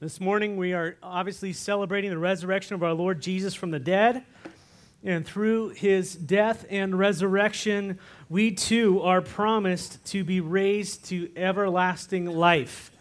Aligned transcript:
This 0.00 0.20
morning, 0.20 0.56
we 0.56 0.74
are 0.74 0.96
obviously 1.02 1.52
celebrating 1.52 2.10
the 2.10 2.18
resurrection 2.18 2.76
of 2.76 2.84
our 2.84 2.92
Lord 2.92 3.20
Jesus 3.20 3.52
from 3.52 3.72
the 3.72 3.80
dead. 3.80 4.22
And 5.02 5.26
through 5.26 5.70
his 5.70 6.14
death 6.14 6.64
and 6.70 6.96
resurrection, 6.96 7.98
we 8.28 8.52
too 8.52 9.02
are 9.02 9.20
promised 9.20 10.04
to 10.12 10.22
be 10.22 10.40
raised 10.40 11.06
to 11.06 11.28
everlasting 11.34 12.26
life. 12.26 12.92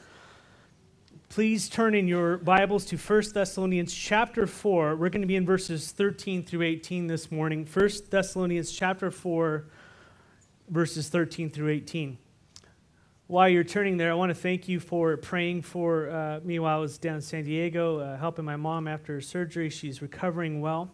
Please 1.29 1.69
turn 1.69 1.93
in 1.93 2.07
your 2.07 2.37
Bibles 2.37 2.83
to 2.85 2.97
1 2.97 3.23
Thessalonians 3.31 3.93
chapter 3.93 4.47
4. 4.47 4.95
We're 4.95 5.09
going 5.09 5.21
to 5.21 5.27
be 5.27 5.35
in 5.35 5.45
verses 5.45 5.91
13 5.91 6.45
through 6.45 6.63
18 6.63 7.05
this 7.05 7.31
morning. 7.31 7.67
1 7.71 7.89
Thessalonians 8.09 8.71
chapter 8.71 9.11
4, 9.11 9.65
verses 10.67 11.09
13 11.09 11.51
through 11.51 11.69
18 11.69 12.17
while 13.27 13.49
you're 13.49 13.65
turning 13.65 13.97
there, 13.97 14.09
I 14.09 14.13
want 14.13 14.29
to 14.29 14.35
thank 14.35 14.69
you 14.69 14.79
for 14.79 15.17
praying 15.17 15.63
for 15.63 16.09
uh, 16.09 16.39
me 16.45 16.59
while 16.59 16.77
I 16.77 16.79
was 16.79 16.97
down 16.97 17.15
in 17.15 17.21
San 17.21 17.43
Diego, 17.43 17.99
uh, 17.99 18.17
helping 18.17 18.45
my 18.45 18.55
mom 18.55 18.87
after 18.87 19.15
her 19.15 19.21
surgery. 19.21 19.69
She's 19.69 20.01
recovering 20.01 20.61
well. 20.61 20.91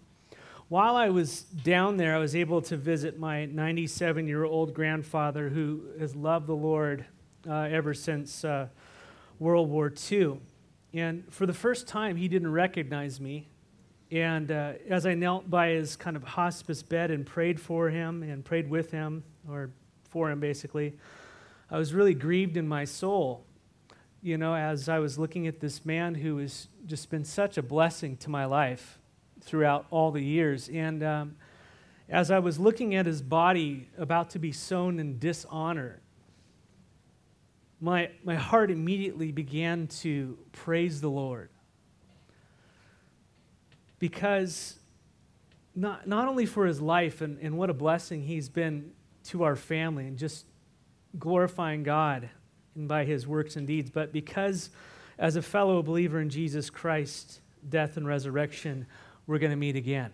While 0.67 0.95
I 0.95 1.09
was 1.09 1.43
down 1.43 1.97
there, 1.97 2.15
I 2.15 2.17
was 2.17 2.35
able 2.35 2.59
to 2.63 2.75
visit 2.75 3.19
my 3.19 3.45
97 3.45 4.27
year 4.27 4.45
old 4.45 4.73
grandfather 4.73 5.49
who 5.49 5.83
has 5.99 6.15
loved 6.15 6.47
the 6.47 6.55
Lord 6.55 7.05
uh, 7.47 7.53
ever 7.69 7.93
since 7.93 8.43
uh, 8.43 8.67
World 9.37 9.69
War 9.69 9.93
II. 10.11 10.39
And 10.91 11.31
for 11.31 11.45
the 11.45 11.53
first 11.53 11.87
time, 11.87 12.15
he 12.15 12.27
didn't 12.27 12.51
recognize 12.51 13.21
me. 13.21 13.47
And 14.09 14.51
uh, 14.51 14.73
as 14.89 15.05
I 15.05 15.13
knelt 15.13 15.51
by 15.51 15.69
his 15.69 15.95
kind 15.95 16.15
of 16.15 16.23
hospice 16.23 16.81
bed 16.81 17.11
and 17.11 17.27
prayed 17.27 17.59
for 17.59 17.91
him 17.91 18.23
and 18.23 18.43
prayed 18.43 18.71
with 18.71 18.89
him, 18.89 19.23
or 19.47 19.69
for 20.09 20.31
him 20.31 20.39
basically, 20.39 20.95
I 21.73 21.77
was 21.77 21.91
really 21.91 22.13
grieved 22.13 22.55
in 22.55 22.67
my 22.67 22.85
soul, 22.85 23.47
you 24.21 24.37
know, 24.37 24.53
as 24.53 24.87
I 24.87 24.99
was 24.99 25.17
looking 25.17 25.47
at 25.47 25.59
this 25.59 25.83
man 25.83 26.13
who 26.13 26.37
has 26.37 26.67
just 26.85 27.09
been 27.09 27.25
such 27.25 27.57
a 27.57 27.63
blessing 27.63 28.15
to 28.17 28.29
my 28.29 28.45
life 28.45 28.99
throughout 29.41 29.87
all 29.89 30.11
the 30.11 30.21
years. 30.21 30.69
And 30.69 31.01
um, 31.01 31.35
as 32.07 32.29
I 32.29 32.37
was 32.37 32.59
looking 32.59 32.93
at 32.93 33.07
his 33.07 33.23
body 33.23 33.89
about 33.97 34.29
to 34.29 34.39
be 34.39 34.51
sown 34.51 34.99
in 34.99 35.17
dishonor, 35.17 35.99
my, 37.81 38.11
my 38.23 38.35
heart 38.35 38.69
immediately 38.69 39.31
began 39.31 39.87
to 39.87 40.37
praise 40.51 41.01
the 41.01 41.09
Lord. 41.09 41.49
Because 43.97 44.77
not, 45.73 46.07
not 46.07 46.27
only 46.27 46.45
for 46.45 46.67
his 46.67 46.79
life 46.79 47.21
and, 47.21 47.39
and 47.39 47.57
what 47.57 47.71
a 47.71 47.73
blessing 47.73 48.21
he's 48.21 48.47
been 48.47 48.91
to 49.23 49.41
our 49.41 49.55
family 49.55 50.05
and 50.05 50.19
just 50.19 50.45
glorifying 51.17 51.83
God 51.83 52.29
and 52.75 52.87
by 52.87 53.05
his 53.05 53.27
works 53.27 53.55
and 53.55 53.67
deeds, 53.67 53.89
but 53.89 54.11
because 54.11 54.69
as 55.17 55.35
a 55.35 55.41
fellow 55.41 55.81
believer 55.81 56.19
in 56.19 56.29
Jesus 56.29 56.69
Christ, 56.69 57.41
death 57.67 57.97
and 57.97 58.07
resurrection, 58.07 58.87
we're 59.27 59.39
going 59.39 59.51
to 59.51 59.57
meet 59.57 59.75
again. 59.75 60.11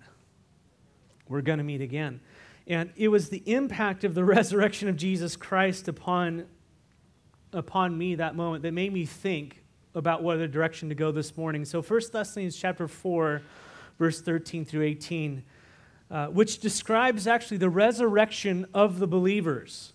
We're 1.27 1.41
going 1.41 1.59
to 1.59 1.63
meet 1.63 1.81
again. 1.81 2.19
And 2.67 2.91
it 2.95 3.07
was 3.07 3.29
the 3.29 3.43
impact 3.45 4.03
of 4.03 4.13
the 4.13 4.23
resurrection 4.25 4.89
of 4.89 4.97
Jesus 4.97 5.35
Christ 5.35 5.87
upon, 5.87 6.45
upon 7.53 7.97
me 7.97 8.15
that 8.15 8.35
moment 8.35 8.63
that 8.63 8.73
made 8.73 8.93
me 8.93 9.05
think 9.05 9.63
about 9.95 10.21
what 10.21 10.35
other 10.35 10.47
direction 10.47 10.89
to 10.89 10.95
go 10.95 11.11
this 11.11 11.35
morning. 11.35 11.65
So 11.65 11.81
1 11.81 12.01
Thessalonians 12.11 12.55
chapter 12.55 12.87
4, 12.87 13.41
verse 13.97 14.21
13 14.21 14.65
through 14.65 14.83
18, 14.83 15.43
uh, 16.11 16.27
which 16.27 16.59
describes 16.59 17.25
actually 17.25 17.57
the 17.57 17.69
resurrection 17.69 18.67
of 18.73 18.99
the 18.99 19.07
believers 19.07 19.93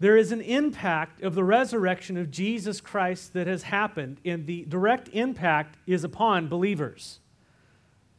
there 0.00 0.16
is 0.16 0.32
an 0.32 0.40
impact 0.40 1.22
of 1.22 1.34
the 1.34 1.44
resurrection 1.44 2.16
of 2.16 2.30
Jesus 2.30 2.80
Christ 2.80 3.32
that 3.34 3.46
has 3.46 3.62
happened, 3.62 4.20
and 4.24 4.46
the 4.46 4.64
direct 4.64 5.08
impact 5.12 5.76
is 5.86 6.02
upon 6.02 6.48
believers. 6.48 7.20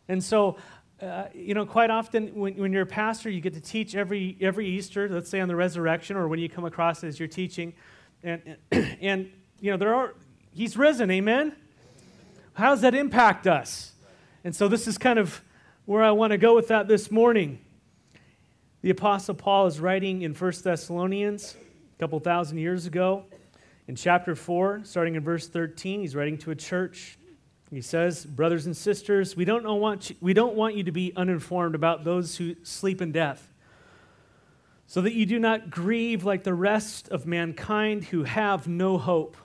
And 0.08 0.24
so, 0.24 0.58
uh, 1.02 1.26
you 1.34 1.54
know, 1.54 1.66
quite 1.66 1.90
often 1.90 2.28
when, 2.36 2.56
when 2.56 2.72
you're 2.72 2.84
a 2.84 2.88
pastor, 2.88 3.30
you 3.30 3.42
get 3.42 3.54
to 3.56 3.62
teach 3.62 3.94
every, 3.94 4.38
every 4.40 4.68
Easter, 4.68 5.10
let's 5.10 5.30
say 5.30 5.42
on 5.42 5.50
the 5.50 5.56
resurrection, 5.56 6.16
or 6.16 6.28
when 6.28 6.40
you 6.40 6.48
come 6.48 6.64
across 6.64 7.04
it 7.04 7.08
as 7.08 7.20
you're 7.20 7.28
teaching. 7.28 7.74
And, 8.24 8.58
and, 8.72 8.98
and 9.02 9.32
you 9.60 9.72
know, 9.72 9.78
there 9.78 9.94
are, 9.94 10.16
he's 10.54 10.78
risen, 10.78 11.12
amen? 11.12 11.56
How 12.54 12.70
does 12.70 12.82
that 12.82 12.96
impact 12.96 13.48
us? 13.48 13.92
And 14.46 14.56
so, 14.56 14.70
this 14.70 14.88
is 14.88 14.98
kind 14.98 15.20
of 15.20 15.42
where 15.86 16.04
I 16.04 16.12
want 16.12 16.32
to 16.32 16.38
go 16.38 16.56
with 16.56 16.70
that 16.70 16.88
this 16.88 17.12
morning. 17.12 17.60
The 18.82 18.92
Apostle 18.92 19.36
Paul 19.36 19.68
is 19.68 19.80
writing 19.80 20.22
in 20.22 20.34
1 20.34 20.54
Thessalonians 20.64 21.56
a 21.96 22.00
couple 22.00 22.20
thousand 22.20 22.58
years 22.58 22.86
ago. 22.86 23.24
In 23.88 23.96
chapter 23.96 24.36
4, 24.36 24.82
starting 24.84 25.16
in 25.16 25.24
verse 25.24 25.48
13, 25.48 26.02
he's 26.02 26.16
writing 26.16 26.38
to 26.40 26.52
a 26.52 26.56
church. 26.56 27.18
He 27.72 27.82
says, 27.82 28.26
Brothers 28.26 28.66
and 28.66 28.76
sisters, 28.76 29.36
we 29.36 29.46
don't, 29.46 29.64
know 29.64 29.76
want 29.76 30.10
you, 30.10 30.16
we 30.20 30.34
don't 30.34 30.56
want 30.56 30.76
you 30.76 30.84
to 30.84 30.92
be 30.92 31.14
uninformed 31.16 31.76
about 31.76 32.04
those 32.04 32.36
who 32.36 32.56
sleep 32.64 33.02
in 33.02 33.12
death, 33.12 33.54
so 34.88 35.02
that 35.02 35.14
you 35.14 35.26
do 35.26 35.40
not 35.40 35.70
grieve 35.70 36.26
like 36.26 36.44
the 36.44 36.54
rest 36.54 37.08
of 37.10 37.26
mankind 37.26 38.06
who 38.06 38.24
have 38.24 38.68
no 38.68 38.98
hope. 38.98 39.38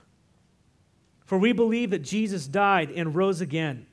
For 1.25 1.39
we 1.39 1.53
believe 1.53 1.91
that 1.91 2.03
Jesus 2.03 2.49
died 2.49 2.91
and 2.91 3.15
rose 3.15 3.41
again. 3.41 3.87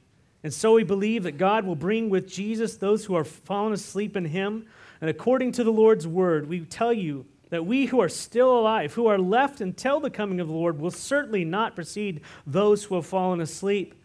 And 0.44 0.54
so 0.54 0.74
we 0.74 0.84
believe 0.84 1.24
that 1.24 1.38
God 1.38 1.66
will 1.66 1.76
bring 1.76 2.10
with 2.10 2.28
Jesus 2.28 2.78
those 2.78 3.06
who 3.06 3.16
are 3.16 3.24
fallen 3.24 3.74
asleep 3.74 4.18
in 4.18 4.26
him. 4.26 4.66
And 5.00 5.10
according 5.10 5.52
to 5.54 5.64
the 5.64 5.72
Lord's 5.72 6.08
word, 6.08 6.48
we 6.50 6.62
tell 6.62 6.92
you 6.92 7.26
that 7.50 7.66
we 7.66 7.86
who 7.86 8.00
are 8.02 8.10
still 8.10 8.58
alive, 8.58 8.94
who 8.94 9.08
are 9.08 9.18
left 9.18 9.62
until 9.62 10.00
the 10.00 10.10
coming 10.10 10.40
of 10.40 10.48
the 10.48 10.54
Lord, 10.54 10.80
will 10.80 10.92
certainly 10.92 11.46
not 11.46 11.76
precede 11.76 12.22
those 12.46 12.86
who 12.86 12.96
have 12.96 13.06
fallen 13.06 13.42
asleep. 13.42 13.96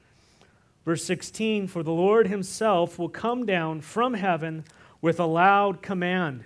Verse 0.85 1.05
16 1.05 1.67
For 1.69 1.83
the 1.83 1.93
Lord 1.93 2.29
himself 2.29 2.99
will 2.99 3.09
come 3.09 3.47
down 3.47 3.81
from 3.81 4.15
heaven 4.15 4.65
with 5.01 5.19
a 5.19 5.27
loud 5.27 5.83
command. 5.83 6.45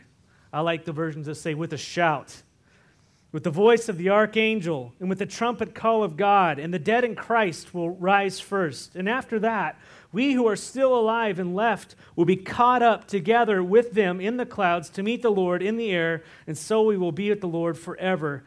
I 0.52 0.60
like 0.60 0.84
the 0.84 0.92
versions 0.92 1.26
that 1.26 1.34
say 1.34 1.54
with 1.54 1.72
a 1.72 1.78
shout, 1.78 2.42
with 3.32 3.44
the 3.44 3.50
voice 3.50 3.88
of 3.88 3.98
the 3.98 4.08
archangel, 4.08 4.94
and 5.00 5.08
with 5.08 5.18
the 5.18 5.26
trumpet 5.26 5.74
call 5.74 6.02
of 6.02 6.16
God, 6.16 6.58
and 6.58 6.72
the 6.72 6.78
dead 6.78 7.04
in 7.04 7.14
Christ 7.14 7.74
will 7.74 7.90
rise 7.90 8.40
first. 8.40 8.96
And 8.96 9.08
after 9.08 9.38
that, 9.40 9.78
we 10.16 10.32
who 10.32 10.48
are 10.48 10.56
still 10.56 10.98
alive 10.98 11.38
and 11.38 11.54
left 11.54 11.94
will 12.16 12.24
be 12.24 12.36
caught 12.36 12.82
up 12.82 13.06
together 13.06 13.62
with 13.62 13.92
them 13.92 14.18
in 14.18 14.38
the 14.38 14.46
clouds 14.46 14.88
to 14.88 15.02
meet 15.02 15.20
the 15.20 15.28
Lord 15.28 15.62
in 15.62 15.76
the 15.76 15.90
air, 15.90 16.24
and 16.46 16.56
so 16.56 16.82
we 16.82 16.96
will 16.96 17.12
be 17.12 17.28
with 17.28 17.42
the 17.42 17.46
Lord 17.46 17.76
forever. 17.76 18.42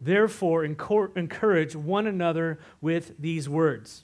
Therefore, 0.00 0.64
encourage 0.64 1.76
one 1.76 2.08
another 2.08 2.58
with 2.80 3.14
these 3.20 3.48
words. 3.48 4.02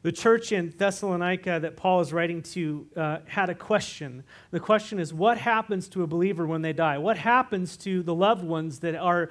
The 0.00 0.10
church 0.10 0.52
in 0.52 0.72
Thessalonica 0.78 1.58
that 1.60 1.76
Paul 1.76 2.00
is 2.00 2.14
writing 2.14 2.40
to 2.44 2.86
uh, 2.96 3.18
had 3.26 3.50
a 3.50 3.54
question. 3.54 4.24
The 4.52 4.60
question 4.60 4.98
is 4.98 5.12
what 5.12 5.36
happens 5.36 5.86
to 5.88 6.02
a 6.02 6.06
believer 6.06 6.46
when 6.46 6.62
they 6.62 6.72
die? 6.72 6.96
What 6.96 7.18
happens 7.18 7.76
to 7.78 8.02
the 8.02 8.14
loved 8.14 8.42
ones 8.42 8.78
that 8.78 8.94
are, 8.94 9.28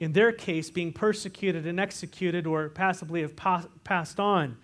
in 0.00 0.12
their 0.12 0.32
case, 0.32 0.68
being 0.68 0.92
persecuted 0.92 1.66
and 1.66 1.80
executed 1.80 2.46
or 2.46 2.68
passively 2.68 3.22
have 3.22 3.36
pa- 3.36 3.68
passed 3.84 4.20
on? 4.20 4.58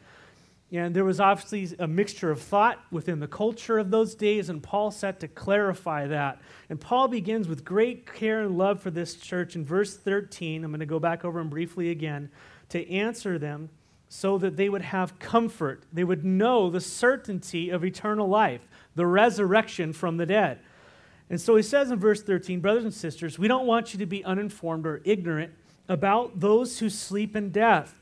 And 0.73 0.97
there 0.97 1.05
was 1.05 1.21
obviously 1.21 1.77
a 1.79 1.87
mixture 1.87 2.31
of 2.31 2.41
thought 2.41 2.83
within 2.91 3.21
the 3.21 3.29
culture 3.29 3.79
of 3.79 3.91
those 3.91 4.15
days, 4.15 4.49
and 4.49 4.63
Paul 4.63 4.91
set 4.91 5.21
to 5.21 5.29
clarify 5.29 6.07
that. 6.07 6.41
And 6.71 6.81
Paul 6.81 7.09
begins 7.09 7.47
with 7.47 7.63
great 7.63 8.11
care 8.11 8.41
and 8.41 8.57
love 8.57 8.81
for 8.81 8.91
this 8.91 9.17
church 9.17 9.55
in 9.55 9.67
verse 9.67 9.95
13. 9.95 10.65
I'm 10.65 10.71
going 10.71 10.81
to 10.81 10.87
go 10.87 10.99
back 10.99 11.27
over 11.27 11.39
them 11.39 11.51
briefly 11.51 11.91
again 11.91 12.31
to 12.71 12.91
answer 12.91 13.39
them 13.39 13.69
so 14.09 14.39
that 14.39 14.57
they 14.57 14.71
would 14.71 14.83
have 14.83 15.19
comfort. 15.19 15.85
They 15.93 16.05
would 16.05 16.25
know 16.25 16.71
the 16.71 16.81
certainty 16.81 17.69
of 17.69 17.85
eternal 17.85 18.29
life, 18.29 18.67
the 18.95 19.07
resurrection 19.07 19.93
from 19.93 20.17
the 20.17 20.27
dead. 20.27 20.61
And 21.29 21.39
so 21.39 21.55
he 21.55 21.63
says 21.63 21.91
in 21.91 21.99
verse 21.99 22.23
13, 22.23 22.61
Brothers 22.61 22.85
and 22.85 22.95
sisters, 22.95 23.39
we 23.39 23.49
don't 23.49 23.67
want 23.67 23.93
you 23.93 23.99
to 23.99 24.07
be 24.07 24.25
uninformed 24.25 24.87
or 24.87 25.03
ignorant 25.05 25.53
about 25.89 26.41
those 26.41 26.79
who 26.79 26.89
sleep 26.89 27.37
in 27.37 27.51
death 27.51 27.95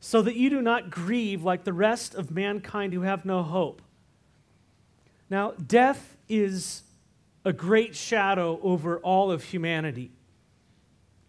so 0.00 0.22
that 0.22 0.36
you 0.36 0.50
do 0.50 0.62
not 0.62 0.90
grieve 0.90 1.42
like 1.42 1.64
the 1.64 1.72
rest 1.72 2.14
of 2.14 2.30
mankind 2.30 2.92
who 2.92 3.02
have 3.02 3.24
no 3.24 3.42
hope. 3.42 3.82
Now, 5.28 5.52
death 5.52 6.16
is 6.28 6.82
a 7.44 7.52
great 7.52 7.96
shadow 7.96 8.60
over 8.62 8.98
all 8.98 9.30
of 9.30 9.44
humanity. 9.44 10.10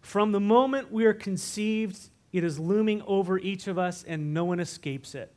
From 0.00 0.32
the 0.32 0.40
moment 0.40 0.92
we 0.92 1.04
are 1.04 1.14
conceived, 1.14 1.98
it 2.32 2.44
is 2.44 2.58
looming 2.58 3.02
over 3.06 3.38
each 3.38 3.66
of 3.66 3.78
us, 3.78 4.04
and 4.06 4.32
no 4.34 4.44
one 4.44 4.60
escapes 4.60 5.14
it. 5.14 5.32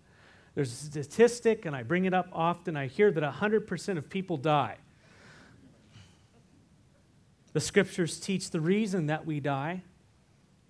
There's 0.55 0.71
a 0.71 0.75
statistic, 0.75 1.65
and 1.65 1.75
I 1.75 1.83
bring 1.83 2.05
it 2.05 2.13
up 2.13 2.29
often. 2.33 2.75
I 2.75 2.87
hear 2.87 3.11
that 3.11 3.23
100% 3.23 3.97
of 3.97 4.09
people 4.09 4.37
die. 4.37 4.77
The 7.53 7.59
scriptures 7.59 8.19
teach 8.19 8.49
the 8.49 8.61
reason 8.61 9.07
that 9.07 9.25
we 9.25 9.39
die 9.39 9.83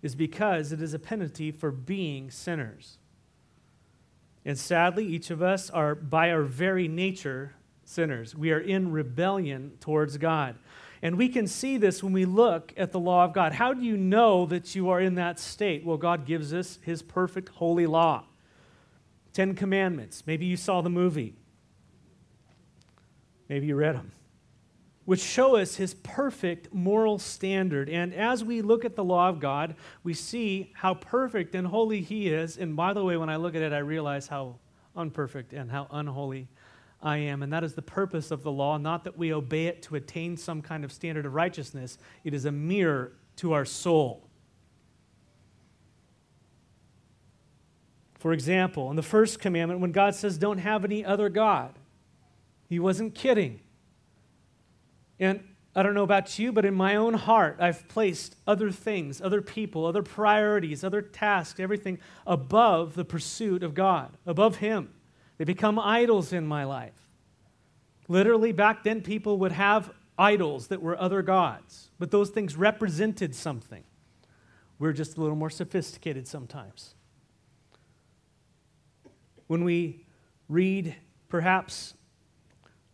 is 0.02 0.16
because 0.16 0.72
it 0.72 0.82
is 0.82 0.94
a 0.94 1.00
penalty 1.00 1.52
for 1.52 1.72
being 1.72 2.32
sinners. 2.32 2.98
And 4.44 4.58
sadly, 4.58 5.06
each 5.06 5.30
of 5.30 5.42
us 5.42 5.70
are, 5.70 5.94
by 5.94 6.32
our 6.32 6.42
very 6.42 6.88
nature, 6.88 7.54
sinners. 7.86 8.36
We 8.36 8.52
are 8.52 8.60
in 8.60 8.92
rebellion 8.92 9.74
towards 9.80 10.18
God. 10.18 10.56
And 11.04 11.18
we 11.18 11.30
can 11.30 11.48
see 11.48 11.78
this 11.78 12.04
when 12.04 12.14
we 12.14 12.26
look 12.26 12.74
at 12.78 12.92
the 12.92 13.00
law 13.00 13.26
of 13.26 13.34
God. 13.34 13.54
How 13.54 13.74
do 13.74 13.82
you 13.84 13.98
know 13.98 14.46
that 14.48 14.76
you 14.76 14.90
are 14.90 15.00
in 15.00 15.16
that 15.16 15.40
state? 15.40 15.86
Well, 15.86 15.98
God 15.98 16.26
gives 16.26 16.54
us 16.54 16.80
his 16.84 17.02
perfect 17.02 17.50
holy 17.50 17.88
law. 17.88 18.26
Ten 19.34 19.56
Commandments. 19.56 20.24
Maybe 20.26 20.46
you 20.46 20.58
saw 20.58 20.82
the 20.82 20.90
movie. 20.90 21.36
Maybe 23.48 23.68
you 23.68 23.76
read 23.76 23.96
them 23.96 24.12
which 25.06 25.22
show 25.22 25.56
us 25.56 25.76
his 25.76 25.94
perfect 25.96 26.74
moral 26.74 27.18
standard. 27.18 27.90
And 27.90 28.14
as 28.14 28.44
we 28.44 28.62
look 28.62 28.86
at 28.86 28.96
the 28.96 29.04
law 29.04 29.30
of 29.30 29.40
God, 29.40 29.76
we 30.04 30.14
see 30.14 30.72
how 30.76 30.94
perfect 30.94 31.56
and 31.56 31.68
holy 31.68 32.02
he 32.02 32.30
is. 32.30 32.58
And 32.58 32.76
by 32.76 32.94
the 32.94 33.04
way, 33.04 33.18
when 33.18 33.30
I 33.30 33.38
look 33.38 33.56
at 33.56 33.62
it, 33.62 33.74
I 33.74 33.80
realize 33.80 34.28
how 34.28 34.60
unperfect 34.96 35.54
and 35.54 35.72
how 35.72 35.88
unholy 35.92 36.48
I 37.02 37.18
am. 37.18 37.42
And 37.42 37.52
that 37.52 37.64
is 37.64 37.74
the 37.74 37.82
purpose 37.82 38.32
of 38.32 38.44
the 38.44 38.52
law, 38.52 38.78
not 38.78 39.04
that 39.06 39.18
we 39.18 39.34
obey 39.34 39.66
it 39.66 39.82
to 39.84 39.96
attain 39.96 40.38
some 40.38 40.62
kind 40.62 40.84
of 40.84 40.92
standard 40.92 41.26
of 41.26 41.34
righteousness, 41.34 41.98
it 42.24 42.34
is 42.34 42.46
a 42.46 42.52
mirror 42.52 43.14
to 43.38 43.54
our 43.54 43.66
soul. 43.66 44.28
For 48.20 48.34
example, 48.34 48.92
in 48.92 48.96
the 48.96 49.02
first 49.02 49.40
commandment, 49.40 49.80
when 49.80 49.92
God 49.92 50.14
says, 50.14 50.38
Don't 50.38 50.60
have 50.60 50.86
any 50.86 51.04
other 51.04 51.28
God, 51.28 51.74
he 52.70 52.78
wasn't 52.78 53.16
kidding. 53.16 53.62
And 55.22 55.42
I 55.76 55.84
don't 55.84 55.94
know 55.94 56.04
about 56.04 56.38
you, 56.40 56.52
but 56.52 56.66
in 56.66 56.74
my 56.74 56.96
own 56.96 57.14
heart, 57.14 57.58
I've 57.60 57.88
placed 57.88 58.36
other 58.46 58.72
things, 58.72 59.22
other 59.22 59.42
people, 59.42 59.86
other 59.86 60.02
priorities, 60.02 60.84
other 60.84 61.02
tasks, 61.02 61.60
everything 61.60 62.00
above 62.26 62.96
the 62.96 63.06
pursuit 63.06 63.64
of 63.64 63.74
God, 63.74 64.18
above 64.26 64.58
Him. 64.58 64.90
They 65.38 65.46
become 65.46 65.80
idols 65.80 66.34
in 66.34 66.46
my 66.46 66.66
life. 66.66 67.08
Literally, 68.10 68.52
back 68.52 68.84
then, 68.84 69.02
people 69.02 69.38
would 69.38 69.54
have 69.54 69.94
idols 70.18 70.68
that 70.68 70.82
were 70.82 71.00
other 71.00 71.22
gods, 71.22 71.92
but 72.00 72.12
those 72.12 72.32
things 72.32 72.56
represented 72.56 73.34
something. 73.34 73.84
We're 74.80 74.92
just 74.92 75.18
a 75.18 75.22
little 75.22 75.36
more 75.36 75.50
sophisticated 75.52 76.28
sometimes. 76.28 76.96
When 79.48 79.64
we 79.64 80.06
read 80.50 80.96
perhaps 81.30 81.94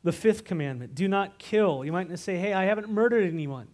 the 0.07 0.13
fifth 0.13 0.45
commandment 0.45 0.95
do 0.95 1.05
not 1.09 1.37
kill. 1.37 1.83
You 1.83 1.91
might 1.91 2.17
say, 2.17 2.37
hey, 2.37 2.53
I 2.53 2.63
haven't 2.63 2.87
murdered 2.87 3.25
anyone. 3.25 3.67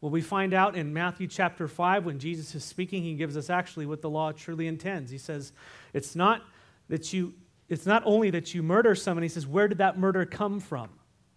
Well, 0.00 0.12
we 0.12 0.20
find 0.20 0.54
out 0.54 0.76
in 0.76 0.92
Matthew 0.92 1.26
chapter 1.26 1.66
5 1.66 2.04
when 2.04 2.20
Jesus 2.20 2.54
is 2.54 2.62
speaking, 2.62 3.02
he 3.02 3.14
gives 3.14 3.36
us 3.36 3.50
actually 3.50 3.86
what 3.86 4.00
the 4.00 4.08
law 4.08 4.30
truly 4.30 4.68
intends. 4.68 5.10
He 5.10 5.18
says, 5.18 5.52
it's 5.92 6.14
not 6.14 6.42
that 6.88 7.12
you 7.12 7.34
it's 7.68 7.84
not 7.84 8.04
only 8.06 8.30
that 8.30 8.54
you 8.54 8.62
murder 8.62 8.94
someone, 8.94 9.24
he 9.24 9.28
says, 9.28 9.44
where 9.44 9.66
did 9.66 9.78
that 9.78 9.98
murder 9.98 10.24
come 10.24 10.60
from? 10.60 10.88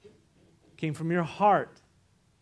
It 0.04 0.78
came 0.78 0.94
from 0.94 1.12
your 1.12 1.24
heart. 1.24 1.82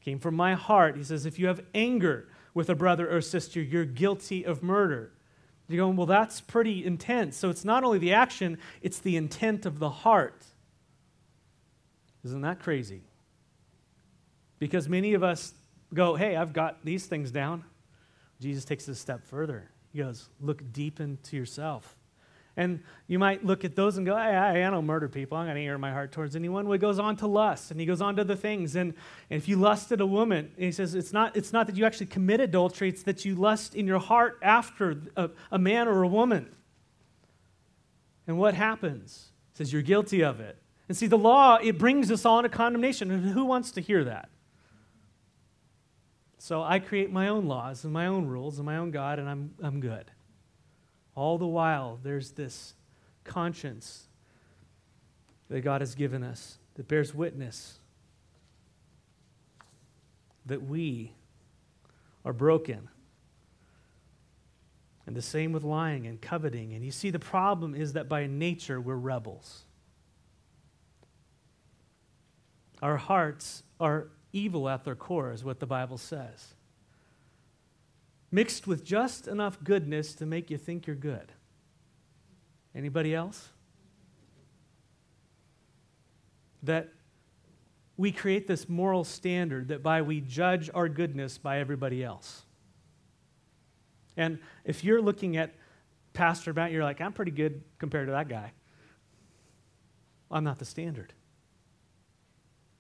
It 0.02 0.04
came 0.04 0.20
from 0.20 0.36
my 0.36 0.56
heart. 0.56 0.98
He 0.98 1.06
says, 1.06 1.26
if 1.26 1.40
you 1.40 1.48
have 1.48 1.64
anger 1.74 2.28
with 2.54 2.70
a 2.70 2.76
brother 2.76 3.10
or 3.10 3.22
sister, 3.22 3.62
you're 3.62 3.86
guilty 3.86 4.44
of 4.46 4.62
murder. 4.62 5.14
You're 5.70 5.86
going, 5.86 5.96
well, 5.96 6.08
that's 6.08 6.42
pretty 6.42 6.84
intense. 6.84 7.38
So 7.38 7.50
it's 7.50 7.64
not 7.64 7.86
only 7.86 8.00
the 8.00 8.12
action, 8.12 8.58
it's 8.82 9.00
the 9.00 9.16
intent 9.16 9.66
of 9.66 9.80
the 9.80 9.90
heart. 9.90 10.44
Isn't 12.24 12.42
that 12.42 12.60
crazy? 12.60 13.02
Because 14.60 14.88
many 14.88 15.14
of 15.14 15.24
us 15.24 15.54
go, 15.94 16.16
hey, 16.16 16.36
I've 16.36 16.54
got 16.54 16.84
these 16.86 17.06
things 17.06 17.31
down. 17.31 17.64
Jesus 18.40 18.66
takes 18.66 18.88
it 18.88 18.92
a 18.92 18.96
step 18.96 19.25
further. 19.25 19.70
He 19.92 20.00
goes, 20.00 20.30
look 20.40 20.72
deep 20.72 21.00
into 21.00 21.36
yourself. 21.36 21.98
And 22.56 22.84
you 23.08 23.18
might 23.18 23.44
look 23.44 23.66
at 23.66 23.75
those 23.75 23.98
and 23.98 24.06
go, 24.06 24.16
hey, 24.16 24.22
I, 24.22 24.68
I 24.68 24.70
don't 24.70 24.86
murder 24.86 25.10
people. 25.10 25.38
I'm 25.38 25.48
going 25.48 25.68
to 25.68 25.78
my 25.80 25.92
heart 25.92 26.12
towards 26.12 26.36
anyone. 26.36 26.66
Well, 26.66 26.74
he 26.74 26.80
goes 26.80 27.00
on 27.00 27.16
to 27.18 27.28
lust, 27.28 27.72
and 27.72 27.80
he 27.80 27.86
goes 27.86 28.00
on 28.00 28.16
to 28.18 28.24
the 28.24 28.36
things. 28.36 28.76
And, 28.76 28.94
and 29.30 29.42
if 29.42 29.48
you 29.48 29.56
lusted 29.56 30.02
a 30.02 30.06
woman, 30.06 30.52
he 30.56 30.72
says 30.72 30.94
it's 30.94 31.12
not, 31.12 31.36
it's 31.36 31.52
not 31.52 31.66
that 31.66 31.76
you 31.76 31.86
actually 31.86 32.06
commit 32.08 32.40
adultery, 32.40 32.90
it's 32.90 33.04
that 33.04 33.26
you 33.26 33.36
lust 33.36 33.74
in 33.74 33.88
your 33.88 34.00
heart 34.00 34.38
after 34.44 35.02
a, 35.18 35.31
a 35.52 35.58
man 35.58 35.88
or 35.88 36.04
a 36.04 36.08
woman. 36.08 36.56
And 38.28 38.38
what 38.38 38.54
happens? 38.54 39.30
He 39.54 39.58
says 39.58 39.74
you're 39.74 39.81
guilty 39.81 40.24
of 40.24 40.40
it. 40.40 40.58
And 40.88 40.97
see, 40.97 41.07
the 41.07 41.18
law, 41.18 41.57
it 41.62 41.77
brings 41.77 42.12
us 42.12 42.25
all 42.25 42.39
into 42.39 42.50
condemnation. 42.50 43.09
And 43.09 43.30
who 43.30 43.45
wants 43.45 43.71
to 43.71 43.81
hear 43.81 44.03
that? 44.03 44.30
So 46.38 46.62
I 46.62 46.80
create 46.80 47.09
my 47.09 47.30
own 47.30 47.45
laws 47.45 47.85
and 47.85 47.94
my 47.94 48.07
own 48.07 48.27
rules 48.27 48.59
and 48.59 48.65
my 48.65 48.75
own 48.75 48.91
God, 48.91 49.18
and 49.18 49.30
I'm, 49.30 49.53
I'm 49.62 49.80
good. 49.80 50.12
All 51.15 51.38
the 51.38 51.47
while, 51.47 52.00
there's 52.03 52.31
this 52.31 52.74
conscience 53.24 54.07
that 55.50 55.62
God 55.62 55.80
has 55.80 55.95
given 55.95 56.21
us 56.21 56.57
that 56.75 56.88
bears 56.88 57.13
witness 57.13 57.77
that 60.45 60.63
we 60.63 61.13
are 62.25 62.33
broken. 62.33 62.89
And 65.06 65.15
the 65.15 65.21
same 65.21 65.51
with 65.51 65.63
lying 65.63 66.07
and 66.07 66.19
coveting. 66.19 66.74
And 66.74 66.83
you 66.83 66.91
see, 66.91 67.09
the 67.09 67.19
problem 67.19 67.75
is 67.75 67.94
that 67.94 68.09
by 68.09 68.25
nature, 68.27 68.81
we're 68.81 68.95
rebels. 68.95 69.63
Our 72.83 72.97
hearts 72.97 73.63
are 73.80 74.09
evil 74.33 74.68
at 74.68 74.83
their 74.83 74.94
core, 74.94 75.31
is 75.31 75.41
what 75.41 75.62
the 75.62 75.65
Bible 75.65 75.97
says. 75.97 76.53
Mixed 78.30 78.68
with 78.68 78.83
just 78.83 79.25
enough 79.25 79.57
goodness 79.63 80.13
to 80.15 80.25
make 80.25 80.51
you 80.51 80.57
think 80.57 80.85
you're 80.85 80.97
good. 80.97 81.31
Anybody 82.75 83.15
else? 83.15 83.47
That 86.62 86.89
we 87.95 88.12
create 88.12 88.47
this 88.47 88.68
moral 88.68 89.06
standard 89.06 89.69
that 89.69 89.81
by 89.81 90.01
we 90.01 90.19
judge 90.19 90.69
our 90.74 90.89
goodness 90.89 91.38
by 91.38 91.59
everybody 91.59 92.03
else. 92.03 92.41
And 94.18 94.39
if 94.65 94.83
you're 94.83 95.01
looking 95.01 95.38
at 95.38 95.53
Pastor 96.12 96.53
Matt, 96.53 96.71
you're 96.71 96.83
like, 96.83 97.00
I'm 97.00 97.13
pretty 97.13 97.31
good 97.31 97.63
compared 97.80 98.07
to 98.07 98.12
that 98.12 98.27
guy. 98.27 98.51
I'm 100.30 100.44
not 100.44 100.59
the 100.59 100.65
standard. 100.65 101.13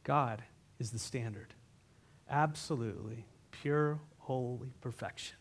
God 0.03 0.43
is 0.79 0.91
the 0.91 0.99
standard. 0.99 1.53
Absolutely 2.29 3.25
pure, 3.51 3.99
holy 4.17 4.73
perfection. 4.81 5.37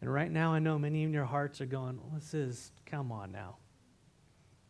And 0.00 0.12
right 0.12 0.30
now, 0.30 0.52
I 0.52 0.58
know 0.58 0.78
many 0.78 1.02
in 1.02 1.12
your 1.12 1.24
hearts 1.24 1.60
are 1.60 1.66
going, 1.66 1.98
well, 1.98 2.12
this 2.14 2.34
is, 2.34 2.72
come 2.84 3.10
on 3.10 3.32
now. 3.32 3.56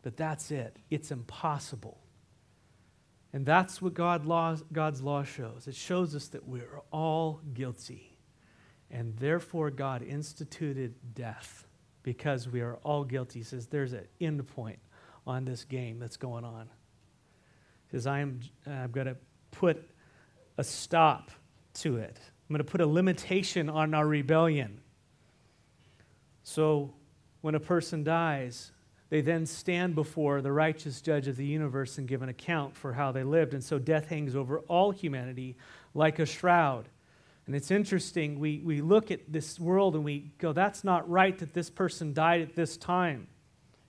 But 0.01 0.15
that's 0.15 0.51
it. 0.51 0.77
It's 0.89 1.11
impossible. 1.11 1.99
And 3.33 3.45
that's 3.45 3.81
what 3.81 3.93
God 3.93 4.25
law, 4.25 4.55
God's 4.71 5.01
law 5.01 5.23
shows. 5.23 5.67
It 5.67 5.75
shows 5.75 6.15
us 6.15 6.27
that 6.29 6.47
we're 6.47 6.81
all 6.91 7.41
guilty. 7.53 8.17
And 8.89 9.17
therefore, 9.17 9.69
God 9.69 10.01
instituted 10.01 10.95
death 11.13 11.67
because 12.03 12.47
we 12.47 12.61
are 12.61 12.75
all 12.83 13.03
guilty. 13.03 13.39
He 13.39 13.43
says 13.43 13.67
there's 13.67 13.91
an 13.91 14.07
end 14.21 14.47
point 14.47 14.79
on 15.25 15.43
this 15.43 15.65
game 15.65 15.99
that's 15.99 16.15
going 16.15 16.45
on 16.45 16.69
says, 17.91 18.07
I 18.07 18.19
am, 18.19 18.41
I'm 18.65 18.91
going 18.91 19.07
to 19.07 19.17
put 19.51 19.89
a 20.57 20.63
stop 20.63 21.31
to 21.75 21.97
it. 21.97 22.17
I'm 22.49 22.53
going 22.53 22.65
to 22.65 22.69
put 22.69 22.81
a 22.81 22.87
limitation 22.87 23.69
on 23.69 23.93
our 23.93 24.07
rebellion. 24.07 24.81
So 26.43 26.93
when 27.41 27.55
a 27.55 27.59
person 27.59 28.03
dies, 28.03 28.71
they 29.09 29.21
then 29.21 29.45
stand 29.45 29.95
before 29.95 30.41
the 30.41 30.51
righteous 30.51 31.01
judge 31.01 31.27
of 31.27 31.37
the 31.37 31.45
universe 31.45 31.97
and 31.97 32.07
give 32.07 32.21
an 32.21 32.29
account 32.29 32.75
for 32.75 32.93
how 32.93 33.11
they 33.11 33.23
lived. 33.23 33.53
And 33.53 33.63
so 33.63 33.79
death 33.79 34.07
hangs 34.07 34.35
over 34.35 34.59
all 34.61 34.91
humanity 34.91 35.55
like 35.93 36.19
a 36.19 36.25
shroud. 36.25 36.89
And 37.45 37.55
it's 37.55 37.71
interesting, 37.71 38.39
we, 38.39 38.59
we 38.59 38.81
look 38.81 39.11
at 39.11 39.31
this 39.31 39.57
world 39.57 39.95
and 39.95 40.03
we 40.03 40.31
go, 40.37 40.51
that's 40.51 40.83
not 40.83 41.09
right 41.09 41.37
that 41.39 41.53
this 41.53 41.69
person 41.69 42.13
died 42.13 42.41
at 42.41 42.55
this 42.55 42.75
time 42.75 43.27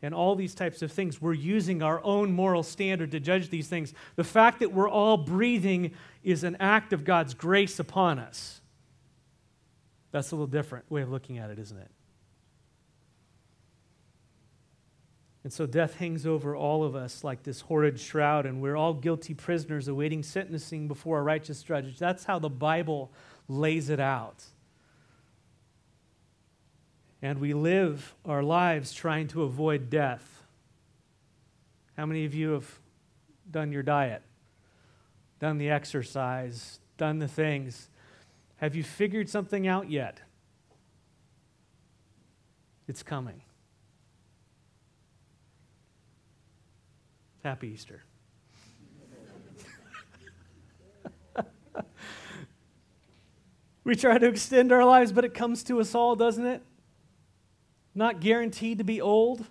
and 0.02 0.14
all 0.14 0.34
these 0.34 0.54
types 0.54 0.82
of 0.82 0.92
things. 0.92 1.20
We're 1.20 1.32
using 1.32 1.82
our 1.82 2.02
own 2.04 2.32
moral 2.32 2.62
standard 2.62 3.10
to 3.12 3.20
judge 3.20 3.50
these 3.50 3.68
things. 3.68 3.94
The 4.16 4.24
fact 4.24 4.60
that 4.60 4.72
we're 4.72 4.88
all 4.88 5.16
breathing 5.16 5.92
is 6.22 6.44
an 6.44 6.56
act 6.60 6.92
of 6.92 7.04
God's 7.04 7.34
grace 7.34 7.78
upon 7.78 8.18
us. 8.18 8.60
That's 10.10 10.30
a 10.30 10.34
little 10.34 10.46
different 10.46 10.90
way 10.90 11.02
of 11.02 11.10
looking 11.10 11.38
at 11.38 11.50
it, 11.50 11.58
isn't 11.58 11.78
it? 11.78 11.90
And 15.44 15.52
so 15.52 15.66
death 15.66 15.96
hangs 15.96 16.26
over 16.26 16.54
all 16.54 16.84
of 16.84 16.94
us 16.94 17.24
like 17.24 17.42
this 17.42 17.62
horrid 17.62 17.98
shroud, 17.98 18.44
and 18.44 18.60
we're 18.60 18.76
all 18.76 18.92
guilty 18.92 19.34
prisoners 19.34 19.88
awaiting 19.88 20.22
sentencing 20.22 20.88
before 20.88 21.18
a 21.18 21.22
righteous 21.22 21.62
judge. 21.62 21.98
That's 21.98 22.24
how 22.24 22.38
the 22.38 22.50
Bible 22.50 23.12
lays 23.48 23.88
it 23.88 24.00
out. 24.00 24.44
And 27.20 27.40
we 27.40 27.52
live 27.52 28.14
our 28.24 28.42
lives 28.42 28.92
trying 28.92 29.28
to 29.28 29.42
avoid 29.42 29.90
death. 29.90 30.44
How 31.96 32.06
many 32.06 32.24
of 32.24 32.34
you 32.34 32.52
have 32.52 32.78
done 33.50 33.72
your 33.72 33.82
diet, 33.82 34.22
done 35.40 35.58
the 35.58 35.70
exercise, 35.70 36.78
done 36.96 37.18
the 37.18 37.26
things? 37.26 37.88
Have 38.58 38.76
you 38.76 38.84
figured 38.84 39.28
something 39.28 39.66
out 39.66 39.90
yet? 39.90 40.20
It's 42.86 43.02
coming. 43.02 43.42
Happy 47.42 47.68
Easter. 47.68 48.04
we 53.84 53.96
try 53.96 54.18
to 54.18 54.26
extend 54.26 54.70
our 54.70 54.84
lives, 54.84 55.12
but 55.12 55.24
it 55.24 55.34
comes 55.34 55.62
to 55.64 55.80
us 55.80 55.94
all, 55.94 56.14
doesn't 56.14 56.46
it? 56.46 56.62
Not 57.98 58.20
guaranteed 58.20 58.78
to 58.78 58.84
be 58.84 59.00
old. 59.00 59.44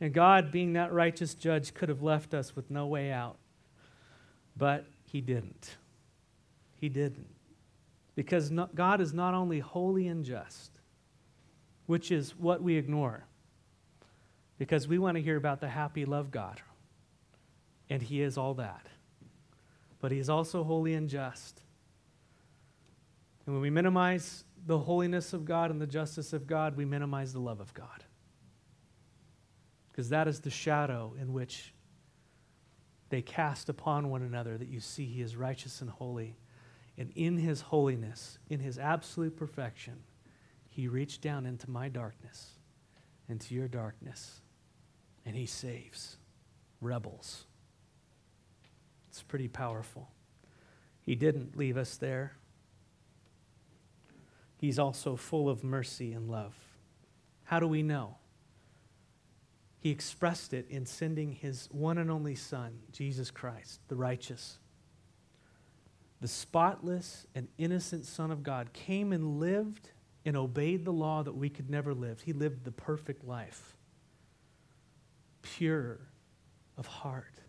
And 0.00 0.14
God, 0.14 0.52
being 0.52 0.74
that 0.74 0.92
righteous 0.92 1.34
judge, 1.34 1.74
could 1.74 1.88
have 1.88 2.00
left 2.00 2.32
us 2.32 2.54
with 2.54 2.70
no 2.70 2.86
way 2.86 3.10
out. 3.10 3.38
But 4.56 4.86
He 5.02 5.20
didn't. 5.20 5.78
He 6.76 6.88
didn't. 6.88 7.26
Because 8.14 8.52
God 8.76 9.00
is 9.00 9.12
not 9.12 9.34
only 9.34 9.58
holy 9.58 10.06
and 10.06 10.24
just, 10.24 10.70
which 11.86 12.12
is 12.12 12.36
what 12.36 12.62
we 12.62 12.76
ignore, 12.76 13.24
because 14.58 14.86
we 14.86 14.96
want 14.96 15.16
to 15.16 15.22
hear 15.22 15.36
about 15.36 15.60
the 15.60 15.68
happy 15.68 16.04
love 16.04 16.30
God. 16.30 16.62
And 17.90 18.00
He 18.00 18.22
is 18.22 18.38
all 18.38 18.54
that. 18.54 18.86
But 19.98 20.12
He 20.12 20.20
is 20.20 20.30
also 20.30 20.62
holy 20.62 20.94
and 20.94 21.08
just. 21.08 21.62
And 23.44 23.56
when 23.56 23.62
we 23.62 23.70
minimize 23.70 24.44
the 24.64 24.78
holiness 24.78 25.32
of 25.32 25.44
God 25.44 25.70
and 25.70 25.80
the 25.80 25.86
justice 25.86 26.32
of 26.32 26.46
God, 26.46 26.76
we 26.76 26.84
minimize 26.84 27.32
the 27.32 27.40
love 27.40 27.60
of 27.60 27.74
God 27.74 28.04
because 29.92 30.08
that 30.08 30.26
is 30.26 30.40
the 30.40 30.50
shadow 30.50 31.14
in 31.20 31.32
which 31.32 31.74
they 33.10 33.20
cast 33.20 33.68
upon 33.68 34.08
one 34.08 34.22
another 34.22 34.56
that 34.56 34.68
you 34.68 34.80
see 34.80 35.04
he 35.04 35.20
is 35.20 35.36
righteous 35.36 35.82
and 35.82 35.90
holy. 35.90 36.34
And 36.96 37.12
in 37.14 37.36
his 37.36 37.60
holiness, 37.60 38.38
in 38.48 38.58
his 38.58 38.78
absolute 38.78 39.36
perfection, 39.36 40.02
he 40.70 40.88
reached 40.88 41.20
down 41.20 41.44
into 41.44 41.68
my 41.68 41.90
darkness, 41.90 42.52
into 43.28 43.54
your 43.54 43.68
darkness, 43.68 44.40
and 45.26 45.36
he 45.36 45.44
saves 45.44 46.16
rebels. 46.80 47.44
It's 49.10 49.22
pretty 49.22 49.48
powerful. 49.48 50.08
He 51.02 51.14
didn't 51.14 51.54
leave 51.54 51.76
us 51.76 51.98
there. 51.98 52.32
He's 54.62 54.78
also 54.78 55.16
full 55.16 55.48
of 55.48 55.64
mercy 55.64 56.12
and 56.12 56.30
love. 56.30 56.54
How 57.42 57.58
do 57.58 57.66
we 57.66 57.82
know? 57.82 58.14
He 59.80 59.90
expressed 59.90 60.54
it 60.54 60.68
in 60.70 60.86
sending 60.86 61.32
his 61.32 61.68
one 61.72 61.98
and 61.98 62.08
only 62.08 62.36
Son, 62.36 62.78
Jesus 62.92 63.32
Christ, 63.32 63.80
the 63.88 63.96
righteous. 63.96 64.60
The 66.20 66.28
spotless 66.28 67.26
and 67.34 67.48
innocent 67.58 68.06
Son 68.06 68.30
of 68.30 68.44
God 68.44 68.72
came 68.72 69.12
and 69.12 69.40
lived 69.40 69.90
and 70.24 70.36
obeyed 70.36 70.84
the 70.84 70.92
law 70.92 71.24
that 71.24 71.34
we 71.34 71.48
could 71.48 71.68
never 71.68 71.92
live. 71.92 72.20
He 72.20 72.32
lived 72.32 72.62
the 72.62 72.70
perfect 72.70 73.26
life, 73.26 73.76
pure 75.42 75.98
of 76.78 76.86
heart. 76.86 77.40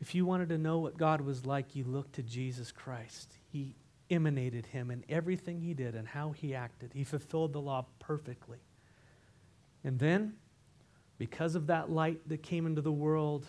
If 0.00 0.14
you 0.14 0.24
wanted 0.24 0.50
to 0.50 0.58
know 0.58 0.78
what 0.78 0.96
God 0.96 1.22
was 1.22 1.44
like, 1.44 1.74
you 1.74 1.82
look 1.82 2.12
to 2.12 2.22
Jesus 2.22 2.70
Christ. 2.70 3.34
He 3.50 3.74
emanated 4.10 4.66
him 4.66 4.90
in 4.90 5.04
everything 5.08 5.60
he 5.60 5.74
did 5.74 5.94
and 5.94 6.08
how 6.08 6.32
he 6.32 6.54
acted. 6.54 6.92
He 6.94 7.04
fulfilled 7.04 7.52
the 7.52 7.60
law 7.60 7.86
perfectly. 7.98 8.58
And 9.84 9.98
then 9.98 10.34
because 11.18 11.54
of 11.54 11.66
that 11.66 11.90
light 11.90 12.20
that 12.28 12.42
came 12.42 12.66
into 12.66 12.80
the 12.80 12.92
world, 12.92 13.46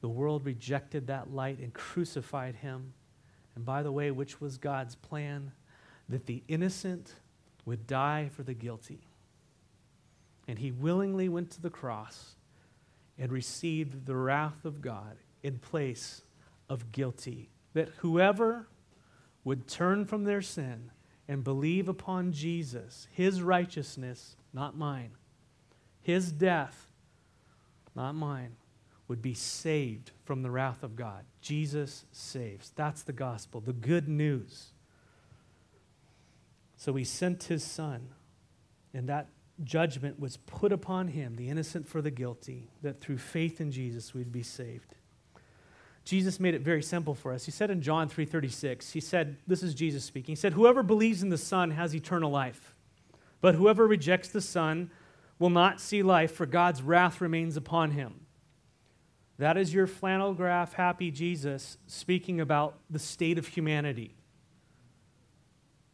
the 0.00 0.08
world 0.08 0.44
rejected 0.44 1.06
that 1.06 1.32
light 1.32 1.58
and 1.58 1.72
crucified 1.72 2.56
him. 2.56 2.94
And 3.54 3.64
by 3.64 3.82
the 3.82 3.92
way, 3.92 4.10
which 4.10 4.40
was 4.40 4.58
God's 4.58 4.94
plan? 4.94 5.52
That 6.08 6.26
the 6.26 6.42
innocent 6.48 7.12
would 7.64 7.86
die 7.86 8.30
for 8.34 8.42
the 8.42 8.54
guilty. 8.54 9.06
And 10.48 10.58
he 10.58 10.72
willingly 10.72 11.28
went 11.28 11.50
to 11.52 11.60
the 11.60 11.70
cross 11.70 12.34
and 13.18 13.30
received 13.30 14.06
the 14.06 14.16
wrath 14.16 14.64
of 14.64 14.80
God 14.80 15.16
in 15.42 15.58
place 15.58 16.22
of 16.68 16.90
guilty. 16.90 17.50
That 17.74 17.90
whoever 17.98 18.66
would 19.44 19.66
turn 19.66 20.04
from 20.04 20.24
their 20.24 20.42
sin 20.42 20.90
and 21.28 21.44
believe 21.44 21.88
upon 21.88 22.32
Jesus, 22.32 23.06
his 23.12 23.42
righteousness, 23.42 24.36
not 24.52 24.76
mine, 24.76 25.12
his 26.02 26.32
death, 26.32 26.88
not 27.94 28.14
mine, 28.14 28.56
would 29.08 29.22
be 29.22 29.34
saved 29.34 30.12
from 30.24 30.42
the 30.42 30.50
wrath 30.50 30.82
of 30.82 30.96
God. 30.96 31.24
Jesus 31.40 32.04
saves. 32.12 32.72
That's 32.76 33.02
the 33.02 33.12
gospel, 33.12 33.60
the 33.60 33.72
good 33.72 34.08
news. 34.08 34.72
So 36.76 36.94
he 36.94 37.04
sent 37.04 37.44
his 37.44 37.64
son, 37.64 38.08
and 38.94 39.08
that 39.08 39.28
judgment 39.62 40.18
was 40.18 40.36
put 40.36 40.72
upon 40.72 41.08
him, 41.08 41.36
the 41.36 41.48
innocent 41.48 41.86
for 41.86 42.00
the 42.00 42.10
guilty, 42.10 42.70
that 42.82 43.00
through 43.00 43.18
faith 43.18 43.60
in 43.60 43.70
Jesus 43.70 44.14
we'd 44.14 44.32
be 44.32 44.42
saved. 44.42 44.94
Jesus 46.04 46.40
made 46.40 46.54
it 46.54 46.62
very 46.62 46.82
simple 46.82 47.14
for 47.14 47.32
us. 47.32 47.44
He 47.44 47.50
said 47.50 47.70
in 47.70 47.82
John 47.82 48.08
3:36, 48.08 48.92
he 48.92 49.00
said, 49.00 49.36
this 49.46 49.62
is 49.62 49.74
Jesus 49.74 50.04
speaking. 50.04 50.32
He 50.32 50.36
said, 50.36 50.54
"Whoever 50.54 50.82
believes 50.82 51.22
in 51.22 51.28
the 51.28 51.38
Son 51.38 51.70
has 51.72 51.94
eternal 51.94 52.30
life. 52.30 52.74
But 53.40 53.54
whoever 53.54 53.86
rejects 53.86 54.28
the 54.28 54.40
Son 54.40 54.90
will 55.38 55.50
not 55.50 55.80
see 55.80 56.02
life, 56.02 56.32
for 56.32 56.46
God's 56.46 56.82
wrath 56.82 57.20
remains 57.20 57.56
upon 57.56 57.92
him. 57.92 58.26
That 59.38 59.56
is 59.56 59.72
your 59.72 59.86
flannel 59.86 60.34
graph, 60.34 60.74
happy 60.74 61.10
Jesus, 61.10 61.78
speaking 61.86 62.40
about 62.40 62.78
the 62.90 62.98
state 62.98 63.38
of 63.38 63.48
humanity. 63.48 64.14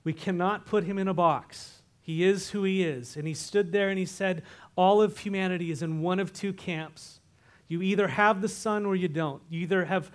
We 0.03 0.13
cannot 0.13 0.67
put 0.67 0.85
him 0.85 0.99
in 0.99 1.07
a 1.07 1.15
box. 1.15 1.83
He 2.01 2.25
is 2.25 2.51
who 2.51 2.65
he 2.65 2.83
is. 2.83 3.17
And 3.17 3.27
he 3.27 3.35
stood 3.35 3.71
there 3.71 3.89
and 3.89 3.99
he 3.99 4.05
said, 4.05 4.43
All 4.77 5.01
of 5.01 5.19
humanity 5.19 5.71
is 5.71 5.83
in 5.83 6.01
one 6.01 6.19
of 6.19 6.33
two 6.33 6.53
camps. 6.53 7.21
You 7.69 7.83
either 7.83 8.09
have 8.09 8.43
the 8.43 8.49
Son 8.49 8.87
or 8.87 8.95
you 8.95 9.09
don't. 9.09 9.43
You 9.49 9.61
either 9.61 9.85
have 9.85 10.11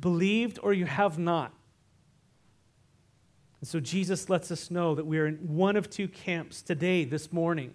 believed 0.00 0.58
or 0.62 0.72
you 0.72 0.86
have 0.86 1.18
not. 1.18 1.52
And 3.60 3.68
so 3.68 3.80
Jesus 3.80 4.30
lets 4.30 4.50
us 4.50 4.70
know 4.70 4.94
that 4.94 5.06
we 5.06 5.18
are 5.18 5.26
in 5.26 5.36
one 5.56 5.76
of 5.76 5.90
two 5.90 6.08
camps 6.08 6.62
today, 6.62 7.04
this 7.04 7.32
morning. 7.32 7.74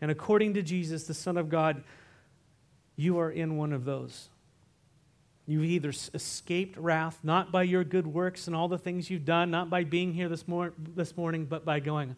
And 0.00 0.10
according 0.10 0.54
to 0.54 0.62
Jesus, 0.62 1.04
the 1.04 1.14
Son 1.14 1.36
of 1.36 1.48
God, 1.48 1.82
you 2.96 3.18
are 3.18 3.30
in 3.30 3.56
one 3.56 3.72
of 3.72 3.84
those. 3.84 4.28
You've 5.46 5.64
either 5.64 5.90
escaped 6.12 6.76
wrath, 6.76 7.20
not 7.22 7.52
by 7.52 7.62
your 7.62 7.84
good 7.84 8.06
works 8.06 8.48
and 8.48 8.56
all 8.56 8.68
the 8.68 8.78
things 8.78 9.08
you've 9.08 9.24
done, 9.24 9.50
not 9.50 9.70
by 9.70 9.84
being 9.84 10.12
here 10.12 10.28
this, 10.28 10.48
mor- 10.48 10.74
this 10.78 11.16
morning, 11.16 11.44
but 11.44 11.64
by 11.64 11.78
going, 11.78 12.16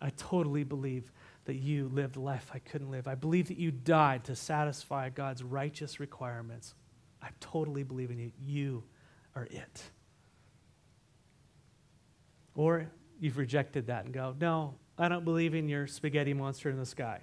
I 0.00 0.10
totally 0.10 0.64
believe 0.64 1.12
that 1.44 1.56
you 1.56 1.88
lived 1.92 2.16
life 2.16 2.50
I 2.54 2.58
couldn't 2.58 2.90
live. 2.90 3.06
I 3.06 3.14
believe 3.14 3.48
that 3.48 3.58
you 3.58 3.70
died 3.70 4.24
to 4.24 4.36
satisfy 4.36 5.10
God's 5.10 5.42
righteous 5.42 6.00
requirements. 6.00 6.74
I 7.22 7.28
totally 7.40 7.82
believe 7.82 8.10
in 8.10 8.18
you. 8.18 8.32
You 8.40 8.82
are 9.34 9.46
it. 9.50 9.82
Or 12.54 12.88
you've 13.20 13.36
rejected 13.36 13.88
that 13.88 14.04
and 14.04 14.14
go, 14.14 14.34
No, 14.40 14.74
I 14.96 15.08
don't 15.08 15.24
believe 15.24 15.54
in 15.54 15.68
your 15.68 15.86
spaghetti 15.86 16.32
monster 16.32 16.70
in 16.70 16.78
the 16.78 16.86
sky. 16.86 17.20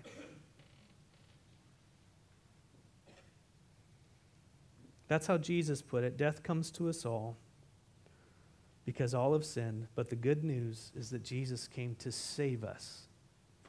That's 5.08 5.28
how 5.28 5.38
Jesus 5.38 5.82
put 5.82 6.04
it. 6.04 6.16
Death 6.16 6.42
comes 6.42 6.72
to 6.72 6.88
us 6.88 7.06
all 7.06 7.38
because 8.86 9.14
all 9.14 9.34
have 9.34 9.46
sinned. 9.46 9.88
But 9.94 10.10
the 10.10 10.16
good 10.16 10.44
news 10.44 10.92
is 10.96 11.10
that 11.10 11.24
Jesus 11.24 11.68
came 11.68 11.96
to 11.96 12.12
save 12.12 12.64
us 12.64 13.08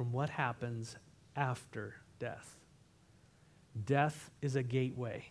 from 0.02 0.10
what 0.10 0.30
happens 0.30 0.96
after 1.36 1.94
death. 2.18 2.56
Death 3.84 4.32
is 4.40 4.56
a 4.56 4.62
gateway. 4.64 5.30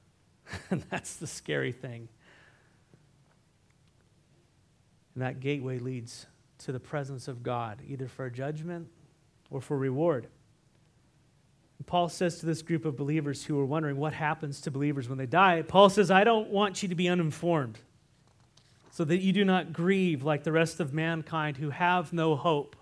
and 0.70 0.82
that's 0.90 1.14
the 1.14 1.26
scary 1.28 1.70
thing. 1.70 2.08
And 5.14 5.22
that 5.22 5.38
gateway 5.38 5.78
leads 5.78 6.26
to 6.58 6.72
the 6.72 6.80
presence 6.80 7.28
of 7.28 7.44
God, 7.44 7.80
either 7.86 8.08
for 8.08 8.28
judgment 8.28 8.88
or 9.50 9.60
for 9.60 9.78
reward. 9.78 10.26
Paul 11.86 12.08
says 12.08 12.40
to 12.40 12.46
this 12.46 12.62
group 12.62 12.84
of 12.84 12.96
believers 12.96 13.44
who 13.44 13.56
are 13.60 13.66
wondering 13.66 13.98
what 13.98 14.14
happens 14.14 14.60
to 14.62 14.72
believers 14.72 15.08
when 15.08 15.16
they 15.16 15.26
die, 15.26 15.62
Paul 15.62 15.90
says, 15.90 16.10
I 16.10 16.24
don't 16.24 16.48
want 16.48 16.82
you 16.82 16.88
to 16.88 16.96
be 16.96 17.08
uninformed 17.08 17.78
so 18.90 19.04
that 19.04 19.18
you 19.18 19.32
do 19.32 19.44
not 19.44 19.72
grieve 19.72 20.24
like 20.24 20.42
the 20.42 20.50
rest 20.50 20.80
of 20.80 20.92
mankind 20.92 21.58
who 21.58 21.70
have 21.70 22.12
no 22.12 22.34
hope. 22.34 22.74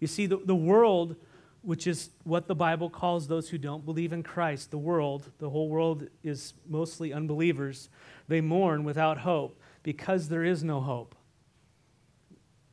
You 0.00 0.06
see, 0.06 0.26
the, 0.26 0.36
the 0.36 0.54
world, 0.54 1.16
which 1.62 1.86
is 1.86 2.10
what 2.24 2.46
the 2.46 2.54
Bible 2.54 2.90
calls 2.90 3.28
those 3.28 3.48
who 3.48 3.58
don't 3.58 3.84
believe 3.84 4.12
in 4.12 4.22
Christ, 4.22 4.70
the 4.70 4.78
world, 4.78 5.30
the 5.38 5.50
whole 5.50 5.68
world 5.68 6.08
is 6.22 6.54
mostly 6.68 7.12
unbelievers, 7.12 7.88
they 8.28 8.40
mourn 8.40 8.84
without 8.84 9.18
hope 9.18 9.60
because 9.82 10.28
there 10.28 10.44
is 10.44 10.62
no 10.62 10.80
hope. 10.80 11.14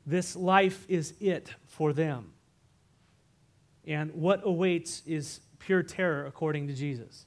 This 0.06 0.36
life 0.36 0.86
is 0.90 1.14
it 1.20 1.54
for 1.66 1.94
them. 1.94 2.34
And 3.86 4.14
what 4.14 4.42
awaits 4.44 5.02
is 5.06 5.42
pure 5.60 5.84
terror 5.84 6.26
according 6.26 6.68
to 6.68 6.74
Jesus. 6.74 7.26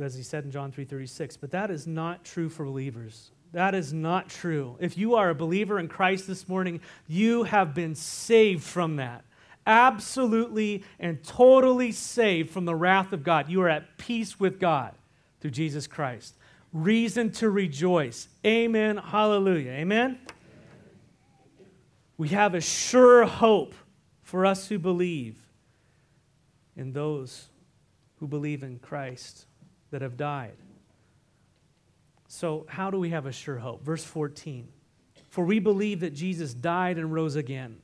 As 0.00 0.14
he 0.14 0.22
said 0.22 0.44
in 0.44 0.50
John 0.50 0.70
3:36, 0.72 1.38
but 1.38 1.50
that 1.52 1.70
is 1.70 1.86
not 1.86 2.24
true 2.24 2.48
for 2.48 2.64
believers. 2.64 3.30
That 3.54 3.76
is 3.76 3.92
not 3.92 4.28
true. 4.28 4.76
If 4.80 4.98
you 4.98 5.14
are 5.14 5.30
a 5.30 5.34
believer 5.34 5.78
in 5.78 5.86
Christ 5.86 6.26
this 6.26 6.48
morning, 6.48 6.80
you 7.06 7.44
have 7.44 7.72
been 7.72 7.94
saved 7.94 8.64
from 8.64 8.96
that. 8.96 9.24
Absolutely 9.64 10.82
and 10.98 11.22
totally 11.22 11.92
saved 11.92 12.50
from 12.50 12.64
the 12.64 12.74
wrath 12.74 13.12
of 13.12 13.22
God. 13.22 13.48
You 13.48 13.62
are 13.62 13.68
at 13.68 13.96
peace 13.96 14.40
with 14.40 14.58
God 14.58 14.92
through 15.40 15.52
Jesus 15.52 15.86
Christ. 15.86 16.34
Reason 16.72 17.30
to 17.30 17.48
rejoice. 17.48 18.26
Amen. 18.44 18.96
Hallelujah. 18.96 19.70
Amen. 19.70 20.18
We 22.18 22.30
have 22.30 22.56
a 22.56 22.60
sure 22.60 23.24
hope 23.24 23.76
for 24.24 24.44
us 24.44 24.66
who 24.66 24.80
believe 24.80 25.38
in 26.76 26.92
those 26.92 27.46
who 28.18 28.26
believe 28.26 28.64
in 28.64 28.80
Christ 28.80 29.46
that 29.92 30.02
have 30.02 30.16
died. 30.16 30.56
So, 32.34 32.66
how 32.68 32.90
do 32.90 32.98
we 32.98 33.10
have 33.10 33.26
a 33.26 33.32
sure 33.32 33.58
hope? 33.58 33.84
Verse 33.84 34.02
14 34.02 34.66
For 35.28 35.44
we 35.44 35.60
believe 35.60 36.00
that 36.00 36.14
Jesus 36.14 36.52
died 36.52 36.98
and 36.98 37.12
rose 37.12 37.36
again 37.36 37.76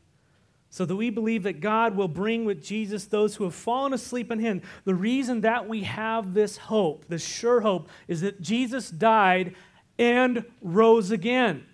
so 0.71 0.85
that 0.85 0.97
we 0.97 1.09
believe 1.09 1.45
that 1.45 1.61
God 1.61 1.95
will 1.95 2.09
bring 2.09 2.45
with 2.45 2.61
Jesus 2.61 3.05
those 3.05 3.37
who 3.37 3.45
have 3.45 3.55
fallen 3.55 3.93
asleep 3.93 4.29
in 4.29 4.41
him. 4.41 4.61
The 4.85 4.95
reason 4.95 5.43
that 5.43 5.69
we 5.69 5.85
have 5.85 6.35
this 6.35 6.57
hope, 6.57 7.07
this 7.07 7.25
sure 7.25 7.61
hope, 7.61 7.89
is 8.09 8.23
that 8.23 8.41
Jesus 8.41 8.91
died 8.91 9.55
and 10.01 10.45
rose 10.61 11.13
again. 11.13 11.65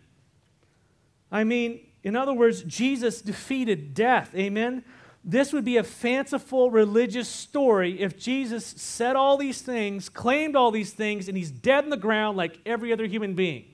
I 1.33 1.45
mean, 1.45 1.81
in 2.03 2.15
other 2.15 2.35
words, 2.35 2.63
Jesus 2.63 3.23
defeated 3.23 3.95
death. 3.95 4.35
Amen? 4.35 4.85
This 5.29 5.53
would 5.53 5.65
be 5.65 5.77
a 5.77 5.83
fanciful 5.83 6.71
religious 6.71 7.29
story 7.29 8.01
if 8.01 8.17
Jesus 8.17 8.65
said 8.65 9.17
all 9.17 9.37
these 9.37 9.61
things, 9.61 10.09
claimed 10.09 10.55
all 10.55 10.71
these 10.71 10.93
things, 10.93 11.27
and 11.27 11.37
he's 11.37 11.51
dead 11.51 11.83
in 11.83 11.91
the 11.91 11.97
ground 11.97 12.37
like 12.37 12.61
every 12.65 12.93
other 12.93 13.07
human 13.07 13.35
being. 13.35 13.65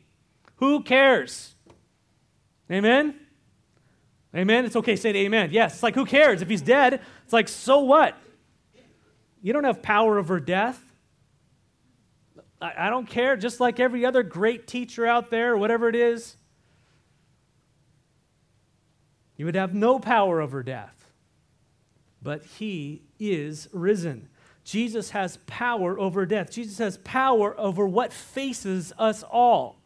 Who 0.57 0.83
cares? 0.83 1.55
Amen? 2.71 3.17
Amen? 4.35 4.65
It's 4.65 4.77
okay, 4.77 4.97
say 4.97 5.11
amen. 5.11 5.51
Yes, 5.53 5.75
it's 5.75 5.83
like, 5.83 5.95
who 5.95 6.07
cares? 6.07 6.41
If 6.41 6.49
he's 6.49 6.63
dead, 6.63 7.03
it's 7.25 7.35
like, 7.35 7.49
so 7.49 7.81
what? 7.81 8.17
You 9.43 9.53
don't 9.53 9.65
have 9.65 9.83
power 9.83 10.19
over 10.19 10.41
death. 10.41 10.81
I, 12.63 12.87
I 12.87 12.91
don't 12.91 13.07
care, 13.07 13.37
just 13.37 13.61
like 13.61 13.79
every 13.79 14.07
other 14.07 14.23
great 14.23 14.67
teacher 14.67 15.05
out 15.05 15.29
there, 15.29 15.53
or 15.53 15.59
whatever 15.59 15.91
it 15.91 15.97
is. 15.97 16.35
You 19.37 19.45
would 19.45 19.55
have 19.55 19.75
no 19.75 19.99
power 19.99 20.41
over 20.41 20.63
death. 20.63 21.02
But 22.23 22.45
he 22.45 23.03
is 23.19 23.69
risen. 23.73 24.29
Jesus 24.65 25.11
has 25.11 25.39
power 25.47 25.99
over 25.99 26.25
death. 26.25 26.51
Jesus 26.51 26.79
has 26.79 26.99
power 26.99 27.59
over 27.59 27.87
what 27.87 28.13
faces 28.13 28.93
us 28.99 29.23
all. 29.25 29.81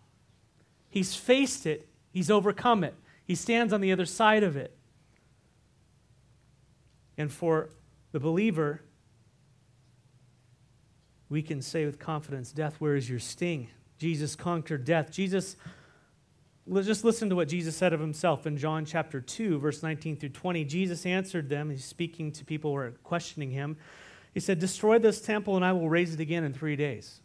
He's 0.91 1.15
faced 1.15 1.67
it, 1.67 1.89
he's 2.11 2.31
overcome 2.31 2.85
it. 2.85 2.95
He 3.25 3.35
stands 3.35 3.73
on 3.73 3.81
the 3.81 3.91
other 3.91 4.07
side 4.07 4.43
of 4.43 4.57
it. 4.57 4.77
And 7.19 7.33
for 7.33 7.71
the 8.13 8.21
believer, 8.21 8.83
we 11.29 11.43
can 11.43 11.61
say 11.61 11.85
with 11.85 11.99
confidence, 11.99 12.53
Death, 12.53 12.77
where 12.79 12.95
is 12.95 13.11
your 13.11 13.19
sting? 13.19 13.69
Jesus 13.99 14.37
conquered 14.37 14.85
death. 14.85 15.11
Jesus, 15.11 15.57
just 16.75 17.05
listen 17.05 17.29
to 17.31 17.37
what 17.37 17.49
Jesus 17.49 17.77
said 17.77 17.93
of 17.93 18.01
himself 18.01 18.47
in 18.47 18.57
John 18.57 18.85
chapter 18.85 19.21
2, 19.21 19.59
verse 19.59 19.83
19 19.83 20.17
through 20.17 20.31
20. 20.31 20.65
Jesus 20.65 21.07
answered 21.07 21.49
them. 21.49 21.71
He's 21.71 21.85
speaking 21.85 22.33
to 22.33 22.45
people 22.45 22.73
who 22.73 22.77
are 22.77 22.91
questioning 23.05 23.51
him. 23.51 23.77
He 24.35 24.41
said, 24.41 24.59
Destroy 24.59 24.99
this 24.99 25.21
temple, 25.21 25.57
and 25.57 25.65
I 25.65 25.73
will 25.73 25.89
raise 25.89 26.13
it 26.13 26.21
again 26.21 26.45
in 26.45 26.53
three 26.53 26.77
days. 26.77 27.21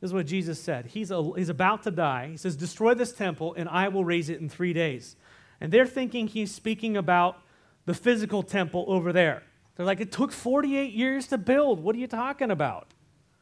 This 0.00 0.10
is 0.10 0.14
what 0.14 0.26
Jesus 0.26 0.60
said. 0.60 0.86
He's, 0.86 1.10
a, 1.10 1.22
he's 1.36 1.48
about 1.48 1.82
to 1.84 1.90
die. 1.90 2.28
He 2.30 2.36
says, 2.36 2.56
Destroy 2.56 2.94
this 2.94 3.12
temple, 3.12 3.54
and 3.54 3.68
I 3.68 3.88
will 3.88 4.04
raise 4.04 4.28
it 4.28 4.40
in 4.40 4.48
three 4.48 4.72
days. 4.72 5.16
And 5.60 5.72
they're 5.72 5.86
thinking 5.86 6.28
he's 6.28 6.54
speaking 6.54 6.96
about 6.96 7.38
the 7.84 7.94
physical 7.94 8.42
temple 8.42 8.84
over 8.86 9.12
there. 9.12 9.42
They're 9.76 9.86
like, 9.86 10.00
It 10.00 10.12
took 10.12 10.30
48 10.30 10.92
years 10.92 11.26
to 11.28 11.38
build. 11.38 11.80
What 11.80 11.96
are 11.96 11.98
you 11.98 12.06
talking 12.06 12.50
about? 12.50 12.88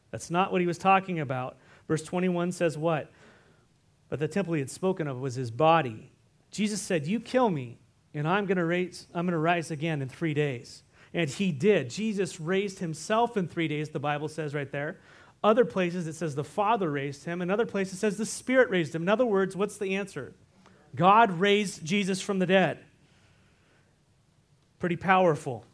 That's 0.09 0.31
not 0.31 0.51
what 0.51 0.61
he 0.61 0.67
was 0.67 0.77
talking 0.77 1.19
about. 1.19 1.57
Verse 1.87 2.03
21 2.03 2.51
says, 2.51 2.77
What? 2.77 3.11
But 4.09 4.19
the 4.19 4.27
temple 4.27 4.53
he 4.53 4.59
had 4.59 4.69
spoken 4.69 5.07
of 5.07 5.19
was 5.19 5.35
his 5.35 5.51
body. 5.51 6.11
Jesus 6.51 6.81
said, 6.81 7.07
You 7.07 7.19
kill 7.19 7.49
me, 7.49 7.79
and 8.13 8.27
I'm 8.27 8.45
going 8.45 8.57
to 8.57 8.65
raise, 8.65 9.07
I'm 9.13 9.25
going 9.25 9.33
to 9.33 9.39
rise 9.39 9.71
again 9.71 10.01
in 10.01 10.09
three 10.09 10.33
days. 10.33 10.83
And 11.13 11.29
he 11.29 11.51
did. 11.51 11.89
Jesus 11.89 12.39
raised 12.39 12.79
himself 12.79 13.37
in 13.37 13.47
three 13.47 13.67
days, 13.67 13.89
the 13.89 13.99
Bible 13.99 14.27
says 14.27 14.53
right 14.53 14.71
there. 14.71 14.97
Other 15.43 15.65
places 15.65 16.07
it 16.07 16.13
says 16.13 16.35
the 16.35 16.43
Father 16.43 16.89
raised 16.89 17.25
him. 17.25 17.41
In 17.41 17.51
other 17.51 17.65
places 17.65 17.95
it 17.95 17.97
says 17.97 18.17
the 18.17 18.25
Spirit 18.25 18.69
raised 18.69 18.95
him. 18.95 19.01
In 19.01 19.09
other 19.09 19.25
words, 19.25 19.55
what's 19.55 19.77
the 19.77 19.95
answer? 19.95 20.33
God 20.95 21.31
raised 21.31 21.83
Jesus 21.83 22.21
from 22.21 22.39
the 22.39 22.45
dead. 22.45 22.79
Pretty 24.79 24.95
powerful. 24.95 25.65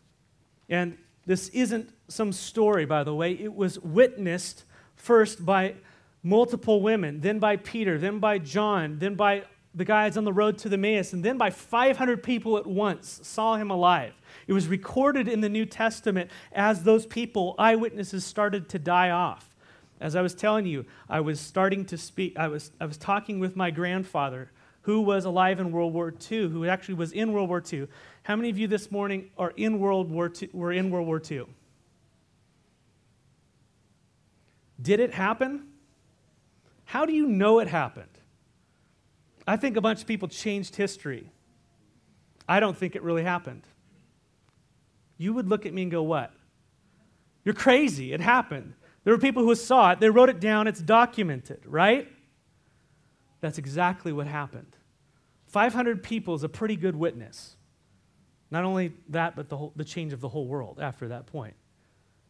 And 0.69 0.97
this 1.25 1.49
isn't 1.49 1.91
some 2.07 2.31
story, 2.31 2.85
by 2.85 3.03
the 3.03 3.13
way. 3.13 3.33
It 3.33 3.53
was 3.53 3.79
witnessed 3.79 4.63
first 4.95 5.45
by 5.45 5.75
multiple 6.23 6.81
women, 6.81 7.21
then 7.21 7.39
by 7.39 7.55
Peter, 7.55 7.97
then 7.97 8.19
by 8.19 8.37
John, 8.37 8.99
then 8.99 9.15
by 9.15 9.43
the 9.73 9.85
guys 9.85 10.17
on 10.17 10.23
the 10.23 10.33
road 10.33 10.57
to 10.59 10.69
the 10.69 10.75
Emmaus, 10.75 11.13
and 11.13 11.23
then 11.23 11.37
by 11.37 11.49
500 11.49 12.23
people 12.23 12.57
at 12.57 12.65
once 12.65 13.19
saw 13.23 13.55
him 13.55 13.69
alive. 13.69 14.13
It 14.47 14.53
was 14.53 14.67
recorded 14.67 15.27
in 15.27 15.41
the 15.41 15.49
New 15.49 15.65
Testament 15.65 16.31
as 16.51 16.83
those 16.83 17.05
people, 17.05 17.55
eyewitnesses, 17.57 18.25
started 18.25 18.67
to 18.69 18.79
die 18.79 19.11
off. 19.11 19.55
As 20.01 20.15
I 20.15 20.21
was 20.21 20.33
telling 20.33 20.65
you, 20.65 20.85
I 21.07 21.19
was 21.19 21.39
starting 21.39 21.85
to 21.85 21.97
speak, 21.97 22.37
I 22.37 22.47
was, 22.47 22.71
I 22.79 22.85
was 22.85 22.97
talking 22.97 23.39
with 23.39 23.55
my 23.55 23.69
grandfather 23.69 24.49
who 24.83 25.01
was 25.01 25.25
alive 25.25 25.59
in 25.59 25.71
World 25.71 25.93
War 25.93 26.13
II, 26.31 26.49
who 26.49 26.65
actually 26.65 26.95
was 26.95 27.11
in 27.11 27.31
World 27.31 27.49
War 27.49 27.61
II. 27.71 27.87
How 28.23 28.35
many 28.35 28.49
of 28.49 28.57
you 28.57 28.67
this 28.67 28.91
morning 28.91 29.29
are 29.37 29.53
in 29.55 29.77
World 29.77 30.09
War 30.09 30.31
II, 30.41 30.49
were 30.53 30.71
in 30.71 30.89
World 30.89 31.05
War 31.05 31.21
II? 31.29 31.43
Did 34.81 34.99
it 34.99 35.13
happen? 35.13 35.68
How 36.89 37.05
do 37.05 37.13
you 37.13 37.27
know 37.27 37.59
it 37.59 37.67
happened? 37.67 38.17
I 39.45 39.57
think 39.57 39.77
a 39.77 39.81
bunch 39.81 40.01
of 40.01 40.07
people 40.07 40.27
changed 40.27 40.75
history. 40.75 41.29
I 42.47 42.59
don't 42.59 42.75
think 42.75 42.95
it 42.95 43.03
really 43.03 43.21
happened. 43.21 43.61
You 45.15 45.35
would 45.35 45.47
look 45.47 45.67
at 45.67 45.73
me 45.73 45.83
and 45.83 45.91
go, 45.91 46.01
What? 46.01 46.33
You're 47.45 47.53
crazy. 47.53 48.11
It 48.11 48.21
happened. 48.21 48.73
There 49.03 49.13
were 49.13 49.19
people 49.19 49.43
who 49.43 49.53
saw 49.53 49.91
it, 49.91 49.99
they 49.99 50.09
wrote 50.09 50.29
it 50.29 50.39
down, 50.39 50.65
it's 50.65 50.81
documented, 50.81 51.61
right? 51.67 52.07
That's 53.39 53.59
exactly 53.59 54.11
what 54.11 54.25
happened. 54.25 54.75
500 55.45 56.01
people 56.01 56.33
is 56.33 56.43
a 56.43 56.49
pretty 56.49 56.75
good 56.75 56.95
witness. 56.95 57.55
Not 58.49 58.63
only 58.63 58.93
that, 59.09 59.35
but 59.35 59.47
the, 59.47 59.57
whole, 59.57 59.73
the 59.75 59.85
change 59.85 60.11
of 60.11 60.21
the 60.21 60.29
whole 60.29 60.47
world 60.47 60.79
after 60.81 61.09
that 61.09 61.27
point. 61.27 61.53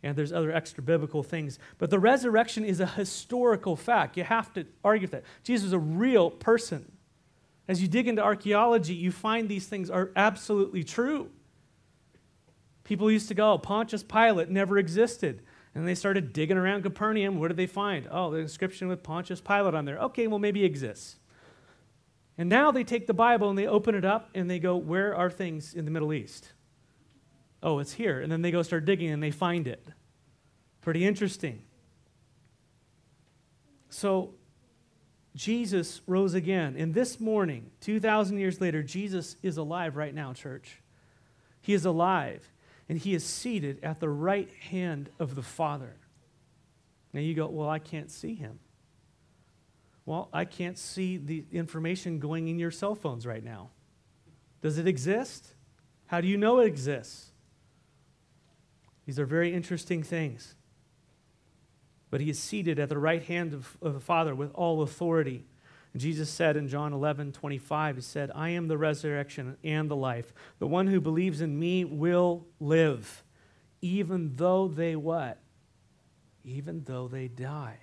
And 0.01 0.15
there's 0.15 0.31
other 0.31 0.51
extra 0.51 0.81
biblical 0.81 1.23
things. 1.23 1.59
But 1.77 1.89
the 1.89 1.99
resurrection 1.99 2.63
is 2.63 2.79
a 2.79 2.85
historical 2.85 3.75
fact. 3.75 4.15
You 4.15 4.23
have 4.23 4.53
to 4.53 4.65
argue 4.83 5.07
that. 5.09 5.23
Jesus 5.43 5.65
was 5.65 5.73
a 5.73 5.79
real 5.79 6.29
person. 6.29 6.91
As 7.67 7.81
you 7.81 7.87
dig 7.87 8.07
into 8.07 8.23
archaeology, 8.23 8.95
you 8.95 9.11
find 9.11 9.49
these 9.49 9.67
things 9.67 9.89
are 9.89 10.11
absolutely 10.15 10.83
true. 10.83 11.29
People 12.83 13.11
used 13.11 13.27
to 13.27 13.35
go, 13.35 13.53
oh, 13.53 13.57
Pontius 13.57 14.01
Pilate 14.01 14.49
never 14.49 14.77
existed. 14.77 15.43
And 15.75 15.87
they 15.87 15.93
started 15.93 16.33
digging 16.33 16.57
around 16.57 16.81
Capernaum. 16.81 17.39
What 17.39 17.49
did 17.49 17.57
they 17.57 17.67
find? 17.67 18.07
Oh, 18.09 18.31
the 18.31 18.39
inscription 18.39 18.87
with 18.87 19.03
Pontius 19.03 19.41
Pilate 19.41 19.75
on 19.75 19.85
there. 19.85 19.99
Okay, 19.99 20.25
well, 20.25 20.39
maybe 20.39 20.63
it 20.63 20.65
exists. 20.65 21.17
And 22.39 22.49
now 22.49 22.71
they 22.71 22.83
take 22.83 23.05
the 23.05 23.13
Bible 23.13 23.49
and 23.49 23.59
they 23.59 23.67
open 23.67 23.93
it 23.93 24.05
up 24.05 24.29
and 24.33 24.49
they 24.49 24.59
go, 24.59 24.75
Where 24.77 25.15
are 25.15 25.29
things 25.29 25.73
in 25.73 25.85
the 25.85 25.91
Middle 25.91 26.13
East? 26.13 26.53
Oh, 27.61 27.79
it's 27.79 27.93
here. 27.93 28.21
And 28.21 28.31
then 28.31 28.41
they 28.41 28.51
go 28.51 28.61
start 28.61 28.85
digging 28.85 29.09
and 29.11 29.21
they 29.21 29.31
find 29.31 29.67
it. 29.67 29.85
Pretty 30.81 31.05
interesting. 31.05 31.63
So, 33.89 34.35
Jesus 35.35 36.01
rose 36.07 36.33
again. 36.33 36.75
And 36.77 36.93
this 36.93 37.19
morning, 37.19 37.71
2,000 37.81 38.37
years 38.39 38.59
later, 38.59 38.83
Jesus 38.83 39.35
is 39.41 39.57
alive 39.57 39.95
right 39.95 40.13
now, 40.13 40.33
church. 40.33 40.81
He 41.61 41.73
is 41.73 41.85
alive 41.85 42.49
and 42.87 42.97
he 42.97 43.13
is 43.13 43.23
seated 43.23 43.79
at 43.83 43.99
the 43.99 44.09
right 44.09 44.49
hand 44.69 45.09
of 45.19 45.35
the 45.35 45.43
Father. 45.43 45.95
Now 47.13 47.21
you 47.21 47.35
go, 47.35 47.47
Well, 47.47 47.69
I 47.69 47.79
can't 47.79 48.09
see 48.09 48.33
him. 48.33 48.59
Well, 50.05 50.29
I 50.33 50.45
can't 50.45 50.77
see 50.77 51.17
the 51.17 51.45
information 51.51 52.19
going 52.19 52.47
in 52.47 52.57
your 52.57 52.71
cell 52.71 52.95
phones 52.95 53.27
right 53.27 53.43
now. 53.43 53.69
Does 54.61 54.79
it 54.79 54.87
exist? 54.87 55.53
How 56.07 56.19
do 56.19 56.27
you 56.27 56.37
know 56.37 56.59
it 56.59 56.65
exists? 56.65 57.31
These 59.09 59.17
are 59.17 59.25
very 59.25 59.51
interesting 59.55 60.03
things. 60.03 60.53
But 62.11 62.21
he 62.21 62.29
is 62.29 62.37
seated 62.37 62.77
at 62.77 62.89
the 62.89 62.97
right 62.99 63.23
hand 63.23 63.55
of, 63.55 63.75
of 63.81 63.95
the 63.95 63.99
Father 63.99 64.35
with 64.35 64.51
all 64.53 64.83
authority. 64.83 65.47
And 65.93 65.99
Jesus 65.99 66.29
said 66.29 66.55
in 66.55 66.67
John 66.67 66.93
11, 66.93 67.31
25, 67.31 67.95
He 67.95 68.01
said, 68.03 68.29
I 68.35 68.49
am 68.49 68.67
the 68.67 68.77
resurrection 68.77 69.57
and 69.63 69.89
the 69.89 69.95
life. 69.95 70.31
The 70.59 70.67
one 70.67 70.85
who 70.85 71.01
believes 71.01 71.41
in 71.41 71.57
me 71.57 71.85
will 71.85 72.45
live, 72.59 73.23
even 73.81 74.35
though 74.35 74.67
they 74.67 74.95
what? 74.95 75.39
Even 76.43 76.83
though 76.83 77.07
they 77.07 77.29
die. 77.29 77.79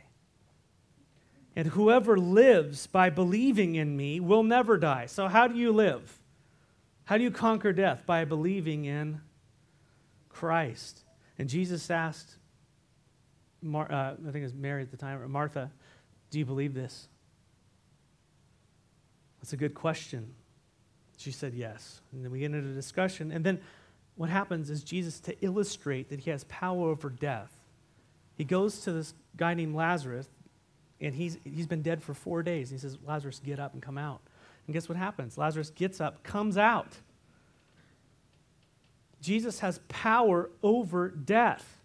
And 1.56 1.66
whoever 1.66 2.16
lives 2.16 2.86
by 2.86 3.10
believing 3.10 3.74
in 3.74 3.96
me 3.96 4.20
will 4.20 4.44
never 4.44 4.78
die. 4.78 5.06
So, 5.06 5.26
how 5.26 5.48
do 5.48 5.56
you 5.56 5.72
live? 5.72 6.20
How 7.06 7.18
do 7.18 7.24
you 7.24 7.32
conquer 7.32 7.72
death? 7.72 8.06
By 8.06 8.24
believing 8.24 8.84
in 8.84 9.22
Christ. 10.28 11.02
And 11.38 11.48
Jesus 11.48 11.90
asked 11.90 12.36
Mar- 13.62 13.90
uh, 13.90 14.12
I 14.12 14.30
think 14.30 14.36
it 14.36 14.42
was 14.42 14.54
Mary 14.54 14.82
at 14.82 14.90
the 14.90 14.96
time, 14.96 15.30
Martha, 15.30 15.70
do 16.30 16.38
you 16.38 16.44
believe 16.44 16.74
this? 16.74 17.08
That's 19.40 19.52
a 19.52 19.56
good 19.56 19.74
question. 19.74 20.34
She 21.16 21.30
said 21.30 21.54
yes. 21.54 22.00
And 22.12 22.24
then 22.24 22.30
we 22.30 22.40
get 22.40 22.52
into 22.52 22.68
a 22.68 22.74
discussion. 22.74 23.30
And 23.32 23.44
then 23.44 23.60
what 24.16 24.30
happens 24.30 24.70
is 24.70 24.82
Jesus, 24.82 25.20
to 25.20 25.36
illustrate 25.44 26.08
that 26.10 26.20
he 26.20 26.30
has 26.30 26.44
power 26.44 26.90
over 26.90 27.10
death, 27.10 27.52
he 28.36 28.44
goes 28.44 28.80
to 28.80 28.92
this 28.92 29.14
guy 29.36 29.54
named 29.54 29.74
Lazarus, 29.74 30.28
and 31.00 31.14
he's, 31.14 31.38
he's 31.44 31.66
been 31.66 31.82
dead 31.82 32.02
for 32.02 32.14
four 32.14 32.42
days. 32.42 32.70
He 32.70 32.78
says, 32.78 32.98
Lazarus, 33.06 33.40
get 33.44 33.58
up 33.58 33.72
and 33.72 33.82
come 33.82 33.98
out. 33.98 34.20
And 34.66 34.74
guess 34.74 34.88
what 34.88 34.98
happens? 34.98 35.38
Lazarus 35.38 35.70
gets 35.70 36.00
up, 36.00 36.22
comes 36.22 36.58
out. 36.58 36.98
Jesus 39.20 39.60
has 39.60 39.80
power 39.88 40.50
over 40.62 41.08
death. 41.08 41.80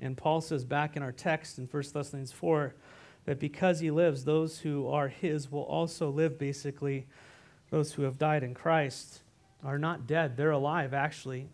And 0.00 0.16
Paul 0.16 0.40
says 0.40 0.64
back 0.64 0.96
in 0.96 1.02
our 1.02 1.12
text 1.12 1.58
in 1.58 1.66
1 1.66 1.82
Thessalonians 1.92 2.32
4 2.32 2.74
that 3.26 3.38
because 3.38 3.80
he 3.80 3.90
lives, 3.90 4.24
those 4.24 4.60
who 4.60 4.88
are 4.88 5.08
his 5.08 5.52
will 5.52 5.62
also 5.62 6.10
live, 6.10 6.38
basically. 6.38 7.06
Those 7.70 7.92
who 7.92 8.02
have 8.02 8.18
died 8.18 8.42
in 8.42 8.54
Christ 8.54 9.20
are 9.62 9.78
not 9.78 10.06
dead, 10.06 10.36
they're 10.36 10.50
alive, 10.50 10.94
actually. 10.94 11.48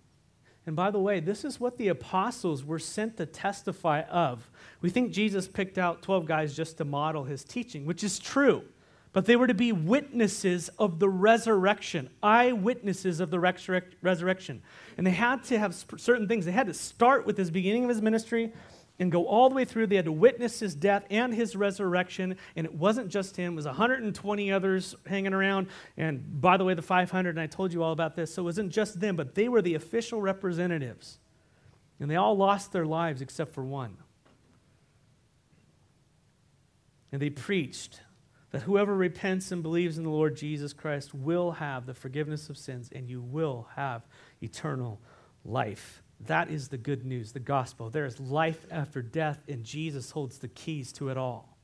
And 0.65 0.75
by 0.75 0.91
the 0.91 0.99
way, 0.99 1.21
this 1.21 1.45
is 1.45 1.61
what 1.61 1.77
the 1.77 1.89
apostles 1.89 2.65
were 2.65 2.79
sent 2.79 3.17
to 3.19 3.27
testify 3.27 4.03
of. 4.03 4.51
We 4.81 4.91
think 4.91 5.13
Jesus 5.13 5.47
picked 5.47 5.79
out 5.79 6.03
12 6.03 6.27
guys 6.27 6.57
just 6.57 6.79
to 6.79 6.85
model 6.85 7.25
his 7.25 7.45
teaching, 7.45 7.85
which 7.85 8.03
is 8.03 8.19
true. 8.19 8.65
But 9.17 9.25
they 9.25 9.37
were 9.37 9.47
to 9.47 9.55
be 9.55 9.73
witnesses 9.73 10.69
of 10.79 10.99
the 10.99 11.09
resurrection, 11.09 12.11
eyewitnesses 12.23 13.19
of 13.19 13.31
the 13.31 13.41
resurrection. 14.03 14.63
And 14.99 15.07
they 15.07 15.13
had 15.13 15.43
to 15.45 15.59
have 15.59 15.75
certain 15.75 16.29
things. 16.29 16.45
They 16.45 16.53
had 16.53 16.67
to 16.67 16.75
start 16.75 17.25
with 17.25 17.39
his 17.39 17.51
beginning 17.51 17.85
of 17.85 17.89
his 17.89 18.03
ministry 18.03 18.53
and 18.99 19.11
go 19.11 19.25
all 19.25 19.49
the 19.49 19.55
way 19.55 19.65
through. 19.65 19.87
They 19.87 19.97
had 19.97 20.05
to 20.05 20.13
witness 20.13 20.61
his 20.61 20.75
death 20.75 21.07
and 21.09 21.33
his 21.33 21.57
resurrection. 21.57 22.37
And 22.57 22.67
it 22.67 22.75
wasn't 22.75 23.09
just 23.09 23.37
him, 23.37 23.55
it 23.55 23.57
was 23.57 23.65
120 23.65 24.53
others 24.53 24.95
hanging 25.07 25.33
around. 25.33 25.69
And 25.97 26.39
by 26.43 26.59
the 26.59 26.65
way, 26.67 26.75
the 26.75 26.83
500, 26.83 27.31
and 27.31 27.41
I 27.41 27.47
told 27.47 27.73
you 27.73 27.83
all 27.83 27.93
about 27.93 28.17
this. 28.17 28.35
So 28.35 28.43
it 28.43 28.45
wasn't 28.45 28.71
just 28.71 29.01
them, 29.01 29.17
but 29.17 29.35
they 29.35 29.49
were 29.49 29.63
the 29.63 29.77
official 29.77 30.21
representatives. 30.21 31.21
And 32.01 32.11
they 32.11 32.17
all 32.17 32.37
lost 32.37 32.71
their 32.71 32.85
lives 32.85 33.23
except 33.23 33.55
for 33.55 33.65
one. 33.65 33.97
And 37.11 37.23
they 37.23 37.31
preached 37.31 38.03
that 38.51 38.63
whoever 38.63 38.95
repents 38.95 39.51
and 39.53 39.63
believes 39.63 39.99
in 39.99 40.05
the 40.05 40.11
Lord 40.11 40.37
Jesus 40.37 40.73
Christ 40.73 41.15
will 41.15 41.53
have 41.53 41.87
the 41.87 41.95
forgiveness 41.95 42.49
of 42.49 42.57
sins 42.57 42.91
and 42.95 43.09
you 43.09 43.21
will 43.21 43.69
have 43.75 44.07
eternal 44.41 45.01
life. 45.45 46.03
That 46.21 46.51
is 46.51 46.69
the 46.69 46.79
good 46.79 47.05
news, 47.05 47.33
the 47.33 47.41
gospel. 47.41 47.91
There 47.91 48.07
is 48.07 48.19
life 48.19 48.65
after 48.71 49.03
death, 49.03 49.43
and 49.49 49.65
Jesus 49.65 50.11
holds 50.13 50.39
the 50.39 50.49
keys 50.49 50.93
to 50.95 51.11
it 51.11 51.19
all. 51.19 51.59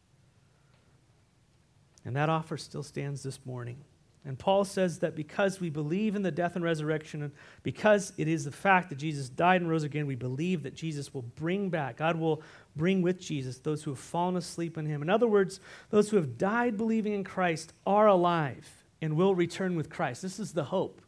And 2.05 2.17
that 2.17 2.29
offer 2.29 2.57
still 2.57 2.83
stands 2.83 3.23
this 3.23 3.47
morning. 3.47 3.79
And 4.25 4.39
Paul 4.39 4.65
says 4.65 5.01
that 5.01 5.17
because 5.17 5.61
we 5.61 5.69
believe 5.69 6.15
in 6.15 6.23
the 6.23 6.31
death 6.31 6.55
and 6.55 6.65
resurrection, 6.65 7.33
because 7.65 8.13
it 8.17 8.29
is 8.29 8.45
the 8.45 8.53
fact 8.53 8.91
that 8.91 8.99
Jesus 8.99 9.29
died 9.29 9.61
and 9.61 9.69
rose 9.69 9.83
again, 9.83 10.07
we 10.07 10.15
believe 10.15 10.63
that 10.63 10.77
Jesus 10.77 11.13
will 11.13 11.23
bring 11.23 11.71
back, 11.71 11.97
God 11.97 12.17
will 12.17 12.41
bring 12.77 13.03
with 13.03 13.21
Jesus 13.21 13.59
those 13.59 13.83
who 13.83 13.91
have 13.91 13.99
fallen 13.99 14.37
asleep 14.37 14.79
in 14.79 14.87
him. 14.87 15.03
In 15.03 15.11
other 15.11 15.27
words, 15.27 15.59
those 15.91 16.11
who 16.11 16.17
have 16.17 16.39
died 16.39 16.77
believing 16.77 17.15
in 17.15 17.25
Christ 17.25 17.73
are 17.85 18.07
alive 18.07 18.85
and 19.01 19.17
will 19.17 19.35
return 19.35 19.75
with 19.75 19.91
Christ. 19.91 20.23
This 20.23 20.39
is 20.39 20.53
the 20.53 20.65
hope. 20.65 21.03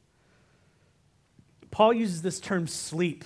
Paul 1.71 1.93
uses 1.93 2.23
this 2.23 2.41
term 2.41 2.67
sleep. 2.67 3.25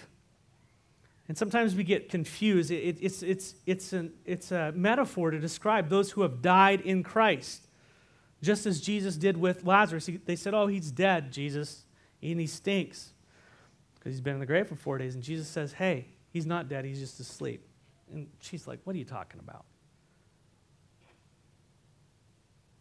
And 1.29 1.37
sometimes 1.37 1.74
we 1.74 1.85
get 1.85 2.09
confused. 2.09 2.70
It, 2.70 2.83
it, 2.83 2.98
it's, 3.01 3.22
it's, 3.22 3.55
it's, 3.66 3.92
an, 3.92 4.12
it's 4.24 4.51
a 4.51 4.72
metaphor 4.72 5.31
to 5.31 5.38
describe 5.38 5.88
those 5.88 6.11
who 6.11 6.22
have 6.22 6.40
died 6.40 6.81
in 6.83 7.03
Christ. 7.03 7.67
Just 8.40 8.66
as 8.66 8.81
Jesus 8.81 9.16
did 9.16 9.37
with 9.37 9.64
Lazarus. 9.64 10.07
He, 10.07 10.16
they 10.16 10.37
said, 10.37 10.55
Oh, 10.55 10.66
he's 10.66 10.90
dead, 10.90 11.33
Jesus, 11.33 11.85
and 12.22 12.40
he 12.40 12.46
stinks 12.46 13.12
because 13.94 14.12
he's 14.12 14.20
been 14.20 14.35
in 14.35 14.40
the 14.40 14.46
grave 14.46 14.68
for 14.68 14.77
four 14.77 14.98
days. 14.98 15.14
And 15.14 15.22
Jesus 15.22 15.48
says, 15.48 15.72
Hey, 15.72 16.07
he's 16.31 16.46
not 16.46 16.68
dead, 16.68 16.85
he's 16.85 17.01
just 17.01 17.18
asleep. 17.20 17.66
And 18.12 18.29
she's 18.40 18.66
like, 18.66 18.81
What 18.85 18.94
are 18.94 18.98
you 18.98 19.05
talking 19.05 19.40
about? 19.40 19.64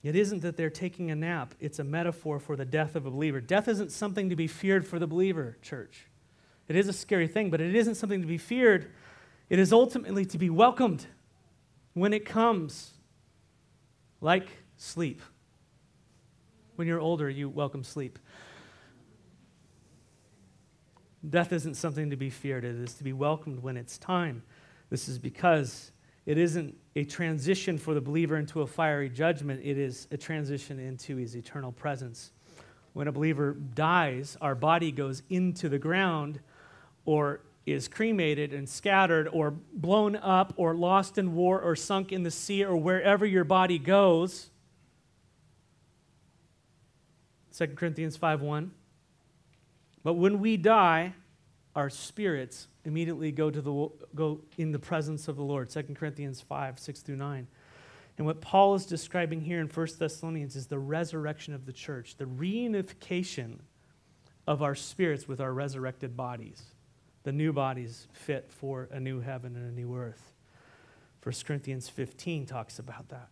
It 0.03 0.15
isn't 0.15 0.41
that 0.43 0.55
they're 0.55 0.69
taking 0.69 1.11
a 1.11 1.15
nap, 1.15 1.55
it's 1.59 1.79
a 1.79 1.83
metaphor 1.83 2.39
for 2.39 2.55
the 2.55 2.65
death 2.65 2.95
of 2.95 3.05
a 3.05 3.11
believer. 3.11 3.41
Death 3.41 3.67
isn't 3.67 3.91
something 3.91 4.29
to 4.29 4.35
be 4.35 4.47
feared 4.47 4.87
for 4.87 4.99
the 4.99 5.07
believer, 5.07 5.57
church. 5.61 6.07
It 6.67 6.75
is 6.75 6.87
a 6.87 6.93
scary 6.93 7.27
thing, 7.27 7.49
but 7.49 7.61
it 7.61 7.75
isn't 7.75 7.95
something 7.95 8.21
to 8.21 8.27
be 8.27 8.37
feared. 8.37 8.91
It 9.49 9.57
is 9.57 9.73
ultimately 9.73 10.25
to 10.25 10.37
be 10.37 10.49
welcomed 10.49 11.07
when 11.93 12.13
it 12.13 12.25
comes, 12.25 12.91
like 14.21 14.47
sleep. 14.75 15.21
When 16.77 16.87
you're 16.87 16.99
older, 16.99 17.27
you 17.27 17.49
welcome 17.49 17.83
sleep. 17.83 18.19
Death 21.27 21.51
isn't 21.51 21.73
something 21.73 22.11
to 22.11 22.15
be 22.15 22.29
feared, 22.29 22.63
it 22.63 22.75
is 22.75 22.93
to 22.93 23.03
be 23.03 23.13
welcomed 23.13 23.63
when 23.63 23.77
it's 23.77 23.97
time. 23.97 24.43
This 24.91 25.09
is 25.09 25.17
because 25.17 25.91
it 26.27 26.37
isn't 26.37 26.77
a 26.95 27.03
transition 27.03 27.79
for 27.79 27.95
the 27.95 27.99
believer 27.99 28.37
into 28.37 28.61
a 28.61 28.67
fiery 28.67 29.09
judgment, 29.09 29.61
it 29.63 29.79
is 29.79 30.07
a 30.11 30.17
transition 30.17 30.77
into 30.77 31.15
his 31.15 31.35
eternal 31.35 31.71
presence. 31.71 32.31
When 32.93 33.07
a 33.07 33.11
believer 33.11 33.53
dies, 33.53 34.37
our 34.39 34.53
body 34.53 34.91
goes 34.91 35.23
into 35.31 35.69
the 35.69 35.79
ground 35.79 36.39
or 37.05 37.41
is 37.65 37.87
cremated 37.87 38.53
and 38.53 38.69
scattered 38.69 39.27
or 39.33 39.49
blown 39.49 40.15
up 40.15 40.53
or 40.57 40.75
lost 40.75 41.17
in 41.17 41.33
war 41.33 41.59
or 41.59 41.75
sunk 41.75 42.11
in 42.11 42.21
the 42.21 42.29
sea 42.29 42.63
or 42.63 42.77
wherever 42.77 43.25
your 43.25 43.45
body 43.45 43.79
goes. 43.79 44.51
2 47.57 47.75
Corinthians 47.75 48.17
5:1. 48.17 48.71
But 50.03 50.13
when 50.13 50.39
we 50.39 50.57
die, 50.57 51.13
our 51.75 51.89
spirits 51.89 52.67
immediately 52.85 53.31
go 53.31 53.49
to 53.49 53.61
the 53.61 53.89
go 54.15 54.41
in 54.57 54.71
the 54.71 54.79
presence 54.79 55.27
of 55.27 55.35
the 55.35 55.43
Lord. 55.43 55.69
2 55.69 55.95
Corinthians 55.95 56.39
5, 56.41 56.79
6 56.79 57.01
through 57.01 57.17
9. 57.17 57.47
And 58.17 58.25
what 58.25 58.41
Paul 58.41 58.75
is 58.75 58.85
describing 58.85 59.41
here 59.41 59.59
in 59.59 59.67
1 59.67 59.87
Thessalonians 59.99 60.55
is 60.55 60.67
the 60.67 60.79
resurrection 60.79 61.53
of 61.53 61.65
the 61.65 61.73
church, 61.73 62.15
the 62.15 62.25
reunification 62.25 63.59
of 64.47 64.63
our 64.63 64.73
spirits 64.73 65.27
with 65.27 65.39
our 65.39 65.53
resurrected 65.53 66.15
bodies, 66.15 66.63
the 67.23 67.31
new 67.31 67.53
bodies 67.53 68.07
fit 68.11 68.51
for 68.51 68.87
a 68.91 68.99
new 68.99 69.19
heaven 69.19 69.55
and 69.55 69.69
a 69.69 69.71
new 69.71 69.95
earth. 69.95 70.33
1 71.21 71.33
Corinthians 71.45 71.89
15 71.89 72.45
talks 72.45 72.79
about 72.79 73.09
that. 73.09 73.29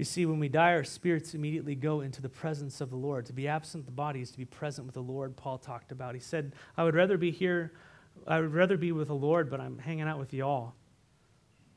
You 0.00 0.04
see, 0.04 0.26
when 0.26 0.40
we 0.40 0.48
die, 0.48 0.72
our 0.72 0.82
spirits 0.82 1.34
immediately 1.34 1.74
go 1.74 2.00
into 2.00 2.22
the 2.22 2.28
presence 2.28 2.80
of 2.80 2.88
the 2.90 2.96
Lord. 2.96 3.26
To 3.26 3.34
be 3.34 3.46
absent 3.46 3.84
the 3.84 3.92
body 3.92 4.22
is 4.22 4.30
to 4.30 4.38
be 4.38 4.46
present 4.46 4.86
with 4.86 4.94
the 4.94 5.02
Lord, 5.02 5.36
Paul 5.36 5.58
talked 5.58 5.92
about. 5.92 6.14
He 6.14 6.20
said, 6.20 6.54
I 6.76 6.84
would 6.84 6.94
rather 6.94 7.18
be 7.18 7.30
here 7.30 7.72
I 8.26 8.40
would 8.40 8.52
rather 8.52 8.76
be 8.76 8.92
with 8.92 9.08
the 9.08 9.14
Lord, 9.14 9.50
but 9.50 9.60
I'm 9.60 9.78
hanging 9.78 10.06
out 10.08 10.18
with 10.18 10.32
y'all. 10.32 10.74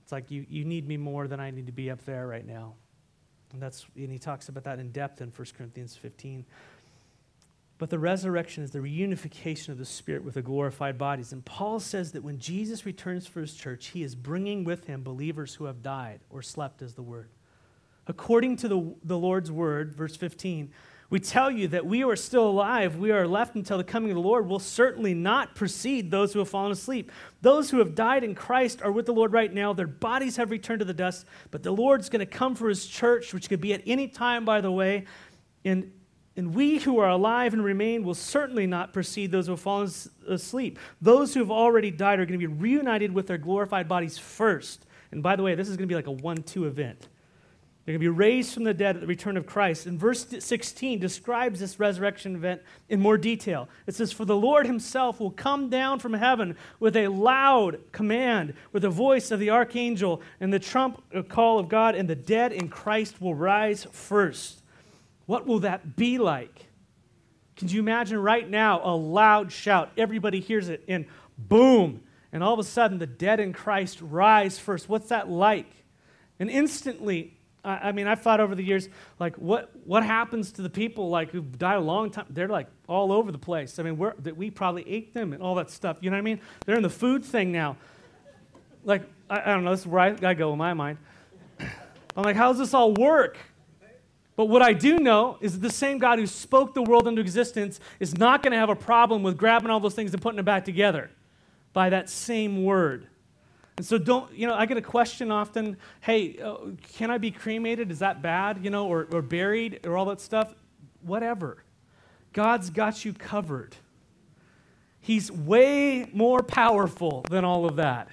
It's 0.03 0.11
like 0.11 0.31
you, 0.31 0.45
you 0.49 0.65
need 0.65 0.87
me 0.87 0.97
more 0.97 1.27
than 1.27 1.39
I 1.39 1.51
need 1.51 1.67
to 1.67 1.71
be 1.71 1.89
up 1.89 2.03
there 2.05 2.27
right 2.27 2.45
now. 2.45 2.75
And 3.53 3.61
that's 3.61 3.85
and 3.95 4.11
he 4.11 4.19
talks 4.19 4.49
about 4.49 4.63
that 4.63 4.79
in 4.79 4.91
depth 4.91 5.21
in 5.21 5.29
1 5.29 5.47
Corinthians 5.57 5.95
15. 5.95 6.45
But 7.77 7.89
the 7.89 7.99
resurrection 7.99 8.63
is 8.63 8.71
the 8.71 8.79
reunification 8.79 9.69
of 9.69 9.77
the 9.77 9.85
Spirit 9.85 10.23
with 10.23 10.35
the 10.35 10.41
glorified 10.41 10.97
bodies. 10.97 11.33
And 11.33 11.43
Paul 11.43 11.79
says 11.79 12.11
that 12.13 12.23
when 12.23 12.39
Jesus 12.39 12.85
returns 12.85 13.27
for 13.27 13.41
his 13.41 13.53
church, 13.53 13.87
he 13.87 14.03
is 14.03 14.15
bringing 14.15 14.63
with 14.63 14.85
him 14.85 15.03
believers 15.03 15.55
who 15.55 15.65
have 15.65 15.83
died 15.83 16.21
or 16.29 16.41
slept, 16.41 16.81
as 16.81 16.93
the 16.93 17.01
word. 17.01 17.29
According 18.07 18.57
to 18.57 18.67
the, 18.67 18.95
the 19.03 19.17
Lord's 19.17 19.51
word, 19.51 19.95
verse 19.95 20.15
15, 20.15 20.71
we 21.13 21.19
tell 21.19 21.51
you 21.51 21.67
that 21.67 21.85
we 21.85 22.03
are 22.03 22.15
still 22.15 22.47
alive, 22.47 22.97
we 22.97 23.11
are 23.11 23.27
left 23.27 23.55
until 23.55 23.77
the 23.77 23.83
coming 23.83 24.09
of 24.09 24.15
the 24.15 24.21
Lord, 24.21 24.47
will 24.47 24.57
certainly 24.57 25.13
not 25.13 25.53
precede 25.53 26.09
those 26.09 26.33
who 26.33 26.39
have 26.39 26.49
fallen 26.49 26.71
asleep. 26.71 27.11
Those 27.41 27.69
who 27.69 27.77
have 27.77 27.93
died 27.93 28.23
in 28.23 28.33
Christ 28.33 28.81
are 28.81 28.91
with 28.91 29.05
the 29.05 29.13
Lord 29.13 29.31
right 29.31 29.53
now. 29.53 29.73
Their 29.73 29.85
bodies 29.85 30.37
have 30.37 30.49
returned 30.49 30.79
to 30.79 30.85
the 30.85 30.93
dust, 30.93 31.27
but 31.51 31.61
the 31.61 31.71
Lord's 31.71 32.09
going 32.09 32.21
to 32.21 32.25
come 32.25 32.55
for 32.55 32.67
his 32.67 32.87
church, 32.87 33.31
which 33.31 33.47
could 33.47 33.61
be 33.61 33.73
at 33.73 33.83
any 33.85 34.07
time, 34.07 34.43
by 34.43 34.59
the 34.59 34.71
way. 34.71 35.05
And, 35.63 35.91
and 36.35 36.55
we 36.55 36.79
who 36.79 36.97
are 36.97 37.09
alive 37.09 37.53
and 37.53 37.63
remain 37.63 38.03
will 38.03 38.15
certainly 38.15 38.65
not 38.65 38.91
precede 38.91 39.31
those 39.31 39.45
who 39.45 39.51
have 39.51 39.61
fallen 39.61 39.91
asleep. 40.27 40.79
Those 40.99 41.35
who 41.35 41.41
have 41.41 41.51
already 41.51 41.91
died 41.91 42.19
are 42.19 42.25
going 42.25 42.39
to 42.39 42.47
be 42.47 42.51
reunited 42.51 43.13
with 43.13 43.27
their 43.27 43.37
glorified 43.37 43.87
bodies 43.87 44.17
first. 44.17 44.87
And 45.11 45.21
by 45.21 45.35
the 45.35 45.43
way, 45.43 45.53
this 45.53 45.69
is 45.69 45.77
going 45.77 45.87
to 45.87 45.91
be 45.91 45.95
like 45.95 46.07
a 46.07 46.11
one 46.11 46.41
two 46.41 46.65
event. 46.65 47.07
They're 47.85 47.93
going 47.93 47.99
to 47.99 48.11
be 48.11 48.17
raised 48.17 48.53
from 48.53 48.63
the 48.63 48.73
dead 48.73 48.95
at 48.95 49.01
the 49.01 49.07
return 49.07 49.35
of 49.35 49.45
Christ. 49.45 49.87
And 49.87 49.99
verse 49.99 50.25
16 50.39 50.99
describes 50.99 51.59
this 51.59 51.81
resurrection 51.81 52.33
event 52.33 52.61
in 52.87 53.01
more 53.01 53.17
detail. 53.17 53.67
It 53.87 53.95
says, 53.95 54.13
For 54.13 54.23
the 54.23 54.37
Lord 54.37 54.65
himself 54.65 55.19
will 55.19 55.31
come 55.31 55.69
down 55.69 55.99
from 55.99 56.13
heaven 56.13 56.55
with 56.79 56.95
a 56.95 57.09
loud 57.09 57.79
command, 57.91 58.53
with 58.71 58.83
the 58.83 58.89
voice 58.89 59.31
of 59.31 59.41
the 59.41 59.49
archangel 59.49 60.21
and 60.39 60.53
the 60.53 60.59
trump 60.59 61.03
uh, 61.13 61.23
call 61.23 61.59
of 61.59 61.67
God, 61.67 61.95
and 61.95 62.09
the 62.09 62.15
dead 62.15 62.53
in 62.53 62.69
Christ 62.69 63.21
will 63.21 63.35
rise 63.35 63.85
first. 63.91 64.61
What 65.25 65.45
will 65.45 65.59
that 65.59 65.97
be 65.97 66.17
like? 66.17 66.67
Can 67.57 67.67
you 67.67 67.81
imagine 67.81 68.17
right 68.17 68.49
now 68.49 68.79
a 68.81 68.95
loud 68.95 69.51
shout? 69.51 69.91
Everybody 69.97 70.39
hears 70.39 70.69
it, 70.69 70.85
and 70.87 71.05
boom, 71.37 72.01
And 72.31 72.41
all 72.41 72.53
of 72.53 72.59
a 72.59 72.63
sudden, 72.63 72.97
the 72.97 73.07
dead 73.07 73.41
in 73.41 73.51
Christ 73.51 73.99
rise 74.01 74.57
first. 74.57 74.87
What's 74.87 75.09
that 75.09 75.29
like? 75.29 75.69
And 76.39 76.49
instantly, 76.49 77.37
I, 77.63 77.89
I 77.89 77.91
mean, 77.91 78.07
I've 78.07 78.21
thought 78.21 78.39
over 78.39 78.55
the 78.55 78.63
years, 78.63 78.89
like, 79.19 79.35
what, 79.37 79.71
what 79.85 80.03
happens 80.03 80.51
to 80.53 80.61
the 80.61 80.69
people 80.69 81.09
like 81.09 81.31
who 81.31 81.41
died 81.41 81.77
a 81.77 81.81
long 81.81 82.11
time? 82.11 82.25
They're 82.29 82.47
like 82.47 82.67
all 82.87 83.11
over 83.11 83.31
the 83.31 83.37
place. 83.37 83.79
I 83.79 83.83
mean, 83.83 83.97
we're, 83.97 84.13
we 84.35 84.51
probably 84.51 84.87
ate 84.87 85.13
them 85.13 85.33
and 85.33 85.41
all 85.41 85.55
that 85.55 85.69
stuff. 85.69 85.97
You 86.01 86.09
know 86.09 86.15
what 86.15 86.21
I 86.21 86.23
mean? 86.23 86.41
They're 86.65 86.77
in 86.77 86.83
the 86.83 86.89
food 86.89 87.23
thing 87.23 87.51
now. 87.51 87.77
Like, 88.83 89.03
I, 89.29 89.41
I 89.41 89.53
don't 89.53 89.63
know. 89.63 89.71
This 89.71 89.81
is 89.81 89.87
where 89.87 90.01
I, 90.01 90.29
I 90.29 90.33
go 90.33 90.51
in 90.51 90.57
my 90.57 90.73
mind. 90.73 90.97
I'm 91.59 92.23
like, 92.23 92.35
how 92.35 92.49
does 92.49 92.59
this 92.59 92.73
all 92.73 92.93
work? 92.93 93.37
But 94.35 94.45
what 94.45 94.61
I 94.61 94.73
do 94.73 94.97
know 94.97 95.37
is 95.41 95.53
that 95.53 95.61
the 95.61 95.73
same 95.73 95.99
God 95.99 96.17
who 96.17 96.25
spoke 96.25 96.73
the 96.73 96.81
world 96.81 97.07
into 97.07 97.21
existence 97.21 97.79
is 97.99 98.17
not 98.17 98.41
going 98.41 98.51
to 98.51 98.57
have 98.57 98.69
a 98.69 98.75
problem 98.75 99.21
with 99.21 99.37
grabbing 99.37 99.69
all 99.69 99.79
those 99.79 99.93
things 99.93 100.11
and 100.11 100.21
putting 100.21 100.37
them 100.37 100.45
back 100.45 100.65
together 100.65 101.11
by 101.71 101.89
that 101.89 102.09
same 102.09 102.63
word. 102.63 103.07
And 103.77 103.85
so 103.85 103.97
don't, 103.97 104.31
you 104.33 104.45
know, 104.45 104.53
I 104.53 104.65
get 104.65 104.77
a 104.77 104.81
question 104.81 105.31
often, 105.31 105.77
hey, 106.01 106.37
uh, 106.37 106.57
can 106.93 107.09
I 107.09 107.17
be 107.17 107.31
cremated? 107.31 107.91
Is 107.91 107.99
that 107.99 108.21
bad? 108.21 108.63
You 108.63 108.69
know, 108.69 108.87
or, 108.87 109.07
or 109.11 109.21
buried 109.21 109.79
or 109.85 109.97
all 109.97 110.05
that 110.05 110.21
stuff? 110.21 110.53
Whatever. 111.01 111.63
God's 112.33 112.69
got 112.69 113.03
you 113.03 113.13
covered. 113.13 113.75
He's 114.99 115.31
way 115.31 116.09
more 116.13 116.43
powerful 116.43 117.25
than 117.29 117.43
all 117.43 117.65
of 117.65 117.75
that. 117.77 118.09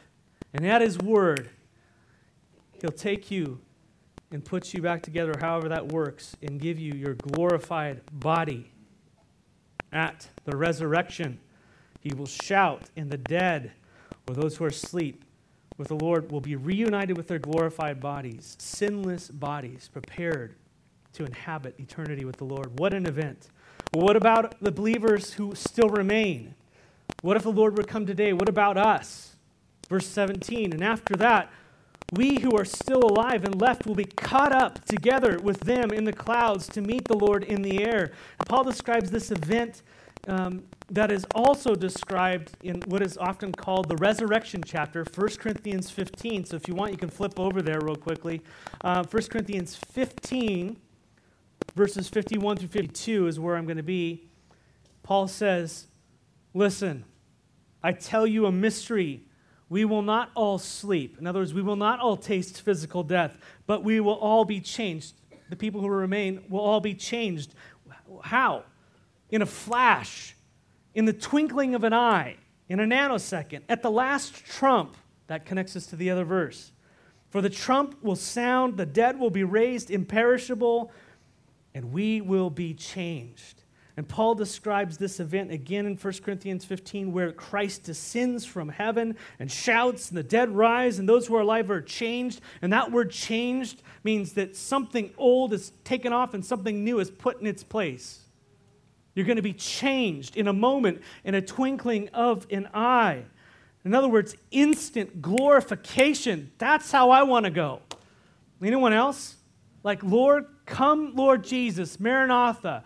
And 0.53 0.67
at 0.67 0.81
His 0.81 0.99
word, 0.99 1.51
He'll 2.81 2.91
take 2.91 3.31
you 3.31 3.61
and 4.33 4.45
put 4.45 4.73
you 4.73 4.81
back 4.81 5.03
together, 5.03 5.35
however 5.41 5.69
that 5.69 5.93
works, 5.93 6.37
and 6.43 6.61
give 6.61 6.79
you 6.79 6.95
your 6.95 7.15
glorified 7.15 8.01
body. 8.13 8.71
At 9.93 10.29
the 10.45 10.57
resurrection, 10.57 11.41
he 12.01 12.15
will 12.15 12.27
shout, 12.27 12.85
and 12.97 13.11
the 13.11 13.19
dead, 13.19 13.73
or 14.29 14.35
those 14.35 14.57
who 14.57 14.65
are 14.65 14.69
asleep, 14.69 15.25
with 15.81 15.89
the 15.89 15.95
Lord 15.95 16.31
will 16.31 16.43
be 16.43 16.57
reunited 16.57 17.17
with 17.17 17.27
their 17.27 17.39
glorified 17.39 18.01
bodies, 18.01 18.55
sinless 18.61 19.29
bodies, 19.29 19.89
prepared 19.91 20.55
to 21.15 21.25
inhabit 21.25 21.75
eternity 21.81 22.27
with 22.27 22.37
the 22.37 22.45
Lord. 22.45 22.79
What 22.79 22.93
an 22.93 23.07
event! 23.07 23.49
What 23.93 24.15
about 24.15 24.61
the 24.61 24.71
believers 24.71 25.33
who 25.33 25.55
still 25.55 25.89
remain? 25.89 26.55
What 27.23 27.39
if 27.39 27.45
the 27.45 27.51
Lord 27.51 27.79
would 27.79 27.89
come 27.89 28.05
today? 28.05 28.35
What 28.35 28.47
about 28.47 28.77
us? 28.77 29.37
Verse 29.89 30.07
17, 30.07 30.75
and 30.75 30.85
after 30.85 31.17
that, 31.17 31.51
we 32.13 32.41
who 32.41 32.55
are 32.59 32.67
still 32.67 33.03
alive 33.03 33.45
and 33.45 33.59
left 33.59 33.87
will 33.87 33.95
be 33.95 34.05
caught 34.05 34.53
up 34.53 34.85
together 34.85 35.39
with 35.39 35.61
them 35.61 35.93
in 35.93 36.05
the 36.05 36.13
clouds 36.13 36.69
to 36.69 36.83
meet 36.83 37.07
the 37.07 37.17
Lord 37.17 37.43
in 37.43 37.63
the 37.63 37.83
air. 37.83 38.13
Paul 38.47 38.65
describes 38.65 39.11
this 39.11 39.31
event 39.31 39.81
um, 40.29 40.65
that 40.91 41.11
is 41.11 41.25
also 41.35 41.75
described 41.75 42.53
in 42.63 42.83
what 42.83 43.03
is 43.03 43.17
often 43.17 43.53
called 43.53 43.89
the 43.89 43.97
resurrection 43.97 44.63
chapter, 44.65 45.05
1 45.15 45.29
Corinthians 45.39 45.91
15. 45.91 46.45
So 46.45 46.57
if 46.57 46.69
you 46.69 46.75
want, 46.75 46.93
you 46.93 46.99
can 46.99 47.11
flip 47.11 47.39
over 47.39 47.63
there 47.63 47.81
real 47.81 47.97
quickly. 47.97 48.43
Uh, 48.83 49.05
1 49.05 49.23
Corinthians 49.25 49.77
15, 49.77 50.77
verses 51.75 52.09
51 52.09 52.57
through 52.57 52.69
52 52.69 53.27
is 53.27 53.41
where 53.41 53.57
I'm 53.57 53.65
going 53.65 53.77
to 53.77 53.83
be. 53.83 54.25
Paul 55.03 55.29
says, 55.29 55.87
Listen, 56.53 57.05
I 57.83 57.93
tell 57.93 58.27
you 58.27 58.47
a 58.47 58.53
mystery 58.53 59.23
we 59.71 59.85
will 59.85 60.03
not 60.03 60.31
all 60.35 60.59
sleep. 60.59 61.17
In 61.19 61.27
other 61.29 61.39
words, 61.39 61.55
we 61.55 61.63
will 61.63 61.77
not 61.77 62.01
all 62.01 62.17
taste 62.17 62.61
physical 62.61 63.05
death, 63.05 63.39
but 63.67 63.85
we 63.85 64.01
will 64.01 64.15
all 64.15 64.45
be 64.45 64.61
changed. 64.61 65.15
The 65.49 65.57
people 65.57 65.81
who 65.81 65.89
remain 65.89 66.43
will 66.49 66.61
all 66.61 66.81
be 66.81 66.93
changed. 66.93 67.55
How? 68.23 68.65
In 69.31 69.43
a 69.43 69.47
flash, 69.47 70.37
in 70.95 71.05
the 71.05 71.13
twinkling 71.13 71.75
of 71.75 71.85
an 71.85 71.93
eye, 71.93 72.37
in 72.69 72.81
a 72.81 72.85
nanosecond, 72.85 73.63
at 73.69 73.83
the 73.83 73.91
last 73.91 74.45
trump. 74.45 74.97
That 75.27 75.47
connects 75.47 75.77
us 75.77 75.87
to 75.87 75.97
the 75.97 76.11
other 76.11 76.25
verse. 76.25 76.73
For 77.31 77.41
the 77.41 77.51
trump 77.51 78.03
will 78.03 78.17
sound, 78.17 78.77
the 78.77 78.87
dead 78.87 79.19
will 79.19 79.31
be 79.31 79.45
raised 79.45 79.91
imperishable, 79.91 80.91
and 81.73 81.93
we 81.93 82.21
will 82.21 82.51
be 82.51 82.75
changed. 82.75 83.63
And 83.97 84.09
Paul 84.09 84.35
describes 84.35 84.97
this 84.99 85.21
event 85.21 85.53
again 85.53 85.87
in 85.87 85.95
1 85.97 86.13
Corinthians 86.25 86.65
15, 86.65 87.13
where 87.13 87.33
Christ 87.33 87.85
descends 87.85 88.45
from 88.45 88.71
heaven 88.71 89.17
and 89.39 89.53
shouts, 89.53 90.09
and 90.09 90.19
the 90.19 90.23
dead 90.23 90.51
rise, 90.51 90.99
and 90.99 91.09
those 91.09 91.27
who 91.27 91.37
are 91.37 91.43
alive 91.43 91.71
are 91.71 91.83
changed. 91.83 92.41
And 92.63 92.73
that 92.73 92.91
word 92.91 93.11
changed 93.11 93.83
means 94.03 94.33
that 94.33 94.57
something 94.57 95.13
old 95.17 95.53
is 95.53 95.73
taken 95.85 96.13
off 96.13 96.35
and 96.35 96.45
something 96.45 96.83
new 96.83 96.99
is 96.99 97.11
put 97.11 97.41
in 97.41 97.47
its 97.47 97.63
place. 97.63 98.21
You're 99.15 99.27
going 99.27 99.37
to 99.37 99.43
be 99.43 99.53
changed 99.53 100.37
in 100.37 100.49
a 100.49 100.53
moment, 100.53 101.03
in 101.25 101.35
a 101.35 101.43
twinkling 101.43 102.09
of 102.11 102.47
an 102.51 102.69
eye. 102.73 103.25
In 103.85 103.95
other 103.95 104.09
words, 104.09 104.37
instant 104.51 105.23
glorification. 105.23 106.53
That's 106.59 106.93
how 106.93 107.11
I 107.11 107.23
want 107.23 107.45
to 107.45 107.51
go. 107.51 107.81
Anyone 108.63 108.93
else? 108.93 109.37
Like, 109.83 110.03
Lord, 110.03 110.47
come, 110.67 111.15
Lord 111.17 111.43
Jesus, 111.43 111.99
Maranatha. 111.99 112.85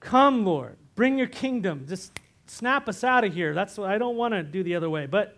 Come, 0.00 0.44
Lord, 0.44 0.76
bring 0.94 1.18
your 1.18 1.26
kingdom. 1.26 1.86
Just 1.88 2.18
snap 2.46 2.88
us 2.88 3.02
out 3.02 3.24
of 3.24 3.34
here. 3.34 3.52
That's 3.52 3.76
what 3.76 3.90
I 3.90 3.98
don't 3.98 4.16
want 4.16 4.34
to 4.34 4.42
do 4.42 4.62
the 4.62 4.76
other 4.76 4.88
way. 4.88 5.06
But 5.06 5.36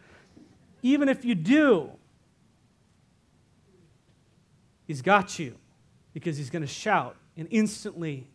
even 0.83 1.09
if 1.09 1.25
you 1.25 1.35
do, 1.35 1.91
He's 4.87 5.03
got 5.03 5.39
you 5.39 5.57
because 6.13 6.37
He's 6.37 6.51
going 6.51 6.63
to 6.63 6.69
shout, 6.69 7.17
and 7.37 7.49
instantly 7.51 8.27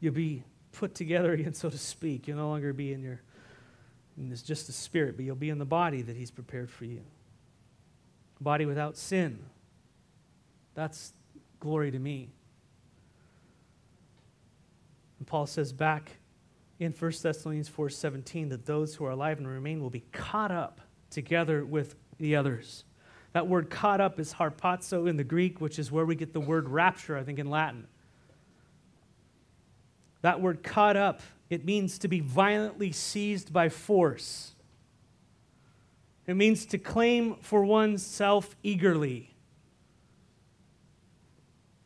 you'll 0.00 0.14
be 0.14 0.42
put 0.76 0.94
together 0.94 1.32
again, 1.32 1.54
so 1.54 1.70
to 1.70 1.78
speak. 1.78 2.28
You'll 2.28 2.38
no 2.38 2.48
longer 2.48 2.72
be 2.72 2.92
in 2.92 3.02
your, 3.02 3.20
in 4.16 4.28
this 4.28 4.42
just 4.42 4.66
the 4.66 4.72
spirit, 4.72 5.16
but 5.16 5.24
you'll 5.24 5.36
be 5.36 5.50
in 5.50 5.58
the 5.58 5.64
body 5.64 6.02
that 6.02 6.16
He's 6.16 6.30
prepared 6.30 6.70
for 6.70 6.84
you. 6.84 7.00
Body 8.40 8.66
without 8.66 8.96
sin. 8.96 9.38
That's 10.74 11.12
glory 11.58 11.90
to 11.90 11.98
me. 11.98 12.28
And 15.18 15.26
Paul 15.26 15.46
says 15.46 15.72
back 15.72 16.18
in 16.78 16.92
1 16.92 17.12
Thessalonians 17.22 17.70
4:17 17.70 18.50
that 18.50 18.66
those 18.66 18.94
who 18.94 19.06
are 19.06 19.10
alive 19.10 19.38
and 19.38 19.48
remain 19.48 19.80
will 19.80 19.90
be 19.90 20.04
caught 20.12 20.52
up 20.52 20.82
together 21.08 21.64
with 21.64 21.94
the 22.18 22.36
others. 22.36 22.84
That 23.32 23.48
word 23.48 23.70
caught 23.70 24.00
up 24.00 24.20
is 24.20 24.34
harpazo 24.34 25.08
in 25.08 25.16
the 25.16 25.24
Greek, 25.24 25.60
which 25.60 25.78
is 25.78 25.90
where 25.90 26.04
we 26.04 26.14
get 26.14 26.32
the 26.34 26.40
word 26.40 26.68
rapture, 26.68 27.16
I 27.16 27.22
think, 27.22 27.38
in 27.38 27.48
Latin. 27.48 27.86
That 30.26 30.40
word 30.40 30.64
caught 30.64 30.96
up, 30.96 31.20
it 31.50 31.64
means 31.64 32.00
to 32.00 32.08
be 32.08 32.18
violently 32.18 32.90
seized 32.90 33.52
by 33.52 33.68
force. 33.68 34.56
It 36.26 36.34
means 36.34 36.66
to 36.66 36.78
claim 36.78 37.36
for 37.36 37.64
oneself 37.64 38.56
eagerly. 38.64 39.36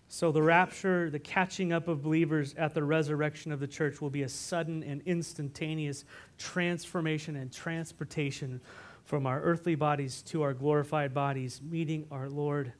So, 0.08 0.32
the 0.32 0.40
rapture, 0.40 1.10
the 1.10 1.18
catching 1.18 1.70
up 1.74 1.86
of 1.86 2.02
believers 2.02 2.54
at 2.56 2.72
the 2.72 2.82
resurrection 2.82 3.52
of 3.52 3.60
the 3.60 3.68
church 3.68 4.00
will 4.00 4.08
be 4.08 4.22
a 4.22 4.28
sudden 4.30 4.82
and 4.84 5.02
instantaneous 5.04 6.06
transformation 6.38 7.36
and 7.36 7.52
transportation 7.52 8.62
from 9.04 9.26
our 9.26 9.42
earthly 9.42 9.74
bodies 9.74 10.22
to 10.22 10.40
our 10.40 10.54
glorified 10.54 11.12
bodies, 11.12 11.60
meeting 11.62 12.06
our 12.10 12.30
Lord 12.30 12.72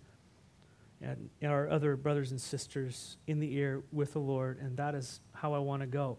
and 1.02 1.30
our 1.44 1.68
other 1.68 1.96
brothers 1.96 2.30
and 2.30 2.40
sisters 2.40 3.16
in 3.26 3.40
the 3.40 3.58
air 3.58 3.82
with 3.90 4.12
the 4.12 4.18
Lord. 4.18 4.58
And 4.60 4.76
that 4.76 4.94
is 4.94 5.20
how 5.32 5.54
I 5.54 5.58
want 5.58 5.82
to 5.82 5.86
go. 5.86 6.18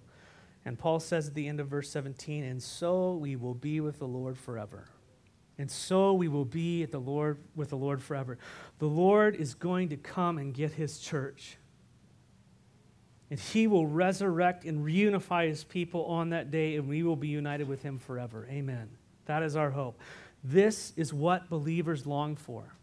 And 0.65 0.77
Paul 0.77 0.99
says 0.99 1.27
at 1.27 1.33
the 1.33 1.47
end 1.47 1.59
of 1.59 1.67
verse 1.67 1.89
17, 1.89 2.43
and 2.43 2.61
so 2.61 3.15
we 3.15 3.35
will 3.35 3.53
be 3.53 3.79
with 3.79 3.99
the 3.99 4.07
Lord 4.07 4.37
forever. 4.37 4.87
And 5.57 5.69
so 5.69 6.13
we 6.13 6.27
will 6.27 6.45
be 6.45 6.83
at 6.83 6.91
the 6.91 6.99
Lord 6.99 7.37
with 7.55 7.69
the 7.69 7.77
Lord 7.77 8.01
forever. 8.01 8.37
The 8.79 8.87
Lord 8.87 9.35
is 9.35 9.53
going 9.53 9.89
to 9.89 9.97
come 9.97 10.37
and 10.37 10.53
get 10.53 10.73
his 10.73 10.99
church. 10.99 11.57
And 13.29 13.39
he 13.39 13.67
will 13.67 13.87
resurrect 13.87 14.65
and 14.65 14.85
reunify 14.85 15.47
his 15.47 15.63
people 15.63 16.05
on 16.05 16.31
that 16.31 16.51
day, 16.51 16.75
and 16.75 16.87
we 16.87 17.03
will 17.03 17.15
be 17.15 17.27
united 17.27 17.67
with 17.67 17.81
him 17.81 17.97
forever. 17.97 18.47
Amen. 18.49 18.89
That 19.25 19.43
is 19.43 19.55
our 19.55 19.69
hope. 19.69 19.99
This 20.43 20.93
is 20.97 21.13
what 21.13 21.49
believers 21.49 22.05
long 22.05 22.35
for. 22.35 22.73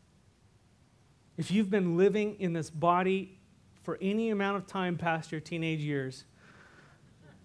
If 1.38 1.53
you've 1.53 1.70
been 1.70 1.96
living 1.96 2.35
in 2.40 2.53
this 2.53 2.68
body 2.68 3.38
for 3.85 3.96
any 4.03 4.31
amount 4.31 4.57
of 4.57 4.66
time 4.66 4.98
past 4.98 5.31
your 5.31 5.40
teenage 5.40 5.81
years, 5.81 6.24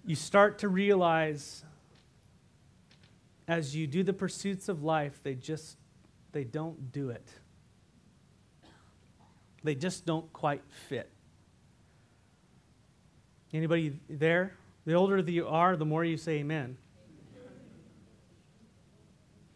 you 0.04 0.16
start 0.16 0.58
to 0.60 0.68
realize 0.68 1.64
as 3.48 3.76
you 3.76 3.86
do 3.86 4.02
the 4.02 4.12
pursuits 4.12 4.68
of 4.68 4.84
life, 4.84 5.20
they 5.22 5.36
just 5.36 5.78
they 6.32 6.44
don't 6.44 6.92
do 6.92 7.12
it. 7.12 7.30
They 9.64 9.76
just 9.76 10.08
don't 10.08 10.32
quite 10.34 10.64
fit. 10.90 11.10
Anybody 13.54 14.00
there? 14.10 14.56
The 14.86 14.94
older 14.94 15.22
that 15.22 15.32
you 15.32 15.48
are, 15.48 15.78
the 15.78 15.86
more 15.86 16.04
you 16.04 16.18
say 16.18 16.40
amen. 16.40 16.78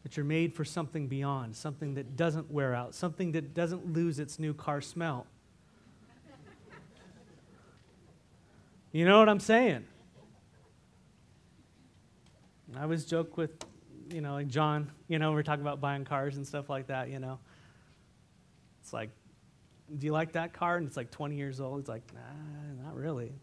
That 0.04 0.16
you're 0.16 0.26
made 0.26 0.54
for 0.54 0.64
something 0.64 1.08
beyond, 1.08 1.56
something 1.56 1.96
that 1.96 2.16
doesn't 2.16 2.50
wear 2.50 2.74
out, 2.74 2.96
something 2.96 3.34
that 3.34 3.54
doesn't 3.54 3.94
lose 3.94 4.20
its 4.20 4.40
new 4.40 4.54
car 4.54 4.80
smell. 4.80 5.28
You 8.94 9.06
know 9.06 9.20
what 9.20 9.28
I'm 9.28 9.40
saying? 9.40 9.86
I 12.76 12.84
always 12.84 13.06
joke 13.06 13.38
with 13.38 13.52
you 14.12 14.22
know, 14.22 14.34
like 14.34 14.48
John, 14.48 14.92
you 15.08 15.20
know, 15.20 15.32
we're 15.32 15.44
talking 15.44 15.62
about 15.62 15.82
buying 15.82 16.06
cars 16.06 16.38
and 16.38 16.48
stuff 16.48 16.70
like 16.70 16.88
that, 16.88 17.10
you 17.10 17.20
know. 17.20 17.40
It's 18.82 18.94
like, 18.94 19.10
do 19.98 20.06
you 20.06 20.12
like 20.12 20.34
that 20.34 20.54
car? 20.54 20.78
And 20.78 20.88
it's 20.88 20.98
like 20.98 21.12
20 21.12 21.36
years 21.36 21.60
old. 21.60 21.80
It's 21.80 21.90
like, 21.90 22.04
nah, 22.14 22.86
not 22.86 22.96
really. 22.96 23.34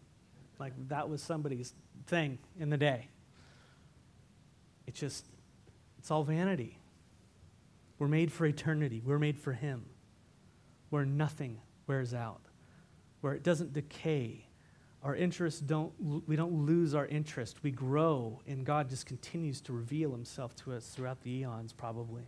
Like 0.59 0.73
that 0.87 1.09
was 1.09 1.21
somebody's 1.21 1.73
thing 2.07 2.37
in 2.59 2.69
the 2.69 2.77
day. 2.77 3.09
It's 4.87 4.99
just, 4.99 5.25
it's 6.05 6.11
all 6.11 6.23
vanity. 6.23 6.77
We're 7.97 8.07
made 8.07 8.31
for 8.31 8.45
eternity. 8.45 9.01
We're 9.03 9.17
made 9.17 9.39
for 9.39 9.53
Him, 9.53 9.85
where 10.91 11.03
nothing 11.03 11.57
wears 11.87 12.13
out, 12.13 12.41
where 13.21 13.33
it 13.33 13.41
doesn't 13.41 13.73
decay. 13.73 14.45
Our 15.01 15.15
interests 15.15 15.59
don't, 15.59 15.91
we 16.27 16.35
don't 16.35 16.63
lose 16.67 16.93
our 16.93 17.07
interest. 17.07 17.63
We 17.63 17.71
grow, 17.71 18.39
and 18.45 18.63
God 18.63 18.87
just 18.87 19.07
continues 19.07 19.61
to 19.61 19.73
reveal 19.73 20.11
Himself 20.11 20.55
to 20.57 20.73
us 20.73 20.89
throughout 20.89 21.21
the 21.21 21.31
eons, 21.31 21.73
probably. 21.73 22.27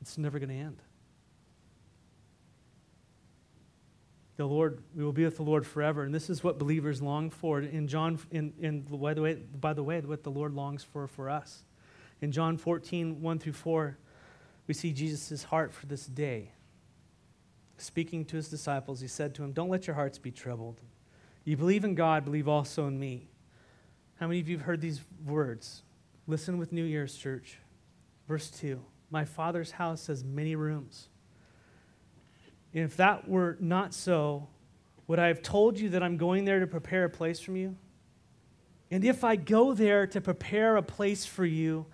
It's 0.00 0.16
never 0.16 0.38
going 0.38 0.48
to 0.48 0.54
end. 0.54 0.78
The 4.40 4.46
Lord, 4.46 4.82
we 4.96 5.04
will 5.04 5.12
be 5.12 5.24
with 5.24 5.36
the 5.36 5.42
Lord 5.42 5.66
forever. 5.66 6.02
And 6.02 6.14
this 6.14 6.30
is 6.30 6.42
what 6.42 6.58
believers 6.58 7.02
long 7.02 7.28
for. 7.28 7.60
In 7.60 7.86
John, 7.86 8.18
in, 8.30 8.54
in 8.58 8.80
by 8.80 9.12
the 9.12 9.20
way, 9.20 9.34
by 9.34 9.74
the 9.74 9.82
way, 9.82 10.00
what 10.00 10.22
the 10.22 10.30
Lord 10.30 10.54
longs 10.54 10.82
for 10.82 11.06
for 11.06 11.28
us. 11.28 11.62
In 12.22 12.32
John 12.32 12.56
14, 12.56 13.20
1 13.20 13.38
through 13.38 13.52
4, 13.52 13.98
we 14.66 14.72
see 14.72 14.94
Jesus' 14.94 15.44
heart 15.44 15.74
for 15.74 15.84
this 15.84 16.06
day. 16.06 16.52
Speaking 17.76 18.24
to 18.26 18.36
his 18.36 18.48
disciples, 18.48 19.02
he 19.02 19.08
said 19.08 19.34
to 19.34 19.44
him, 19.44 19.52
Don't 19.52 19.68
let 19.68 19.86
your 19.86 19.94
hearts 19.94 20.16
be 20.18 20.30
troubled. 20.30 20.80
You 21.44 21.58
believe 21.58 21.84
in 21.84 21.94
God, 21.94 22.24
believe 22.24 22.48
also 22.48 22.86
in 22.86 22.98
me. 22.98 23.28
How 24.20 24.26
many 24.26 24.40
of 24.40 24.48
you 24.48 24.56
have 24.56 24.64
heard 24.64 24.80
these 24.80 25.02
words? 25.26 25.82
Listen 26.26 26.56
with 26.56 26.72
New 26.72 26.84
Year's 26.84 27.14
church. 27.14 27.58
Verse 28.26 28.50
2 28.50 28.80
My 29.10 29.26
Father's 29.26 29.72
house 29.72 30.06
has 30.06 30.24
many 30.24 30.56
rooms. 30.56 31.10
And 32.74 32.84
if 32.84 32.96
that 32.96 33.28
were 33.28 33.56
not 33.60 33.94
so, 33.94 34.48
would 35.06 35.18
I 35.18 35.26
have 35.26 35.42
told 35.42 35.78
you 35.78 35.90
that 35.90 36.02
I'm 36.02 36.16
going 36.16 36.44
there 36.44 36.60
to 36.60 36.66
prepare 36.66 37.04
a 37.04 37.10
place 37.10 37.40
for 37.40 37.52
you? 37.52 37.76
And 38.90 39.04
if 39.04 39.24
I 39.24 39.36
go 39.36 39.74
there 39.74 40.06
to 40.08 40.20
prepare 40.20 40.76
a 40.76 40.82
place 40.82 41.24
for 41.24 41.44
you, 41.44 41.86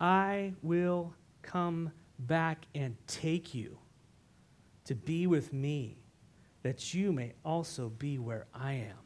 I 0.00 0.54
will 0.62 1.14
come 1.42 1.92
back 2.18 2.66
and 2.74 2.96
take 3.06 3.54
you 3.54 3.78
to 4.84 4.94
be 4.94 5.26
with 5.26 5.52
me, 5.52 5.98
that 6.62 6.92
you 6.92 7.12
may 7.12 7.32
also 7.44 7.88
be 7.88 8.18
where 8.18 8.46
I 8.54 8.72
am. 8.74 8.96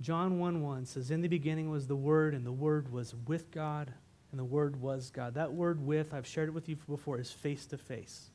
John 0.00 0.38
1 0.38 0.62
1 0.62 0.86
says, 0.86 1.10
In 1.10 1.22
the 1.22 1.28
beginning 1.28 1.70
was 1.70 1.88
the 1.88 1.96
Word, 1.96 2.34
and 2.34 2.46
the 2.46 2.52
Word 2.52 2.92
was 2.92 3.14
with 3.26 3.50
God 3.50 3.92
and 4.30 4.38
the 4.38 4.44
Word 4.44 4.80
was 4.80 5.10
God. 5.10 5.34
That 5.34 5.52
word 5.52 5.84
with, 5.84 6.12
I've 6.12 6.26
shared 6.26 6.48
it 6.48 6.52
with 6.52 6.68
you 6.68 6.76
before, 6.88 7.18
is 7.18 7.30
face 7.30 7.66
to 7.66 7.78
face. 7.78 8.30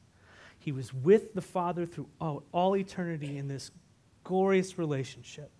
He 0.60 0.72
was 0.72 0.94
with 0.94 1.34
the 1.34 1.42
Father 1.42 1.86
through 1.86 2.08
all, 2.20 2.44
all 2.52 2.76
eternity 2.76 3.38
in 3.38 3.48
this 3.48 3.72
glorious 4.24 4.78
relationship. 4.78 5.52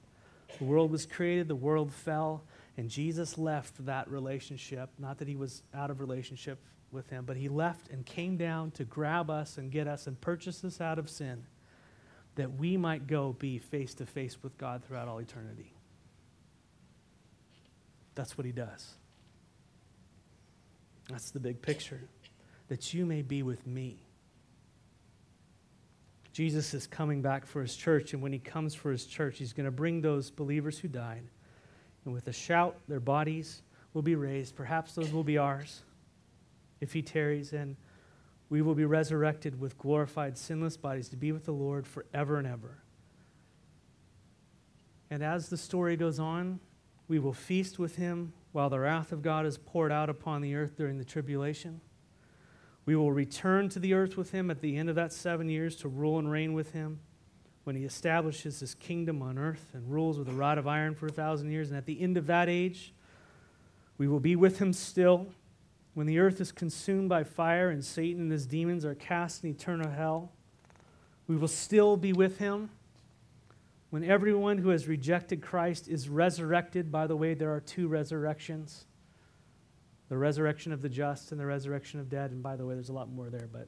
The 0.60 0.64
world 0.64 0.92
was 0.92 1.06
created, 1.06 1.48
the 1.48 1.56
world 1.56 1.92
fell, 1.92 2.44
and 2.78 2.90
Jesus 2.90 3.38
left 3.38 3.86
that 3.86 4.10
relationship. 4.10 4.90
Not 4.98 5.18
that 5.20 5.28
he 5.28 5.36
was 5.36 5.62
out 5.74 5.92
of 5.92 6.00
relationship 6.00 6.60
with 6.92 7.10
him, 7.10 7.26
but 7.26 7.38
he 7.38 7.50
left 7.50 7.90
and 7.90 8.06
came 8.06 8.38
down 8.38 8.72
to 8.72 8.86
grab 8.86 9.30
us 9.30 9.58
and 9.58 9.72
get 9.72 9.88
us 9.88 10.08
and 10.08 10.20
purchase 10.20 10.64
us 10.64 10.80
out 10.80 11.00
of 11.00 11.10
sin 11.10 11.46
that 12.36 12.58
we 12.58 12.78
might 12.78 13.08
go 13.08 13.36
be 13.38 13.60
face 13.60 13.94
to 13.96 14.06
face 14.06 14.42
with 14.42 14.58
God 14.58 14.84
throughout 14.84 15.08
all 15.08 15.20
eternity. 15.20 15.74
That's 18.16 18.38
what 18.38 18.46
he 18.46 18.52
does. 18.52 18.96
That's 21.14 21.30
the 21.30 21.40
big 21.40 21.62
picture. 21.62 22.02
That 22.70 22.92
you 22.92 23.06
may 23.06 23.22
be 23.22 23.44
with 23.44 23.68
me. 23.68 23.98
Jesus 26.32 26.74
is 26.74 26.88
coming 26.88 27.22
back 27.22 27.46
for 27.46 27.62
his 27.62 27.76
church, 27.76 28.14
and 28.14 28.22
when 28.24 28.34
he 28.34 28.40
comes 28.40 28.74
for 28.74 28.90
his 28.90 29.06
church, 29.06 29.38
he's 29.38 29.54
going 29.54 29.68
to 29.68 29.72
bring 29.72 30.02
those 30.02 30.32
believers 30.32 30.80
who 30.80 30.88
died. 30.88 31.22
And 32.04 32.16
with 32.16 32.28
a 32.28 32.34
shout, 32.34 32.78
their 32.88 33.00
bodies 33.00 33.62
will 33.94 34.02
be 34.02 34.16
raised. 34.16 34.56
Perhaps 34.56 34.96
those 34.96 35.14
will 35.14 35.24
be 35.24 35.38
ours 35.38 35.84
if 36.82 36.94
he 36.94 37.04
tarries, 37.04 37.54
and 37.54 37.76
we 38.50 38.64
will 38.64 38.74
be 38.74 38.86
resurrected 38.86 39.60
with 39.60 39.78
glorified, 39.78 40.36
sinless 40.36 40.78
bodies 40.78 41.10
to 41.10 41.16
be 41.16 41.32
with 41.32 41.46
the 41.46 41.52
Lord 41.52 41.86
forever 41.86 42.40
and 42.40 42.48
ever. 42.48 42.80
And 45.12 45.22
as 45.22 45.50
the 45.50 45.58
story 45.58 45.96
goes 45.96 46.20
on, 46.20 46.60
we 47.08 47.20
will 47.20 47.34
feast 47.34 47.78
with 47.78 47.98
him 47.98 48.34
while 48.54 48.70
the 48.70 48.80
wrath 48.80 49.12
of 49.12 49.22
God 49.22 49.46
is 49.46 49.58
poured 49.58 49.92
out 49.92 50.10
upon 50.10 50.42
the 50.42 50.56
earth 50.56 50.78
during 50.78 50.98
the 50.98 51.04
tribulation. 51.04 51.82
We 52.86 52.96
will 52.96 53.12
return 53.12 53.68
to 53.70 53.80
the 53.80 53.94
earth 53.94 54.16
with 54.16 54.32
him 54.32 54.52
at 54.52 54.62
the 54.62 54.78
end 54.78 54.90
of 54.90 54.96
that 54.96 55.12
seven 55.12 55.50
years 55.50 55.76
to 55.78 55.88
rule 55.90 56.20
and 56.20 56.32
reign 56.32 56.54
with 56.54 56.72
him 56.72 57.00
when 57.64 57.76
he 57.76 57.84
establishes 57.84 58.60
his 58.60 58.76
kingdom 58.76 59.22
on 59.22 59.38
earth 59.38 59.72
and 59.74 59.92
rules 59.92 60.20
with 60.20 60.30
a 60.30 60.34
rod 60.34 60.58
of 60.58 60.68
iron 60.68 60.94
for 60.94 61.08
a 61.08 61.12
thousand 61.12 61.50
years. 61.50 61.70
And 61.70 61.78
at 61.78 61.86
the 61.86 62.00
end 62.00 62.16
of 62.16 62.28
that 62.28 62.48
age, 62.48 62.94
we 63.98 64.08
will 64.08 64.20
be 64.20 64.36
with 64.36 64.60
him 64.60 64.72
still 64.72 65.28
when 65.94 66.08
the 66.08 66.20
earth 66.20 66.42
is 66.42 66.52
consumed 66.52 67.10
by 67.10 67.24
fire 67.24 67.70
and 67.70 67.84
Satan 67.84 68.24
and 68.24 68.32
his 68.32 68.46
demons 68.46 68.86
are 68.86 68.96
cast 68.96 69.44
in 69.44 69.50
eternal 69.50 69.90
hell. 69.90 70.32
We 71.28 71.38
will 71.38 71.48
still 71.48 71.98
be 71.98 72.14
with 72.14 72.38
him 72.38 72.70
when 73.94 74.04
everyone 74.04 74.58
who 74.58 74.70
has 74.70 74.88
rejected 74.88 75.40
Christ 75.40 75.88
is 75.88 76.10
resurrected, 76.10 76.92
by 76.92 77.06
the 77.06 77.16
way, 77.16 77.36
there 77.36 77.54
are 77.54 77.60
two 77.60 77.88
resurrections 77.88 78.88
the 80.10 80.18
resurrection 80.18 80.74
of 80.74 80.82
the 80.82 80.90
just 80.90 81.32
and 81.32 81.40
the 81.40 81.46
resurrection 81.46 82.00
of 82.00 82.10
dead. 82.10 82.32
And 82.32 82.42
by 82.42 82.56
the 82.56 82.66
way, 82.66 82.74
there's 82.74 82.90
a 82.90 82.94
lot 82.94 83.08
more 83.08 83.30
there, 83.30 83.48
but 83.52 83.68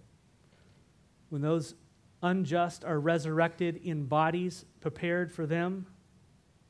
when 1.30 1.44
those 1.44 1.76
unjust 2.24 2.84
are 2.84 3.00
resurrected 3.00 3.80
in 3.84 4.06
bodies 4.06 4.66
prepared 4.82 5.32
for 5.32 5.46
them 5.46 5.86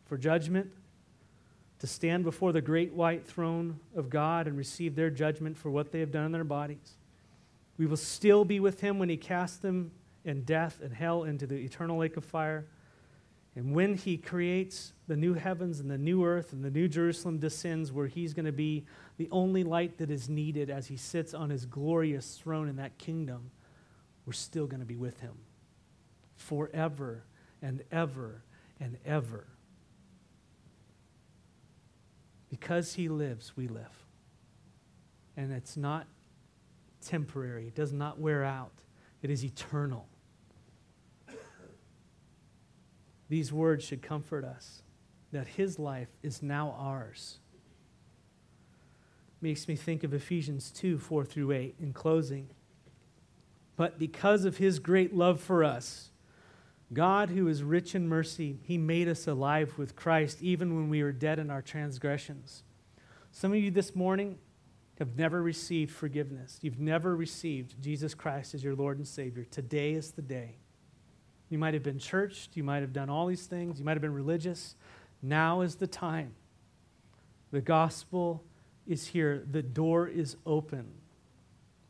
for 0.03 0.17
judgment, 0.17 0.69
to 1.79 1.87
stand 1.87 2.25
before 2.25 2.51
the 2.51 2.59
great 2.59 2.91
white 2.91 3.25
throne 3.25 3.79
of 3.95 4.09
God 4.09 4.47
and 4.47 4.57
receive 4.57 4.97
their 4.97 5.09
judgment 5.09 5.55
for 5.55 5.71
what 5.71 5.93
they 5.93 6.01
have 6.01 6.11
done 6.11 6.25
in 6.25 6.33
their 6.33 6.43
bodies. 6.43 6.97
We 7.77 7.85
will 7.85 7.95
still 7.95 8.43
be 8.43 8.59
with 8.59 8.81
him 8.81 8.99
when 8.99 9.07
he 9.07 9.15
casts 9.15 9.59
them 9.59 9.91
in 10.25 10.43
death 10.43 10.81
and 10.83 10.93
hell 10.93 11.23
into 11.23 11.47
the 11.47 11.55
eternal 11.55 11.99
lake 11.99 12.17
of 12.17 12.25
fire. 12.25 12.65
And 13.55 13.73
when 13.73 13.95
he 13.95 14.17
creates 14.17 14.91
the 15.07 15.15
new 15.15 15.33
heavens 15.33 15.79
and 15.79 15.89
the 15.89 15.97
new 15.97 16.25
earth 16.25 16.51
and 16.51 16.63
the 16.63 16.69
new 16.69 16.89
Jerusalem 16.89 17.39
descends, 17.39 17.91
where 17.91 18.07
he's 18.07 18.33
going 18.33 18.45
to 18.45 18.51
be 18.51 18.85
the 19.17 19.29
only 19.31 19.63
light 19.63 19.97
that 19.99 20.11
is 20.11 20.27
needed 20.27 20.69
as 20.69 20.87
he 20.87 20.97
sits 20.97 21.33
on 21.33 21.49
his 21.49 21.65
glorious 21.65 22.37
throne 22.37 22.67
in 22.67 22.75
that 22.75 22.97
kingdom, 22.97 23.51
we're 24.25 24.33
still 24.33 24.67
going 24.67 24.81
to 24.81 24.85
be 24.85 24.97
with 24.97 25.21
him 25.21 25.35
forever 26.35 27.23
and 27.61 27.81
ever 27.91 28.43
and 28.79 28.97
ever. 29.05 29.47
Because 32.49 32.93
he 32.93 33.07
lives, 33.07 33.53
we 33.55 33.67
live. 33.67 34.05
And 35.37 35.53
it's 35.53 35.77
not 35.77 36.07
temporary, 37.05 37.67
it 37.67 37.75
does 37.75 37.93
not 37.93 38.19
wear 38.19 38.43
out, 38.43 38.73
it 39.21 39.29
is 39.29 39.45
eternal. 39.45 40.07
These 43.29 43.51
words 43.51 43.83
should 43.83 44.01
comfort 44.01 44.43
us 44.43 44.81
that 45.31 45.47
his 45.47 45.79
life 45.79 46.09
is 46.23 46.41
now 46.41 46.75
ours. 46.77 47.39
Makes 49.41 49.67
me 49.67 49.75
think 49.75 50.03
of 50.03 50.13
Ephesians 50.13 50.71
2 50.71 50.97
4 50.97 51.25
through 51.25 51.51
8 51.51 51.75
in 51.79 51.93
closing. 51.93 52.49
But 53.75 53.99
because 53.99 54.45
of 54.45 54.57
his 54.57 54.79
great 54.79 55.13
love 55.13 55.41
for 55.41 55.63
us, 55.63 56.11
God, 56.93 57.29
who 57.29 57.47
is 57.47 57.63
rich 57.63 57.95
in 57.95 58.07
mercy, 58.07 58.59
he 58.63 58.77
made 58.77 59.07
us 59.07 59.27
alive 59.27 59.77
with 59.77 59.95
Christ 59.95 60.41
even 60.41 60.75
when 60.75 60.89
we 60.89 61.03
were 61.03 61.11
dead 61.11 61.39
in 61.39 61.49
our 61.49 61.61
transgressions. 61.61 62.63
Some 63.31 63.51
of 63.51 63.57
you 63.57 63.71
this 63.71 63.95
morning 63.95 64.37
have 64.99 65.17
never 65.17 65.41
received 65.41 65.91
forgiveness. 65.91 66.59
You've 66.61 66.79
never 66.79 67.15
received 67.15 67.81
Jesus 67.81 68.13
Christ 68.13 68.53
as 68.53 68.63
your 68.63 68.75
Lord 68.75 68.97
and 68.97 69.07
Savior. 69.07 69.43
Today 69.43 69.93
is 69.93 70.11
the 70.11 70.21
day. 70.21 70.55
You 71.49 71.57
might 71.57 71.73
have 71.73 71.83
been 71.83 71.99
churched. 71.99 72.55
You 72.55 72.63
might 72.63 72.81
have 72.81 72.93
done 72.93 73.09
all 73.09 73.27
these 73.27 73.45
things. 73.45 73.79
You 73.79 73.85
might 73.85 73.93
have 73.93 74.01
been 74.01 74.13
religious. 74.13 74.75
Now 75.21 75.61
is 75.61 75.75
the 75.75 75.87
time. 75.87 76.33
The 77.51 77.61
gospel 77.61 78.43
is 78.87 79.07
here. 79.07 79.43
The 79.49 79.61
door 79.61 80.07
is 80.07 80.37
open. 80.45 80.91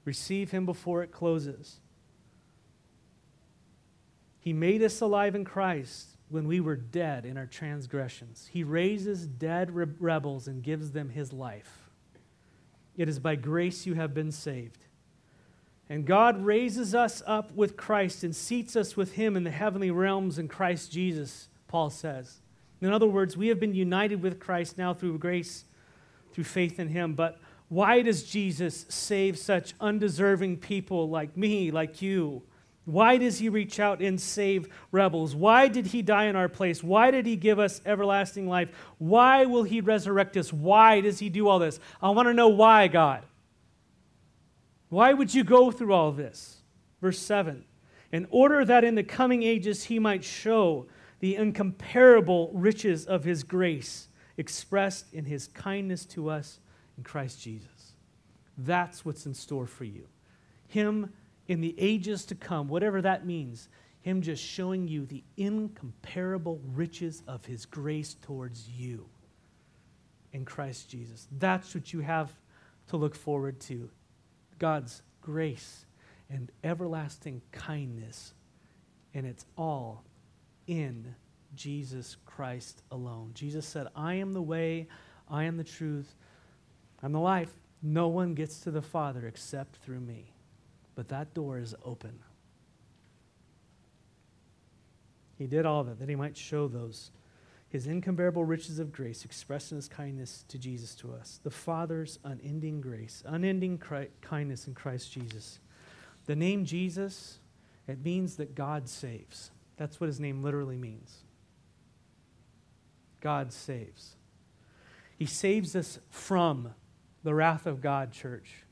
Receive 0.03 0.51
him 0.51 0.65
before 0.65 1.03
it 1.03 1.11
closes. 1.11 1.79
He 4.39 4.53
made 4.53 4.83
us 4.83 5.01
alive 5.01 5.33
in 5.33 5.43
Christ 5.43 6.09
when 6.29 6.47
we 6.47 6.59
were 6.59 6.75
dead 6.75 7.25
in 7.25 7.37
our 7.37 7.47
transgressions. 7.47 8.49
He 8.51 8.63
raises 8.63 9.25
dead 9.25 9.71
rebels 9.99 10.47
and 10.47 10.61
gives 10.61 10.91
them 10.91 11.09
his 11.09 11.33
life. 11.33 11.89
It 12.95 13.09
is 13.09 13.19
by 13.19 13.35
grace 13.35 13.85
you 13.85 13.95
have 13.95 14.13
been 14.13 14.31
saved. 14.31 14.85
And 15.89 16.05
God 16.05 16.43
raises 16.43 16.95
us 16.95 17.21
up 17.27 17.51
with 17.53 17.77
Christ 17.77 18.23
and 18.23 18.35
seats 18.35 18.75
us 18.75 18.97
with 18.97 19.13
him 19.13 19.35
in 19.35 19.43
the 19.43 19.51
heavenly 19.51 19.91
realms 19.91 20.39
in 20.39 20.47
Christ 20.47 20.91
Jesus, 20.91 21.47
Paul 21.67 21.89
says. 21.89 22.39
In 22.81 22.91
other 22.91 23.07
words, 23.07 23.37
we 23.37 23.47
have 23.47 23.59
been 23.59 23.73
united 23.73 24.21
with 24.21 24.39
Christ 24.39 24.77
now 24.77 24.93
through 24.93 25.17
grace, 25.17 25.65
through 26.33 26.43
faith 26.43 26.79
in 26.79 26.89
Him. 26.89 27.13
But 27.13 27.39
why 27.69 28.01
does 28.01 28.23
Jesus 28.23 28.85
save 28.89 29.37
such 29.37 29.73
undeserving 29.79 30.57
people 30.57 31.09
like 31.09 31.35
me, 31.35 31.71
like 31.71 32.01
you? 32.01 32.43
Why 32.85 33.17
does 33.17 33.39
he 33.39 33.49
reach 33.49 33.79
out 33.79 33.99
and 34.01 34.21
save 34.21 34.69
rebels? 34.91 35.33
Why 35.33 35.67
did 35.67 35.87
he 35.87 36.03
die 36.03 36.25
in 36.25 36.35
our 36.35 36.47
place? 36.47 36.83
Why 36.83 37.09
did 37.09 37.25
he 37.25 37.35
give 37.35 37.57
us 37.57 37.81
everlasting 37.83 38.47
life? 38.47 38.69
Why 38.99 39.45
will 39.45 39.63
he 39.63 39.81
resurrect 39.81 40.37
us? 40.37 40.53
Why 40.53 41.01
does 41.01 41.17
he 41.17 41.29
do 41.29 41.47
all 41.47 41.57
this? 41.57 41.79
I 42.03 42.11
want 42.11 42.27
to 42.27 42.33
know 42.33 42.49
why, 42.49 42.87
God. 42.87 43.23
Why 44.95 45.11
would 45.11 45.33
you 45.33 45.43
go 45.43 45.71
through 45.71 45.91
all 45.91 46.13
this? 46.13 46.61
Verse 47.01 47.19
7 47.19 47.65
In 48.13 48.27
order 48.29 48.63
that 48.63 48.85
in 48.85 48.95
the 48.95 49.03
coming 49.03 49.43
ages 49.43 49.83
he 49.83 49.99
might 49.99 50.23
show 50.23 50.87
the 51.19 51.35
incomparable 51.35 52.49
riches 52.53 53.05
of 53.05 53.25
his 53.25 53.43
grace 53.43 54.07
expressed 54.37 55.13
in 55.13 55.25
his 55.25 55.49
kindness 55.49 56.05
to 56.05 56.29
us 56.29 56.61
in 56.97 57.03
Christ 57.03 57.41
Jesus. 57.41 57.91
That's 58.57 59.03
what's 59.03 59.25
in 59.25 59.33
store 59.33 59.67
for 59.67 59.83
you. 59.83 60.07
Him 60.65 61.11
in 61.49 61.59
the 61.59 61.75
ages 61.77 62.23
to 62.27 62.35
come, 62.35 62.69
whatever 62.69 63.01
that 63.01 63.25
means, 63.25 63.67
Him 63.99 64.21
just 64.21 64.41
showing 64.41 64.87
you 64.87 65.05
the 65.05 65.25
incomparable 65.35 66.61
riches 66.73 67.21
of 67.27 67.43
His 67.43 67.65
grace 67.65 68.13
towards 68.13 68.69
you 68.69 69.09
in 70.31 70.45
Christ 70.45 70.89
Jesus. 70.89 71.27
That's 71.37 71.75
what 71.75 71.91
you 71.91 71.99
have 71.99 72.31
to 72.87 72.95
look 72.95 73.13
forward 73.13 73.59
to 73.61 73.89
God's 74.59 75.01
grace 75.21 75.85
and 76.29 76.51
everlasting 76.63 77.41
kindness. 77.51 78.33
And 79.13 79.25
it's 79.25 79.45
all 79.57 80.03
in 80.67 81.15
Jesus 81.55 82.17
Christ 82.25 82.81
alone. 82.91 83.31
Jesus 83.33 83.65
said, 83.65 83.87
I 83.95 84.15
am 84.15 84.33
the 84.33 84.41
way, 84.41 84.87
I 85.29 85.43
am 85.45 85.57
the 85.57 85.63
truth, 85.63 86.15
I'm 87.01 87.11
the 87.11 87.19
life. 87.19 87.51
No 87.81 88.07
one 88.07 88.33
gets 88.33 88.59
to 88.61 88.71
the 88.71 88.81
Father 88.81 89.27
except 89.27 89.77
through 89.77 89.99
me. 89.99 90.33
But 90.95 91.09
that 91.09 91.33
door 91.33 91.59
is 91.59 91.75
open. 91.83 92.19
He 95.37 95.45
did 95.47 95.65
all 95.65 95.83
that, 95.83 95.99
that 95.99 96.09
he 96.09 96.15
might 96.15 96.37
show 96.37 96.67
those 96.67 97.11
his 97.75 97.87
incomparable 97.87 98.45
riches 98.45 98.79
of 98.79 98.93
grace 98.93 99.25
expressed 99.25 99.71
in 99.71 99.75
his 99.75 99.89
kindness 99.89 100.45
to 100.47 100.57
Jesus 100.57 100.95
to 100.95 101.13
us. 101.13 101.41
The 101.43 101.51
Father's 101.51 102.19
unending 102.23 102.79
grace, 102.79 103.21
unending 103.25 103.81
kindness 104.21 104.65
in 104.67 104.73
Christ 104.73 105.11
Jesus. 105.11 105.59
The 106.25 106.37
name 106.37 106.63
Jesus, 106.63 107.39
it 107.85 108.03
means 108.03 108.37
that 108.37 108.55
God 108.55 108.87
saves. 108.87 109.51
That's 109.75 109.99
what 109.99 110.07
his 110.07 110.21
name 110.21 110.41
literally 110.41 110.77
means. 110.77 111.17
God 113.19 113.51
saves. 113.51 114.15
He 115.17 115.25
saves 115.25 115.75
us 115.75 115.99
from 116.09 116.73
the 117.23 117.35
wrath 117.35 117.65
of 117.65 117.81
God, 117.81 118.13
church. 118.13 118.63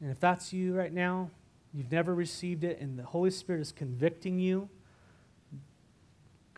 And 0.00 0.10
if 0.10 0.18
that's 0.18 0.54
you 0.54 0.74
right 0.74 0.92
now, 0.92 1.30
you've 1.74 1.92
never 1.92 2.14
received 2.14 2.64
it, 2.64 2.80
and 2.80 2.98
the 2.98 3.04
Holy 3.04 3.30
Spirit 3.30 3.60
is 3.60 3.72
convicting 3.72 4.38
you, 4.38 4.70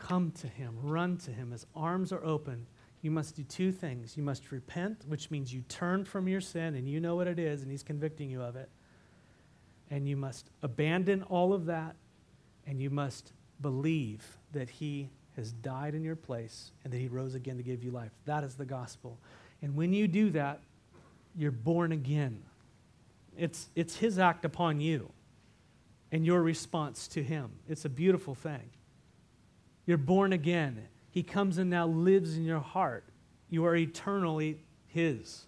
come 0.01 0.32
to 0.32 0.48
Him, 0.48 0.76
run 0.82 1.16
to 1.18 1.30
Him. 1.30 1.53
His 1.53 1.66
arms 1.76 2.12
are 2.12 2.24
open. 2.24 2.66
You 3.03 3.11
must 3.11 3.36
do 3.36 3.44
two 3.44 3.70
things. 3.70 4.16
You 4.16 4.22
must 4.22 4.51
repent, 4.51 5.05
which 5.07 5.30
means 5.30 5.55
you 5.55 5.62
turn 5.68 6.05
from 6.05 6.26
your 6.26 6.40
sin 6.40 6.74
and 6.74 6.88
you 6.88 6.98
know 6.98 7.14
what 7.14 7.28
it 7.28 7.38
is, 7.38 7.62
and 7.62 7.70
He's 7.70 7.82
convicting 7.82 8.28
you 8.28 8.42
of 8.42 8.57
it. 8.57 8.68
And 9.90 10.09
you 10.09 10.16
must 10.16 10.51
abandon 10.62 11.22
all 11.24 11.53
of 11.53 11.66
that, 11.66 11.94
and 12.66 12.80
you 12.80 12.90
must 12.90 13.32
believe 13.61 14.38
that 14.53 14.68
He 14.68 15.11
has 15.36 15.53
died 15.53 15.94
in 15.94 16.03
your 16.03 16.16
place 16.16 16.72
and 16.82 16.92
that 16.92 16.98
He 16.98 17.09
rose 17.09 17.34
again 17.34 17.57
to 17.57 17.62
give 17.62 17.84
you 17.84 17.90
life. 17.90 18.11
That 18.24 18.42
is 18.42 18.55
the 18.55 18.66
gospel. 18.66 19.18
And 19.62 19.76
when 19.76 19.92
you 19.92 20.09
do 20.09 20.30
that, 20.30 20.61
you're 21.36 21.51
born 21.51 21.92
again. 21.92 22.42
It's, 23.36 23.68
it's 23.76 23.96
His 23.96 24.18
act 24.18 24.44
upon 24.44 24.80
you 24.80 25.12
and 26.11 26.26
your 26.26 26.42
response 26.42 27.07
to 27.09 27.22
Him. 27.22 27.51
It's 27.68 27.84
a 27.84 27.88
beautiful 27.88 28.34
thing. 28.34 28.70
You're 29.91 29.99
born 29.99 30.32
again. 30.32 30.86
He 31.11 31.24
comes 31.24 31.59
and 31.59 31.68
now 31.68 31.88
lives 31.88 32.36
in 32.36 32.45
your 32.45 32.61
heart. 32.61 33.03
You 33.49 33.64
are 33.64 33.74
eternally 33.74 34.61
His. 34.86 35.47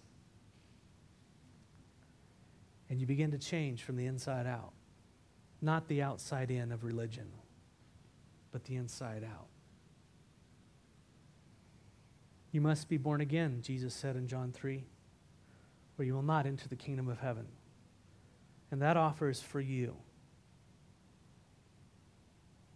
And 2.89 2.99
you 2.99 3.07
begin 3.07 3.31
to 3.31 3.37
change 3.37 3.83
from 3.83 3.95
the 3.95 4.05
inside 4.05 4.45
out. 4.45 4.73
Not 5.61 5.87
the 5.87 6.01
outside 6.01 6.51
in 6.51 6.73
of 6.73 6.83
religion, 6.83 7.31
but 8.51 8.65
the 8.65 8.75
inside 8.75 9.23
out. 9.23 9.47
You 12.51 12.59
must 12.59 12.89
be 12.89 12.97
born 12.97 13.21
again, 13.21 13.61
Jesus 13.61 13.93
said 13.93 14.17
in 14.17 14.27
John 14.27 14.51
3, 14.51 14.83
or 15.97 16.03
you 16.03 16.13
will 16.13 16.21
not 16.21 16.45
enter 16.45 16.67
the 16.67 16.75
kingdom 16.75 17.07
of 17.07 17.21
heaven. 17.21 17.47
And 18.71 18.81
that 18.81 18.97
offer 18.97 19.29
is 19.29 19.39
for 19.39 19.61
you. 19.61 19.95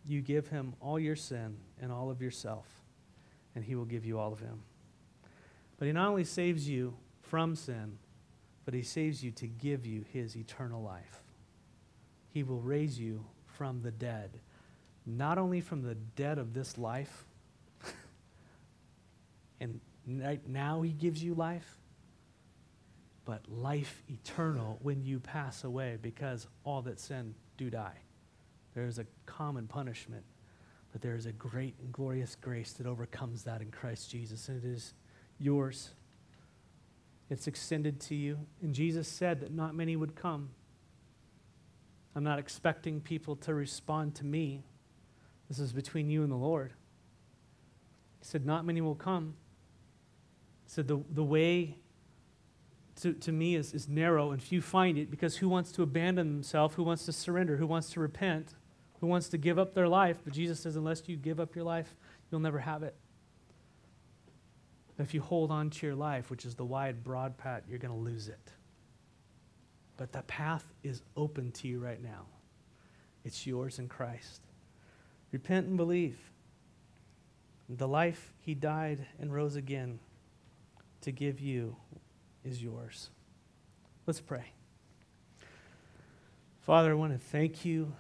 You 0.08 0.22
give 0.22 0.48
him 0.48 0.74
all 0.80 0.98
your 0.98 1.18
sin 1.18 1.58
and 1.82 1.92
all 1.92 2.10
of 2.10 2.22
yourself, 2.22 2.66
and 3.54 3.64
he 3.64 3.76
will 3.76 3.86
give 3.86 4.06
you 4.06 4.18
all 4.18 4.32
of 4.32 4.40
him. 4.40 4.62
But 5.78 5.86
he 5.86 5.92
not 5.92 6.08
only 6.08 6.24
saves 6.24 6.68
you 6.68 6.96
from 7.22 7.56
sin, 7.56 7.98
but 8.66 8.74
he 8.74 8.82
saves 8.82 9.24
you 9.24 9.32
to 9.32 9.48
give 9.48 9.86
you 9.86 10.06
his 10.12 10.36
eternal 10.36 10.82
life. 10.82 11.22
He 12.30 12.44
will 12.44 12.62
raise 12.62 13.00
you 13.00 13.26
from 13.46 13.82
the 13.82 13.92
dead, 13.92 14.40
not 15.06 15.38
only 15.38 15.62
from 15.62 15.82
the 15.82 15.96
dead 15.96 16.38
of 16.38 16.54
this 16.54 16.78
life, 16.78 17.26
and 19.60 19.80
right 20.08 20.48
now 20.48 20.82
he 20.82 20.92
gives 20.92 21.24
you 21.24 21.34
life, 21.34 21.78
but 23.26 23.42
life 23.50 24.04
eternal 24.10 24.80
when 24.82 25.04
you 25.04 25.20
pass 25.20 25.66
away 25.66 25.98
because 26.02 26.48
all 26.64 26.82
that 26.84 27.00
sin 27.00 27.36
do 27.58 27.70
die. 27.70 27.98
There 28.78 28.86
is 28.86 29.00
a 29.00 29.08
common 29.26 29.66
punishment, 29.66 30.24
but 30.92 31.02
there 31.02 31.16
is 31.16 31.26
a 31.26 31.32
great 31.32 31.74
and 31.82 31.92
glorious 31.92 32.36
grace 32.36 32.74
that 32.74 32.86
overcomes 32.86 33.42
that 33.46 33.60
in 33.60 33.72
Christ 33.72 34.12
Jesus, 34.12 34.50
and 34.50 34.64
it 34.64 34.68
is 34.68 34.94
yours. 35.40 35.96
It's 37.32 37.48
extended 37.48 38.00
to 38.02 38.14
you. 38.14 38.38
And 38.62 38.76
Jesus 38.76 39.08
said 39.08 39.40
that 39.40 39.52
not 39.52 39.74
many 39.74 39.96
would 39.96 40.16
come. 40.16 40.50
I'm 42.16 42.24
not 42.24 42.38
expecting 42.38 43.02
people 43.02 43.36
to 43.38 43.56
respond 43.56 44.14
to 44.18 44.26
me. 44.28 44.62
This 45.50 45.58
is 45.58 45.74
between 45.74 46.12
you 46.12 46.22
and 46.22 46.32
the 46.32 46.36
Lord. 46.36 46.72
He 48.20 48.26
said, 48.26 48.46
Not 48.46 48.64
many 48.64 48.82
will 48.82 48.94
come. 48.94 49.34
So 50.68 50.84
the, 50.84 51.04
the 51.10 51.24
way 51.24 51.78
to, 53.02 53.14
to 53.14 53.32
me 53.32 53.56
is, 53.56 53.74
is 53.74 53.88
narrow 53.88 54.30
and 54.30 54.44
few 54.44 54.62
find 54.62 55.00
it 55.00 55.10
because 55.10 55.38
who 55.38 55.50
wants 55.50 55.72
to 55.72 55.82
abandon 55.82 56.32
themselves? 56.32 56.76
Who 56.76 56.84
wants 56.84 57.06
to 57.06 57.12
surrender? 57.12 57.58
Who 57.58 57.66
wants 57.66 57.90
to 57.94 58.00
repent? 58.00 58.54
Who 59.00 59.08
wants 59.08 59.30
to 59.30 59.38
give 59.38 59.60
up 59.60 59.74
their 59.74 59.88
life? 59.88 60.18
But 60.24 60.34
Jesus 60.34 60.60
says, 60.60 60.76
unless 60.76 61.08
you 61.08 61.16
give 61.16 61.40
up 61.40 61.56
your 61.56 61.66
life, 61.66 61.96
you'll 62.32 62.42
never 62.42 62.60
have 62.60 62.84
it. 62.84 62.96
If 65.00 65.14
you 65.14 65.22
hold 65.22 65.52
on 65.52 65.70
to 65.70 65.86
your 65.86 65.96
life, 65.96 66.32
which 66.32 66.46
is 66.46 66.56
the 66.56 66.66
wide, 66.66 67.04
broad 67.04 67.38
path, 67.38 67.64
you're 67.70 67.78
going 67.78 67.94
to 67.94 68.00
lose 68.00 68.28
it. 68.28 68.52
But 69.98 70.12
the 70.12 70.24
path 70.24 70.66
is 70.84 71.04
open 71.16 71.52
to 71.54 71.68
you 71.68 71.80
right 71.80 72.02
now. 72.02 72.26
It's 73.24 73.46
yours 73.46 73.78
in 73.78 73.88
Christ. 73.88 74.42
Repent 75.32 75.68
and 75.68 75.78
believe. 75.78 76.18
The 77.70 77.88
life 77.88 78.34
he 78.40 78.56
died 78.56 79.06
and 79.20 79.34
rose 79.34 79.56
again 79.56 80.00
to 81.02 81.12
give 81.12 81.40
you 81.40 81.76
is 82.44 82.64
yours. 82.64 83.10
Let's 84.06 84.22
pray. 84.22 84.54
Father, 86.62 86.92
I 86.92 86.96
want 86.96 87.14
to 87.14 87.20
thank 87.20 87.66
you 87.66 87.94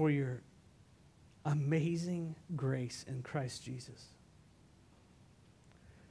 for 0.00 0.10
your 0.10 0.40
amazing 1.44 2.34
grace 2.56 3.04
in 3.06 3.20
Christ 3.20 3.62
Jesus. 3.62 4.06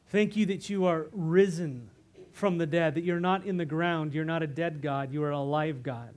Thank 0.09 0.35
you 0.35 0.45
that 0.45 0.69
you 0.69 0.85
are 0.85 1.07
risen 1.11 1.89
from 2.31 2.59
the 2.59 2.67
dead, 2.67 2.93
that 2.93 3.03
you're 3.03 3.19
not 3.19 3.47
in 3.47 3.57
the 3.57 3.65
ground, 3.65 4.13
you're 4.13 4.25
not 4.25 4.43
a 4.43 4.47
dead 4.47 4.83
God, 4.83 5.11
you 5.11 5.23
are 5.23 5.31
a 5.31 5.41
live 5.41 5.81
God. 5.81 6.13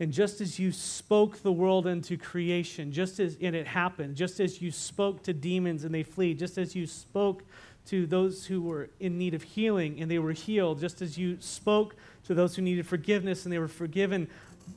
And 0.00 0.12
just 0.12 0.40
as 0.40 0.58
you 0.58 0.72
spoke 0.72 1.40
the 1.40 1.52
world 1.52 1.86
into 1.86 2.18
creation, 2.18 2.90
just 2.90 3.20
as 3.20 3.36
and 3.40 3.54
it 3.54 3.68
happened, 3.68 4.16
just 4.16 4.40
as 4.40 4.60
you 4.60 4.72
spoke 4.72 5.22
to 5.22 5.32
demons 5.32 5.84
and 5.84 5.94
they 5.94 6.02
flee, 6.02 6.34
just 6.34 6.58
as 6.58 6.74
you 6.74 6.88
spoke 6.88 7.44
to 7.86 8.06
those 8.06 8.46
who 8.46 8.60
were 8.60 8.90
in 8.98 9.18
need 9.18 9.34
of 9.34 9.44
healing 9.44 10.00
and 10.00 10.10
they 10.10 10.18
were 10.18 10.32
healed, 10.32 10.80
just 10.80 11.00
as 11.00 11.16
you 11.16 11.36
spoke 11.38 11.94
to 12.24 12.34
those 12.34 12.56
who 12.56 12.62
needed 12.62 12.88
forgiveness 12.88 13.44
and 13.44 13.52
they 13.52 13.58
were 13.60 13.68
forgiven, 13.68 14.28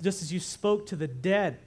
just 0.02 0.22
as 0.22 0.32
you 0.32 0.40
spoke 0.40 0.86
to 0.88 0.96
the 0.96 1.08
dead 1.08 1.60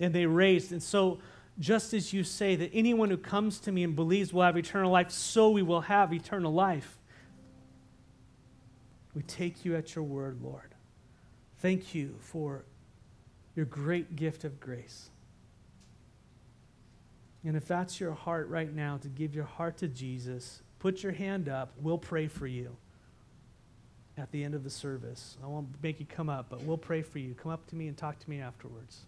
and 0.00 0.14
they 0.14 0.26
raised. 0.26 0.72
And 0.72 0.82
so, 0.82 1.18
just 1.58 1.92
as 1.92 2.12
you 2.12 2.22
say 2.22 2.54
that 2.54 2.70
anyone 2.72 3.10
who 3.10 3.16
comes 3.16 3.58
to 3.60 3.72
me 3.72 3.82
and 3.82 3.96
believes 3.96 4.32
will 4.32 4.42
have 4.42 4.56
eternal 4.56 4.92
life, 4.92 5.10
so 5.10 5.50
we 5.50 5.62
will 5.62 5.80
have 5.80 6.12
eternal 6.12 6.52
life. 6.52 6.98
We 9.14 9.22
take 9.22 9.64
you 9.64 9.74
at 9.74 9.96
your 9.96 10.04
word, 10.04 10.40
Lord. 10.40 10.74
Thank 11.58 11.94
you 11.94 12.14
for 12.20 12.64
your 13.56 13.66
great 13.66 14.14
gift 14.14 14.44
of 14.44 14.60
grace. 14.60 15.10
And 17.44 17.56
if 17.56 17.66
that's 17.66 17.98
your 17.98 18.12
heart 18.12 18.48
right 18.48 18.72
now, 18.72 18.98
to 18.98 19.08
give 19.08 19.34
your 19.34 19.44
heart 19.44 19.78
to 19.78 19.88
Jesus, 19.88 20.62
put 20.78 21.02
your 21.02 21.12
hand 21.12 21.48
up. 21.48 21.72
We'll 21.80 21.98
pray 21.98 22.28
for 22.28 22.46
you 22.46 22.76
at 24.18 24.32
the 24.32 24.42
end 24.42 24.54
of 24.54 24.64
the 24.64 24.70
service. 24.70 25.36
I 25.42 25.46
won't 25.46 25.68
make 25.82 26.00
you 26.00 26.06
come 26.06 26.28
up, 26.28 26.46
but 26.50 26.62
we'll 26.64 26.76
pray 26.76 27.02
for 27.02 27.18
you. 27.20 27.34
Come 27.34 27.52
up 27.52 27.66
to 27.68 27.76
me 27.76 27.86
and 27.86 27.96
talk 27.96 28.18
to 28.18 28.28
me 28.28 28.40
afterwards. 28.40 29.02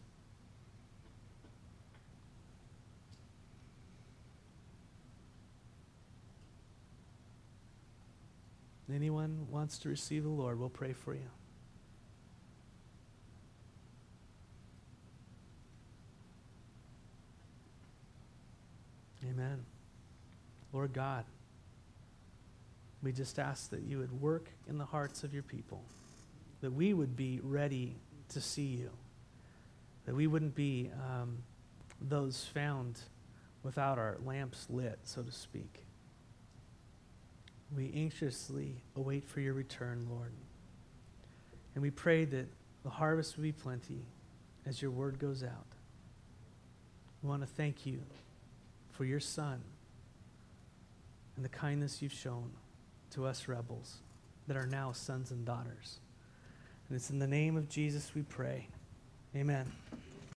Anyone 8.92 9.46
wants 9.50 9.78
to 9.78 9.88
receive 9.88 10.24
the 10.24 10.28
Lord, 10.28 10.58
we'll 10.58 10.68
pray 10.68 10.92
for 10.92 11.14
you. 11.14 11.20
Amen. 19.24 19.64
Lord 20.72 20.92
God, 20.92 21.24
we 23.02 23.12
just 23.12 23.38
ask 23.38 23.70
that 23.70 23.82
you 23.82 23.98
would 23.98 24.20
work 24.20 24.48
in 24.68 24.78
the 24.78 24.84
hearts 24.84 25.24
of 25.24 25.32
your 25.32 25.42
people, 25.42 25.82
that 26.60 26.72
we 26.72 26.92
would 26.92 27.16
be 27.16 27.40
ready 27.42 27.96
to 28.28 28.40
see 28.40 28.66
you, 28.66 28.90
that 30.06 30.14
we 30.14 30.26
wouldn't 30.26 30.54
be 30.54 30.90
um, 31.08 31.38
those 32.00 32.44
found 32.44 32.98
without 33.62 33.98
our 33.98 34.18
lamps 34.24 34.66
lit, 34.68 34.98
so 35.04 35.22
to 35.22 35.32
speak. 35.32 35.84
We 37.74 37.92
anxiously 37.94 38.74
await 38.96 39.28
for 39.28 39.40
your 39.40 39.54
return, 39.54 40.06
Lord. 40.10 40.32
And 41.74 41.82
we 41.82 41.90
pray 41.90 42.24
that 42.24 42.46
the 42.82 42.90
harvest 42.90 43.36
will 43.36 43.44
be 43.44 43.52
plenty 43.52 44.02
as 44.66 44.82
your 44.82 44.90
word 44.90 45.18
goes 45.18 45.42
out. 45.42 45.66
We 47.22 47.28
want 47.28 47.42
to 47.42 47.46
thank 47.46 47.86
you 47.86 48.00
for 48.92 49.04
your 49.04 49.20
Son 49.20 49.60
and 51.36 51.44
the 51.44 51.50
kindness 51.50 52.02
you've 52.02 52.12
shown 52.12 52.50
to 53.10 53.26
us 53.26 53.48
rebels 53.48 53.98
that 54.46 54.56
are 54.56 54.66
now 54.66 54.92
sons 54.92 55.30
and 55.30 55.44
daughters. 55.44 55.98
And 56.88 56.96
it's 56.96 57.10
in 57.10 57.18
the 57.18 57.26
name 57.26 57.56
of 57.56 57.68
Jesus 57.68 58.14
we 58.14 58.22
pray. 58.22 58.68
Amen. 59.36 59.70